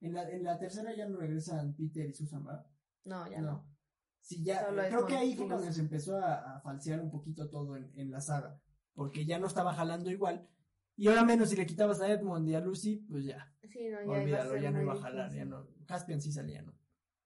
[0.00, 2.66] en la, en la tercera ya no regresan Peter y Susan, ¿verdad?
[3.04, 3.72] No, ya no.
[4.20, 7.48] Sí, ya, Solo creo que ahí fue cuando se empezó a, a falsear un poquito
[7.48, 8.60] todo en, en la saga,
[8.94, 10.48] porque ya no estaba jalando igual,
[10.96, 13.98] y ahora menos si le quitabas a Edmund y a Lucy, pues ya, Sí, no,
[14.00, 16.72] ya iba a olvídalo, ya no iba a jalar, ya no, Caspian sí salía, ¿no?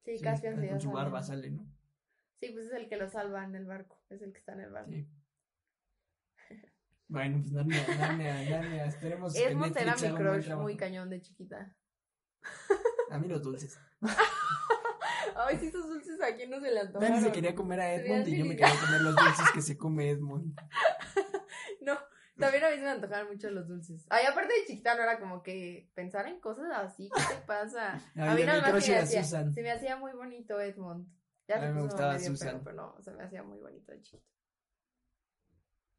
[0.04, 1.66] Sí, Sí, Caspian sí con su barba sale, ¿no?
[2.40, 4.60] Sí, pues es el que lo salva en el barco, es el que está en
[4.60, 4.90] el barco.
[4.90, 5.08] Sí.
[7.10, 11.74] Bueno, pues Narnia, Narnia, Narnia, esperemos que Edmund era mi crush muy cañón de chiquita.
[13.10, 13.80] A mí los dulces.
[15.34, 17.20] Ay, sí, esos dulces a quién no se le Dani antojaron.
[17.22, 20.10] se quería comer a Edmund y yo me quería comer los dulces que se come
[20.10, 20.54] Edmund.
[21.82, 21.98] No,
[22.38, 24.06] también a mí se me antojaban mucho los dulces.
[24.10, 27.94] Ay, aparte de chiquita no era como que pensar en cosas así, ¿qué te pasa?
[28.14, 31.08] Ay, a mí nada más se me, hacía, se me hacía muy bonito Edmund.
[31.48, 32.60] Ya A mí me gustaba Susan.
[32.62, 34.39] pero no, se me hacía muy bonito de chiquito.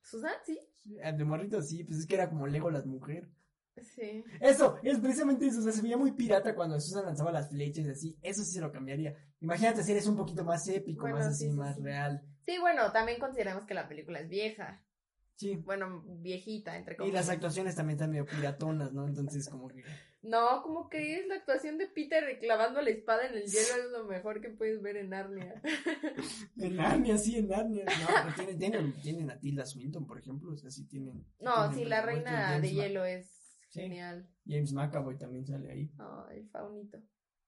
[0.03, 0.33] ¿Susan?
[0.45, 0.59] Sí.
[0.83, 3.29] De morrito sí, pues es que era como Lego las mujeres.
[3.95, 4.23] Sí.
[4.39, 7.85] Eso, es precisamente eso, o sea, se veía muy pirata cuando Susan lanzaba las flechas
[7.85, 9.15] y así, eso sí se lo cambiaría.
[9.39, 11.81] Imagínate si eres un poquito más épico, Bueno, más sí, así, sí, más sí.
[11.81, 12.21] real.
[12.45, 14.83] Sí, bueno, también consideramos que la película es vieja.
[15.35, 15.55] Sí.
[15.55, 17.27] Bueno, viejita, entre Y comillas.
[17.27, 19.07] las actuaciones también están medio piratonas, ¿no?
[19.07, 19.83] Entonces como que...
[20.23, 23.91] No, como que es la actuación de Peter clavando la espada en el hielo es
[23.91, 25.61] lo mejor que puedes ver en Narnia.
[26.57, 27.85] En Narnia, sí, en Narnia.
[27.85, 31.25] No, tienen, tienen, tienen a Tilda Swinton, por ejemplo, o sea, sí tienen...
[31.39, 33.37] No, tienen sí, la reina de Ma- hielo es
[33.69, 33.81] Sí.
[33.81, 34.29] genial.
[34.45, 35.91] James McAvoy también sale ahí.
[35.97, 37.01] Ay, faunito.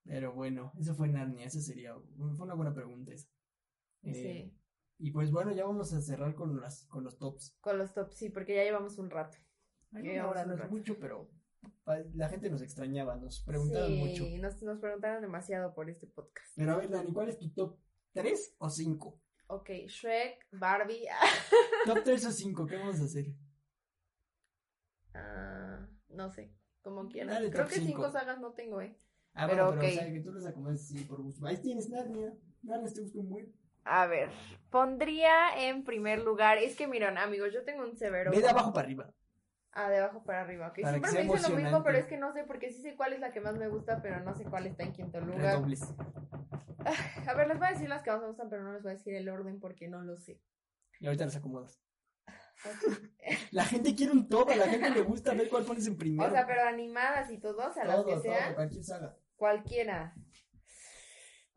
[0.05, 3.28] Pero bueno, eso fue Narnia, esa sería, fue una buena pregunta esa.
[4.03, 4.59] Eh, Sí.
[4.99, 7.57] Y pues bueno, ya vamos a cerrar con las, con los tops.
[7.61, 9.38] Con los tops, sí, porque ya llevamos un rato.
[9.91, 10.71] Ay, Ya llevamos no un rato.
[10.71, 11.30] mucho, pero
[12.14, 14.26] la gente nos extrañaba, nos preguntaban sí, mucho.
[14.41, 16.51] Nos, nos preguntaron demasiado por este podcast.
[16.55, 17.78] Pero a ver, Dani, ¿cuál es tu top
[18.14, 19.20] 3 o 5?
[19.47, 21.05] Ok, Shrek, Barbie.
[21.86, 23.26] Top 3 o 5, ¿qué vamos a hacer?
[25.14, 27.36] ah, no sé, como quieras.
[27.36, 28.11] Dale, Creo que cinco cinco.
[28.11, 28.97] sagas no tengo, ¿eh?
[29.34, 29.97] Ah, Pero bueno, pero ok.
[29.97, 31.45] o sea, que tú les acomodes así por gusto.
[31.45, 32.34] Ahí tienes Narnia.
[32.61, 33.53] Narnia te gusta un buen.
[33.84, 34.30] A ver,
[34.70, 36.57] pondría en primer lugar.
[36.57, 38.32] Es que miren, amigos, yo tengo un severo.
[38.32, 39.14] Ve de abajo para arriba.
[39.76, 40.82] Ah, de abajo para arriba, ok.
[40.82, 43.13] Para Siempre me dicen lo mismo, pero es que no sé, porque sí sé cuál
[43.13, 45.41] es la que más me gusta, pero no sé cuál está en quinto lugar.
[45.41, 45.82] Redobles.
[47.28, 48.91] A ver, les voy a decir las que más me gustan, pero no les voy
[48.91, 50.39] a decir el orden porque no lo sé.
[50.99, 51.82] Y ahorita las acomodas.
[53.51, 56.30] La gente quiere un top, a la gente le gusta ver cuál pones en primero.
[56.30, 59.17] O sea, pero animadas y todo, o sea, las que todo, sean, cualquier saga.
[59.36, 60.13] cualquiera.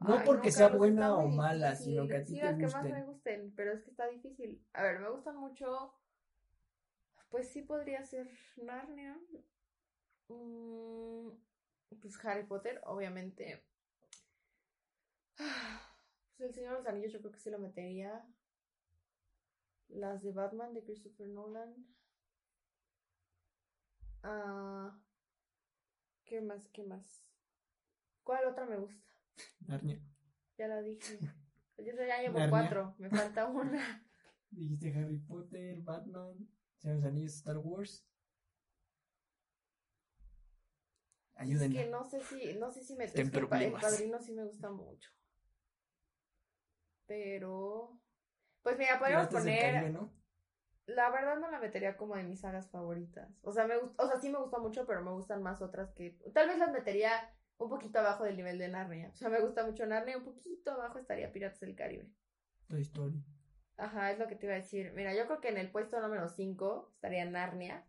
[0.00, 1.92] No Ay, porque sea Carlos, buena o mala, difícil.
[1.94, 4.06] sino que a ti Sí, te las que más me gusten, pero es que está
[4.08, 4.62] difícil.
[4.74, 5.94] A ver, me gustan mucho.
[7.28, 9.18] Pues sí podría ser Narnia.
[10.28, 11.30] Mm,
[12.00, 13.64] pues Harry Potter, obviamente.
[16.36, 18.22] Pues El Señor de los Anillos, yo creo que sí lo metería.
[19.88, 21.74] Las de Batman de Christopher Nolan.
[24.22, 24.98] Ah,
[26.26, 26.68] ¿Qué más?
[26.68, 27.24] ¿Qué más?
[28.24, 29.06] ¿Cuál otra me gusta?
[29.60, 29.98] Narnia.
[30.58, 31.18] Ya la dije.
[31.78, 32.50] Yo ya llevo Narnia.
[32.50, 34.04] cuatro, me falta una.
[34.50, 36.48] Dijiste Harry Potter, Batman,
[36.78, 38.06] Señor de los Anillos, Star Wars.
[41.34, 41.74] Es Ayúdenme.
[41.74, 43.70] que no sé si, no sé si me Está en es que el pa- el
[43.70, 43.82] problemas.
[43.92, 45.10] padrino sí me gusta mucho.
[47.06, 48.00] Pero
[48.62, 49.94] pues mira, podríamos poner
[50.86, 53.28] la verdad no la metería como de mis sagas favoritas.
[53.42, 55.92] O sea, me gust- o sea, sí me gusta mucho, pero me gustan más otras
[55.92, 57.10] que tal vez las metería
[57.58, 59.10] un poquito abajo del nivel de Narnia.
[59.12, 62.08] O sea, me gusta mucho Narnia, un poquito abajo estaría Piratas del Caribe.
[62.68, 63.22] Toy Story.
[63.78, 64.92] Ajá, es lo que te iba a decir.
[64.94, 67.84] Mira, yo creo que en el puesto número 5 estaría Narnia.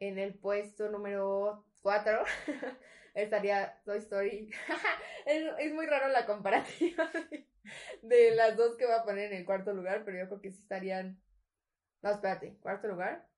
[0.00, 2.22] En el puesto número 4
[3.14, 4.50] estaría Toy Story.
[5.26, 7.46] es, es muy raro la comparativa de,
[8.02, 10.50] de las dos que voy a poner en el cuarto lugar, pero yo creo que
[10.52, 11.20] sí estarían.
[12.00, 13.28] No, espérate, ¿cuarto lugar?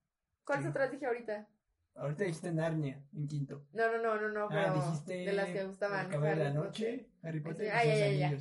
[0.44, 0.70] ¿Cuáles Sí.
[0.70, 1.48] otras dije ahorita?
[1.94, 3.66] Ahorita dijiste Narnia, en quinto.
[3.72, 5.14] No, no, no, no, no, ah, pero dijiste.
[5.24, 6.09] de las que gustaban.
[6.09, 7.10] Caballero de la Harry Noche.
[7.22, 8.39] Harry Potter y Ah, ya,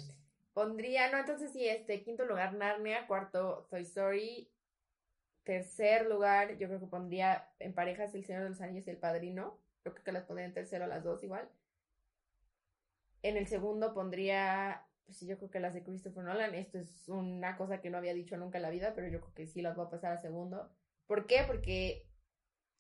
[0.60, 4.52] Pondría, no, entonces sí, este, quinto lugar Narnia, cuarto Toy Story,
[5.46, 8.98] tercer lugar yo creo que pondría en parejas El Señor de los Anillos y El
[8.98, 11.48] Padrino, yo creo que las pondría en tercero a las dos igual.
[13.22, 17.08] En el segundo pondría, pues sí, yo creo que las de Christopher Nolan, esto es
[17.08, 19.62] una cosa que no había dicho nunca en la vida, pero yo creo que sí
[19.62, 20.70] las voy a pasar a segundo.
[21.08, 21.46] ¿Por qué?
[21.48, 22.06] Porque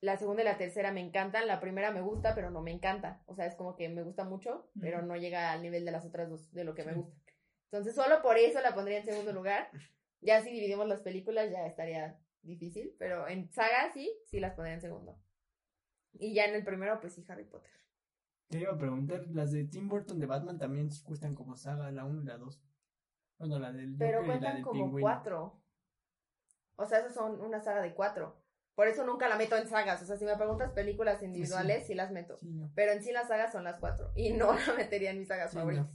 [0.01, 3.23] la segunda y la tercera me encantan, la primera me gusta, pero no me encanta,
[3.25, 6.05] o sea, es como que me gusta mucho, pero no llega al nivel de las
[6.05, 7.28] otras dos, de lo que me gusta.
[7.71, 9.69] Entonces, solo por eso la pondría en segundo lugar.
[10.21, 14.73] Ya si dividimos las películas, ya estaría difícil, pero en saga sí, sí las pondría
[14.73, 15.17] en segundo.
[16.13, 17.71] Y ya en el primero, pues sí, Harry Potter.
[18.49, 22.05] Te iba a preguntar, las de Tim Burton de Batman también cuestan como saga, la
[22.05, 22.59] 1 y la 2.
[23.37, 25.05] Bueno, la del Pero Joker y la cuentan del como Pingüino.
[25.05, 25.61] cuatro.
[26.75, 28.41] O sea, esas son una saga de cuatro.
[28.73, 30.01] Por eso nunca la meto en sagas.
[30.01, 32.39] O sea, si me preguntas películas individuales, sí, las meto.
[32.39, 32.71] Sí, no.
[32.75, 34.11] Pero en sí las sagas son las cuatro.
[34.15, 35.93] Y no la metería en mis sagas favoritas.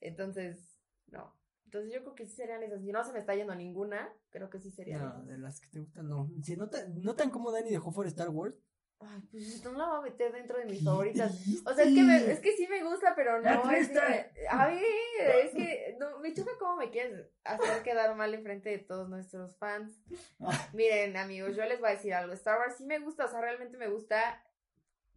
[0.00, 0.73] Entonces,
[1.14, 1.34] no.
[1.64, 2.80] Entonces yo creo que sí serían esas.
[2.82, 5.26] Si no se me está yendo ninguna, creo que sí serían No, esas.
[5.26, 6.30] de las que te gustan, no.
[6.42, 8.54] Si notan, ¿Notan cómo Dani dejó fuera Star Wars?
[9.00, 11.32] Ay, pues no la voy a meter dentro de mis ¿Qué favoritas.
[11.66, 14.68] O sea, es que, me- es que sí me gusta, pero no es que- A
[14.68, 14.82] ver,
[15.44, 19.56] es que no, me choca cómo me quieres hacer quedar mal enfrente de todos nuestros
[19.56, 19.98] fans.
[20.40, 20.68] Ah.
[20.72, 22.32] Miren, amigos, yo les voy a decir algo.
[22.34, 24.40] Star Wars sí me gusta, o sea, realmente me gusta.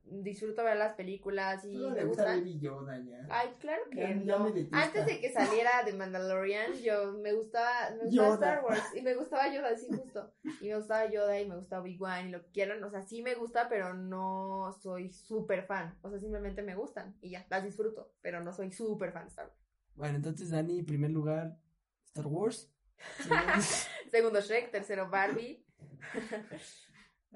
[0.10, 2.40] Disfruto ver las películas y Solo me gusta gustan.
[2.40, 3.28] Baby Yoda ya.
[3.30, 4.46] Ay, claro que Ya- no.
[4.72, 8.34] Antes de que saliera de Mandalorian, yo me gustaba, me gustaba Yoda.
[8.36, 10.34] Star Wars y me gustaba Yoda, sí, justo.
[10.62, 12.84] Y me gustaba Yoda y me gustaba Obi-Wan y lo que quieran.
[12.84, 15.98] O sea, sí me gusta, pero no soy súper fan.
[16.02, 19.30] O sea, simplemente me gustan y ya, las disfruto, pero no soy súper fan de
[19.30, 19.60] Star Wars.
[19.96, 21.58] Bueno, entonces Dani, en primer lugar,
[22.06, 22.72] Star Wars.
[24.12, 25.64] Segundo Shrek, tercero Barbie,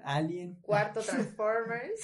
[0.04, 0.56] Alien.
[0.62, 2.02] cuarto Transformers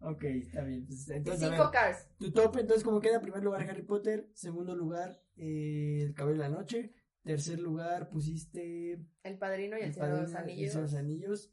[0.00, 0.86] Ok, está bien.
[0.86, 2.08] Pues, y entonces, a cinco ver, Cars.
[2.18, 3.20] tu top, entonces, ¿cómo queda?
[3.20, 4.30] Primer lugar, Harry Potter.
[4.32, 6.94] Segundo lugar, eh, El Cabello de la Noche.
[7.24, 10.74] Tercer lugar, pusiste El Padrino y el, El Señor de los y el Anillos.
[10.74, 11.52] De los Anillos.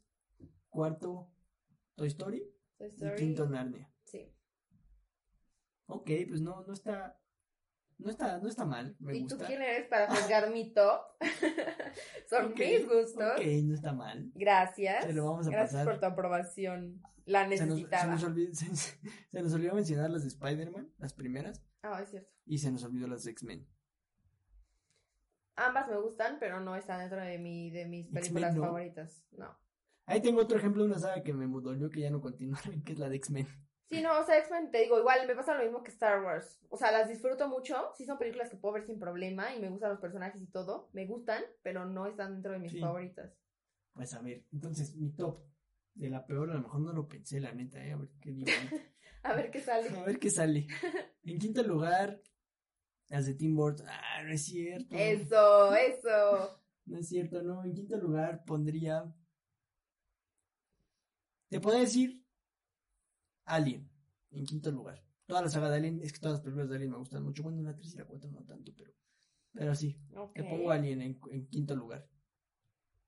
[0.70, 1.28] Cuarto,
[1.96, 2.48] Toy Story.
[2.78, 3.90] Toy Y quinto, Narnia.
[4.04, 4.32] Sí.
[5.86, 7.20] Ok, pues no, no está.
[7.98, 8.94] No está, no está mal.
[8.98, 9.38] Me ¿Y gusta.
[9.38, 11.00] tú quién eres para juzgar mi top?
[12.28, 13.32] Son mis gustos.
[13.38, 14.30] Ok, no está mal.
[14.34, 15.04] Gracias.
[15.04, 15.86] Se lo vamos a Gracias pasar.
[15.86, 17.00] por tu aprobación.
[17.24, 18.12] La Se nos, se, necesitaba.
[18.12, 22.30] nos olvidó, se, se nos olvidó mencionar las de Spider-Man, las primeras, Ah, es cierto.
[22.44, 23.66] y se nos olvidó las de X-Men.
[25.56, 28.62] Ambas me gustan, pero no están dentro de mi de mis películas ¿no?
[28.62, 29.24] favoritas.
[29.32, 29.58] No.
[30.04, 32.92] Ahí tengo otro ejemplo de una saga que me dolió que ya no continúa, que
[32.92, 33.48] es la de X-Men.
[33.88, 36.58] Sí, no, o sea, X-Men, te digo, igual me pasa lo mismo que Star Wars.
[36.68, 37.92] O sea, las disfruto mucho.
[37.96, 40.90] Sí son películas que puedo ver sin problema y me gustan los personajes y todo.
[40.92, 42.80] Me gustan, pero no están dentro de mis Sí.
[42.80, 43.32] favoritas.
[43.92, 45.40] Pues a ver, entonces mi top
[45.94, 48.32] de la peor, a lo mejor no lo pensé, la neta, eh, a ver qué
[48.32, 48.46] digo.
[49.22, 49.88] A ver qué sale.
[49.88, 50.66] A ver qué sale.
[51.24, 52.20] En quinto lugar,
[53.08, 53.86] las de Tim Burton.
[53.88, 54.94] Ah, no es cierto.
[54.96, 56.60] Eso, eso.
[56.86, 57.64] No es cierto, no.
[57.64, 59.12] En quinto lugar pondría.
[61.48, 62.22] Te podría decir
[63.46, 63.88] Alien.
[64.30, 65.02] En quinto lugar.
[65.26, 67.42] Toda la saga de Alien, es que todas las películas de Alien me gustan mucho.
[67.42, 68.92] Bueno, la 3 y la 4 no tanto, pero.
[69.52, 69.98] Pero sí,
[70.34, 72.06] te pongo Alien en, en quinto lugar.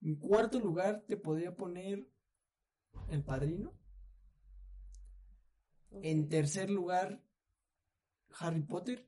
[0.00, 2.08] En cuarto lugar te podría poner
[3.10, 3.74] El Padrino.
[5.90, 7.22] En tercer lugar,
[8.38, 9.06] Harry Potter.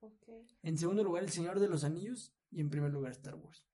[0.00, 0.28] ok.
[0.62, 2.34] En segundo lugar, El Señor de los Anillos.
[2.50, 3.66] Y en primer lugar, Star Wars.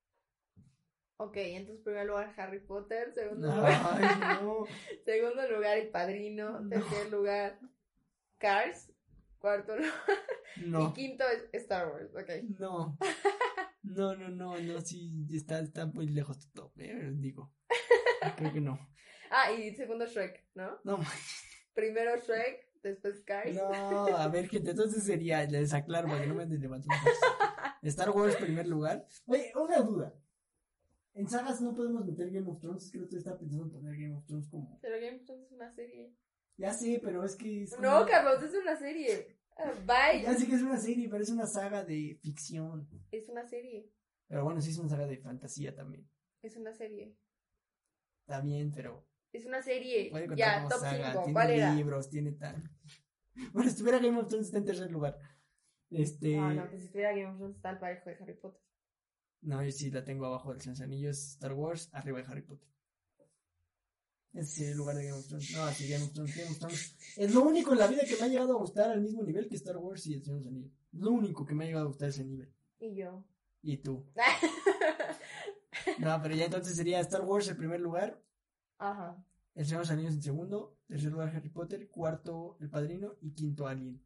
[1.22, 4.64] Ok, entonces primer lugar Harry Potter, segundo lugar, Ay, no.
[5.05, 6.68] segundo lugar El Padrino, No.
[6.70, 7.60] tercer lugar
[8.38, 8.90] Cars,
[9.38, 9.92] cuarto lugar
[10.64, 10.88] No.
[10.88, 12.59] y quinto es Star Wars, ok.
[12.59, 12.97] No.
[13.82, 17.52] No, no, no, no, sí, está, está muy lejos de todo, eh, digo.
[18.36, 18.78] Creo que no.
[19.32, 20.80] Ah, y segundo Shrek, ¿no?
[20.82, 20.98] No,
[21.72, 23.55] Primero Shrek, después Cars.
[23.55, 26.97] no, a ver, gente, entonces sería, les aclaro para que no me levantando.
[27.82, 29.06] Star Wars primer lugar.
[29.26, 30.14] Oye, una duda.
[31.15, 34.15] En sagas no podemos meter Game of Thrones, creo que estaba pensando en poner Game
[34.16, 34.78] of Thrones como...
[34.81, 36.15] Pero Game of Thrones es una serie.
[36.57, 39.37] Ya sé, pero es que es No, como- Carlos, es una serie.
[39.57, 40.23] Ah, Bye.
[40.23, 42.89] Ya sé que es una serie, pero es una saga de ficción.
[43.11, 43.91] Es una serie.
[44.28, 46.09] Pero bueno, sí es una saga de fantasía también.
[46.43, 47.16] Es una serie.
[48.27, 50.11] Está bien, pero Es una serie.
[50.11, 51.19] Puede contar Ya, top saga, 5.
[51.24, 51.74] tiene ¿Cuál era?
[51.74, 52.57] libros, tiene tal.
[53.53, 55.16] Bueno, si estuviera Game of Thrones está en tercer lugar.
[55.89, 56.37] Este.
[56.37, 58.61] Ah, no, pues si estuviera Game of Thrones está el parejo de Harry Potter.
[59.43, 62.69] No, yo sí la tengo abajo del los Anillos, Star Wars, arriba de Harry Potter.
[64.33, 65.51] Ese sí, el lugar de Game of Thrones.
[65.53, 66.97] No, así Game of Thrones, Game of Thrones.
[67.17, 69.49] Es lo único en la vida que me ha llegado a gustar al mismo nivel
[69.49, 70.73] que Star Wars y el Señor de los Anillos.
[70.93, 72.53] Lo único que me ha llegado a gustar ese nivel.
[72.79, 73.25] Y yo.
[73.62, 74.07] Y tú.
[75.99, 78.21] No, pero ya entonces sería Star Wars en primer lugar,
[78.79, 79.23] Ajá.
[79.55, 83.33] El Señor de los Anillos en segundo, tercer lugar Harry Potter, cuarto El Padrino y
[83.33, 84.03] quinto Alien.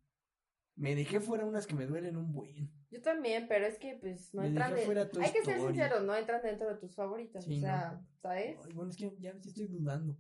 [0.77, 2.71] Me dejé fuera unas que me duelen un buen.
[2.91, 4.87] Yo también, pero es que pues no Me entran dejé de...
[4.87, 7.45] fuera Toy Hay que ser sinceros, no entran dentro de tus favoritas.
[7.45, 8.59] Sí, o sea, ¿sabes?
[8.65, 10.17] Ay, bueno, es que ya, estoy dudando.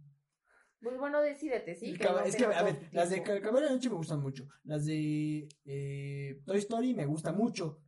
[0.81, 1.97] Pues bueno, decídete, ¿sí?
[1.97, 2.97] Que no es que, a ver, tiempo.
[2.97, 4.47] las de Ca- Caballero de la Noche me gustan mucho.
[4.64, 7.81] Las de eh, Toy Story me gusta mucho.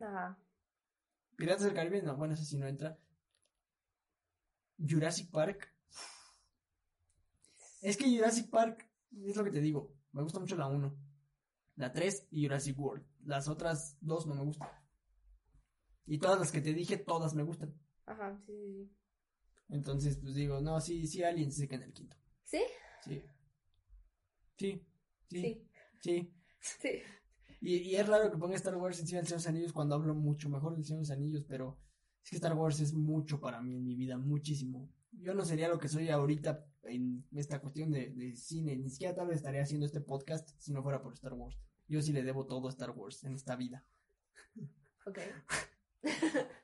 [0.00, 0.38] Ajá.
[1.36, 2.98] Piratas del Caribe, no, bueno, eso sí no entra.
[4.78, 5.72] Jurassic Park.
[7.80, 8.88] Es que Jurassic Park,
[9.24, 10.96] es lo que te digo, me gusta mucho la 1,
[11.78, 13.06] la 3 y Jurassic World.
[13.24, 14.68] Las otras dos no me gustan.
[16.06, 17.72] Y todas las que te dije, todas me gustan.
[18.04, 18.96] Ajá, sí, sí, sí.
[19.68, 22.16] Entonces, pues digo, no, sí, sí, Alien se queda en el quinto.
[22.42, 22.62] ¿Sí?
[23.04, 23.22] Sí.
[24.56, 24.86] Sí.
[25.30, 25.40] Sí.
[25.40, 25.68] Sí.
[26.02, 26.34] Sí.
[26.60, 26.90] Sí.
[27.60, 29.94] Y, y es raro que ponga Star Wars encima del Señor de los Anillos cuando
[29.94, 31.78] hablo mucho mejor del Señor de los Anillos, pero
[32.22, 34.92] es que Star Wars es mucho para mí en mi vida, muchísimo.
[35.12, 39.14] Yo no sería lo que soy ahorita en esta cuestión de, de cine, ni siquiera
[39.14, 41.56] tal vez estaría haciendo este podcast si no fuera por Star Wars.
[41.88, 43.84] Yo sí le debo todo a Star Wars en esta vida.
[45.06, 45.18] Ok.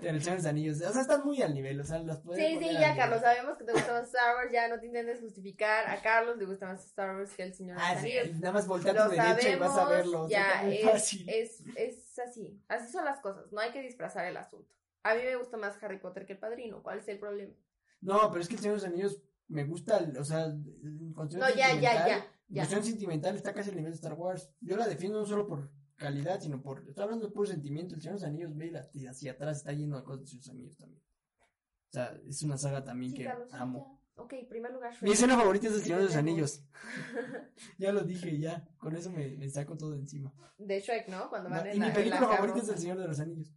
[0.00, 2.20] Pero el Señor de los Anillos, o sea, están muy al nivel, o sea, las
[2.20, 2.96] puedes Sí, sí, ya.
[2.96, 5.88] Carlos, sabemos que te gusta más Star Wars, ya no te intentes justificar.
[5.90, 8.52] A Carlos le gusta más Star Wars que el Señor de los Ah, sí, nada
[8.52, 10.28] más voltea a tu derecha y vas a verlo.
[10.28, 11.28] ya, es, fácil.
[11.28, 12.62] es, es así.
[12.68, 14.74] Así son las cosas, no hay que disfrazar el asunto.
[15.02, 17.54] A mí me gusta más Harry Potter que el padrino, ¿cuál es el problema?
[18.00, 21.74] No, pero es que el Señor de los Anillos me gusta, o sea, No, ya,
[21.74, 22.62] ya, ya, ya.
[22.62, 24.50] cuestión sentimental está casi al nivel de Star Wars.
[24.60, 27.94] Yo la defiendo no solo por calidad, sino por, estoy hablando de puro sentimiento.
[27.94, 30.48] El Señor de los Anillos, ve y hacia atrás está lleno de cosas de sus
[30.48, 31.02] amigos también.
[31.02, 34.00] O sea, es una saga también Sí, que Carlos, amo.
[34.16, 34.22] ya.
[34.22, 35.02] Ok, primer lugar Shrek.
[35.02, 36.16] Mi escena favorita es el Señor de los.
[36.16, 36.62] Anillos.
[37.78, 38.68] ya lo dije, ya.
[38.78, 40.32] Con eso me, me saco todo encima.
[40.58, 41.28] De Shrek, ¿no?
[41.30, 42.68] Cuando van No, en y la, mi película la favorita es.
[42.68, 43.52] El Señor de los Anillos.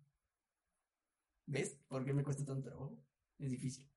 [1.45, 1.77] ¿Ves?
[1.87, 2.97] ¿Por qué me cuesta tanto trabajo?
[3.39, 3.89] Es difícil.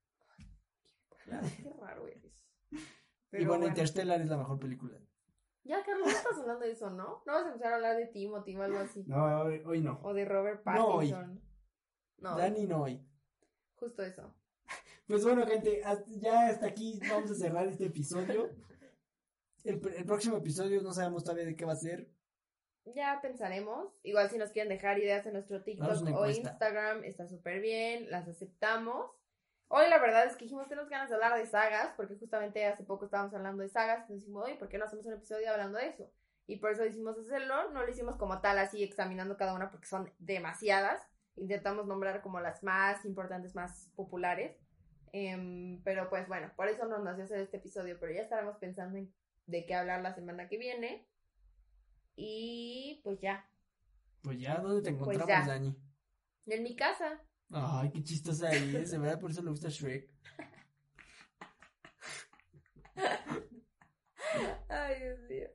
[1.25, 2.07] Qué raro
[3.33, 3.67] y bueno, bueno.
[3.69, 4.99] Interstellar es la mejor película.
[5.65, 7.23] Ya, Carlos, no estás hablando de eso, ¿no?
[7.27, 9.03] No vas a empezar a hablar de Timothy o algo así.
[9.07, 9.99] No, hoy, hoy no.
[10.03, 11.11] O de Robert No, hoy.
[11.11, 11.43] Pattinson.
[12.19, 13.05] No, Dani no hoy.
[13.77, 14.33] justo eso.
[15.07, 18.51] Pues bueno, gente, hasta- ya hasta aquí vamos a cerrar este episodio.
[19.63, 22.09] El, el próximo episodio no sabemos todavía de qué va a ser.
[22.95, 23.93] Ya pensaremos.
[24.03, 26.27] Igual si nos quieren dejar ideas en nuestro TikTok o.
[26.29, 29.11] Instagram, está súper bien, las aceptamos.
[29.69, 32.85] Hoy la verdad es que dijimos tenemos ganas de hablar de sagas, porque justamente hace
[32.85, 35.79] poco estábamos hablando de sagas, entonces dijimos, oye, ¿por qué no hacemos un episodio hablando
[35.79, 36.11] de eso?
[36.47, 39.87] Y por eso decidimos hacerlo, no lo hicimos como tal, así examinando cada una, porque
[39.87, 41.03] son demasiadas.
[41.35, 44.57] Intentamos nombrar como las más importantes, más populares.
[45.13, 48.99] Em, pero pues bueno, por eso nos nació hacer este episodio, pero ya estaremos pensando
[48.99, 49.13] en
[49.47, 51.09] de qué hablar la semana que viene.
[52.15, 53.49] Y pues ya,
[54.23, 55.47] Pues ya, ¿dónde te Pues encontramos.
[55.47, 55.77] Dani?
[56.47, 57.21] en mi casa.
[57.51, 60.09] Ay, qué chistosa eres, de verdad, por eso le gusta Shrek.
[64.69, 65.49] Ay, Dios mío.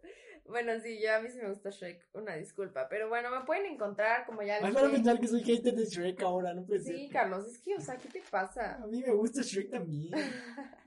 [0.46, 2.88] Bueno, sí, ya a mí sí me gusta Shrek, una disculpa.
[2.90, 5.76] Pero bueno, me pueden encontrar, como ya Ay, les van a pensar que soy hater
[5.76, 7.10] de Shrek ahora, no puede Sí.
[7.10, 8.76] Carlos, es que, o sea, ¿qué te pasa?
[8.76, 10.12] A mí me gusta Shrek también.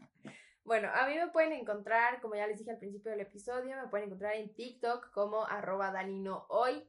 [0.64, 3.88] Bueno, a mí me pueden encontrar, como ya les dije al principio del episodio, me
[3.88, 6.88] pueden encontrar en TikTok como arroba danino hoy.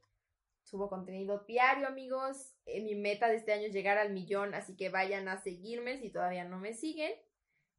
[0.65, 2.55] Subo contenido diario, amigos.
[2.65, 5.99] Eh, mi meta de este año es llegar al millón, así que vayan a seguirme
[5.99, 7.13] si todavía no me siguen.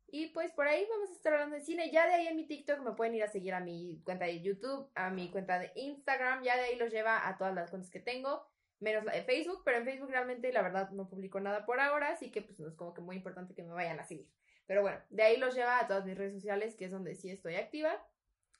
[0.06, 1.90] Y pues por ahí vamos a estar hablando de cine.
[1.90, 4.40] Ya de ahí en mi TikTok me pueden ir a seguir a mi cuenta de
[4.40, 6.44] YouTube, a mi cuenta de Instagram.
[6.44, 8.46] Ya de ahí los lleva a todas las cuentas que tengo,
[8.78, 9.62] menos la de Facebook.
[9.64, 12.68] Pero en Facebook realmente la verdad no publico nada por ahora, así que pues no
[12.68, 14.30] es como que muy importante que me vayan a seguir.
[14.68, 17.30] Pero bueno, de ahí los lleva a todas mis redes sociales, que es donde sí
[17.30, 18.00] estoy activa.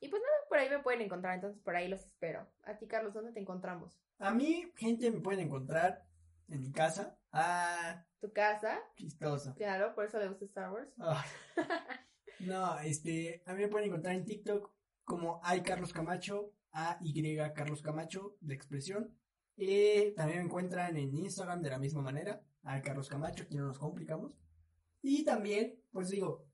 [0.00, 2.44] Y pues nada, por ahí me pueden encontrar, entonces por ahí los espero.
[2.64, 4.05] A ti, Carlos, ¿dónde te encontramos?
[4.18, 6.06] A mí, gente, me pueden encontrar
[6.48, 7.18] en mi casa.
[7.32, 8.80] Ah, ¿Tu casa?
[8.96, 9.54] chistoso.
[9.54, 10.90] Claro, por eso le gusta Star Wars.
[10.98, 11.26] Ay.
[12.40, 14.70] No, este, a mí me pueden encontrar en TikTok
[15.04, 19.16] como hay Carlos Camacho, A Y Carlos Camacho de expresión.
[19.56, 23.64] Y también me encuentran en Instagram de la misma manera, hay Carlos Camacho, aquí no
[23.66, 24.36] nos complicamos.
[25.00, 26.44] Y también, pues digo,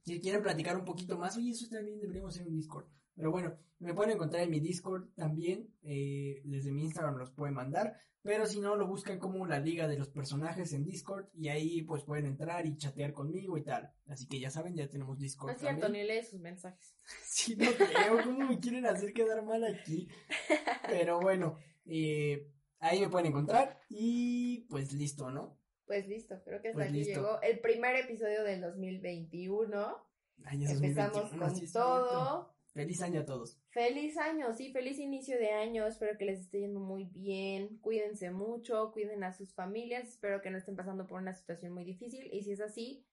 [0.00, 2.86] si quieren platicar un poquito más, oye, eso también deberíamos hacer un Discord.
[3.16, 7.54] Pero bueno, me pueden encontrar en mi Discord también, eh, desde mi Instagram los pueden
[7.54, 7.98] mandar.
[8.22, 11.82] Pero si no, lo buscan como la liga de los personajes en Discord y ahí
[11.82, 13.92] pues pueden entrar y chatear conmigo y tal.
[14.08, 15.50] Así que ya saben, ya tenemos No Discord.
[15.52, 16.96] es cierto, ni lee sus mensajes.
[17.24, 20.08] Sí, no creo, ¿cómo me quieren hacer quedar mal aquí?
[20.88, 25.56] Pero bueno, eh, ahí me pueden encontrar y pues listo, ¿no?
[25.86, 27.20] Pues listo, creo que hasta Pues aquí listo.
[27.20, 29.96] llegó el primer episodio del 2021.
[30.44, 32.55] Ay, Empezamos 2021, con todo.
[32.76, 33.58] Feliz año a todos.
[33.70, 35.86] Feliz año, sí, feliz inicio de año.
[35.86, 37.78] Espero que les esté yendo muy bien.
[37.78, 40.06] Cuídense mucho, cuiden a sus familias.
[40.06, 42.28] Espero que no estén pasando por una situación muy difícil.
[42.30, 43.06] Y si es así,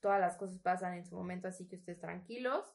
[0.00, 2.66] todas las cosas pasan en su momento, así que ustedes tranquilos.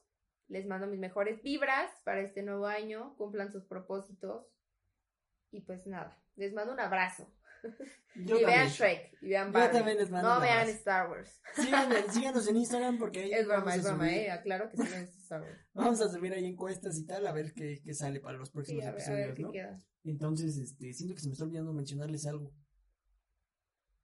[0.48, 3.14] Les mando mis mejores vibras para este nuevo año.
[3.16, 4.44] Cumplan sus propósitos.
[5.52, 7.32] Y pues nada, les mando un abrazo.
[8.14, 8.68] Yo y vean.
[8.68, 9.72] Shrek, y vean Yo Barbie.
[9.78, 10.68] también les mando No vean.
[10.68, 11.40] Star Wars.
[11.54, 14.30] Síganos, síganos en Instagram porque ahí Es broma, es broma, eh.
[14.30, 15.58] Aclaro que sí ven Star Wars.
[15.74, 18.54] Vamos a subir ahí encuestas y tal, a ver qué, qué sale para los Sí,
[18.54, 19.52] próximos a ver, a episodios, ver qué ¿no?
[19.52, 19.82] queda.
[20.04, 22.52] Entonces, este, siento que se me está olvidando mencionarles algo.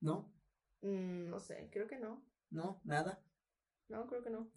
[0.00, 0.32] ¿No?
[0.82, 2.24] Mm, no sé, creo que no.
[2.50, 2.80] ¿No?
[2.84, 3.20] ¿Nada?
[3.88, 4.50] No, creo que no.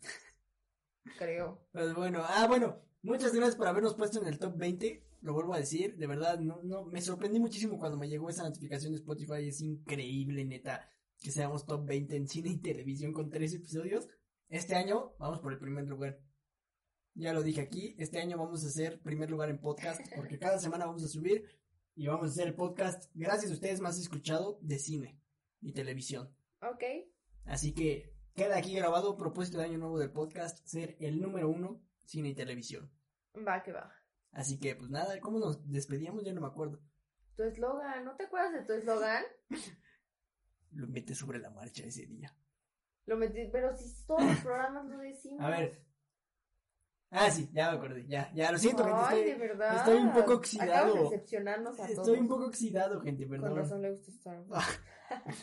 [1.18, 1.68] Creo.
[1.72, 5.04] Pues bueno, ah, bueno, muchas gracias por habernos puesto en el top 20.
[5.22, 8.44] Lo vuelvo a decir, de verdad, no, no, me sorprendí muchísimo cuando me llegó esa
[8.44, 9.48] notificación de Spotify.
[9.48, 14.08] Es increíble, neta, que seamos top 20 en cine y televisión con tres episodios.
[14.50, 16.20] Este año vamos por el primer lugar.
[17.14, 20.60] Ya lo dije aquí, este año vamos a hacer primer lugar en podcast porque cada
[20.60, 21.46] semana vamos a subir
[21.96, 25.20] y vamos a hacer el podcast, gracias a ustedes, más escuchado de cine
[25.60, 26.34] y televisión.
[26.62, 26.84] Ok.
[27.46, 31.82] Así que queda aquí grabado propósito de año nuevo del podcast, ser el número uno,
[32.12, 32.92] cine y televisión.
[33.48, 33.90] Va que va.
[34.34, 36.24] Así que, pues nada, ¿cómo nos despedíamos?
[36.26, 36.82] Ya no me acuerdo.
[37.38, 39.24] Tu eslogan, ¿no te acuerdas de tu eslogan?
[40.74, 42.36] Lo metes sobre la marcha ese día.
[43.06, 45.40] Lo metí, pero si todos los programas lo decimos.
[45.42, 45.86] A ver.
[47.10, 49.76] Ah, sí, ya me acordé, ya, ya, lo siento, gente, Ay, estoy, de verdad.
[49.78, 50.94] estoy un poco Acabas oxidado.
[50.96, 51.90] de decepcionarnos a todos.
[51.90, 53.58] estoy un poco oxidado, gente, Con perdón.
[53.58, 54.44] razón le gusta estar.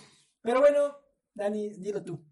[0.43, 0.97] Pero bueno,
[1.35, 2.25] Dani, dilo tú,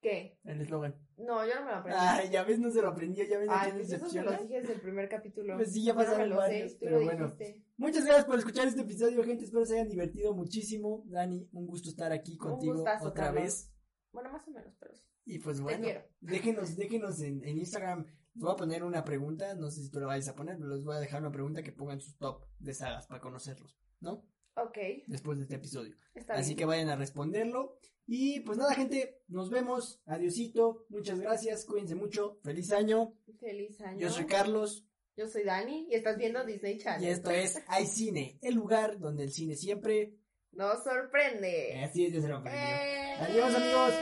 [0.00, 0.38] ¿Qué?
[0.44, 1.05] el eslogan.
[1.18, 1.98] No, yo no me lo aprendí.
[2.00, 4.24] Ay, ya ves, no se lo aprendió, ya ves, Ay, pues eso me decepción.
[4.26, 5.56] lo dije desde el primer capítulo.
[5.56, 7.24] Pues sí, ya no pasaron sé, varios, pero bueno.
[7.28, 7.64] dijiste.
[7.78, 9.44] Muchas gracias por escuchar este episodio, gente.
[9.44, 11.04] Espero se hayan divertido muchísimo.
[11.06, 13.42] Dani, un gusto estar aquí Un contigo gustazo, otra Carlos.
[13.42, 13.72] vez.
[14.12, 15.02] Bueno, más o menos, pero sí.
[15.24, 15.88] Y pues bueno,
[16.20, 18.04] déjenos, déjenos en, en Instagram.
[18.34, 19.54] Les voy a poner una pregunta.
[19.54, 21.62] No sé si tú la vayas a poner, pero les voy a dejar una pregunta
[21.62, 24.22] que pongan sus top de sagas para conocerlos, ¿no?
[24.58, 25.96] Ok, Después de este episodio.
[26.14, 26.58] está Así bien.
[26.58, 27.78] que vayan a responderlo.
[28.06, 30.00] Y pues nada, gente, nos vemos.
[30.06, 30.86] Adiosito.
[30.88, 31.64] Muchas gracias.
[31.64, 32.38] Cuídense mucho.
[32.42, 33.14] Feliz año.
[33.40, 33.98] Feliz año.
[33.98, 34.86] Yo soy Carlos.
[35.16, 37.02] Yo soy Dani y estás viendo Disney Channel.
[37.02, 40.14] Y esto es Hay Cine, el lugar donde el cine siempre.
[40.52, 41.82] Nos sorprende.
[41.82, 42.62] Así es, ya se lo aprendió.
[42.62, 43.14] Eh.
[43.20, 43.94] Adiós, amigos.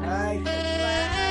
[0.02, 0.40] Bye.
[0.42, 1.21] Bye.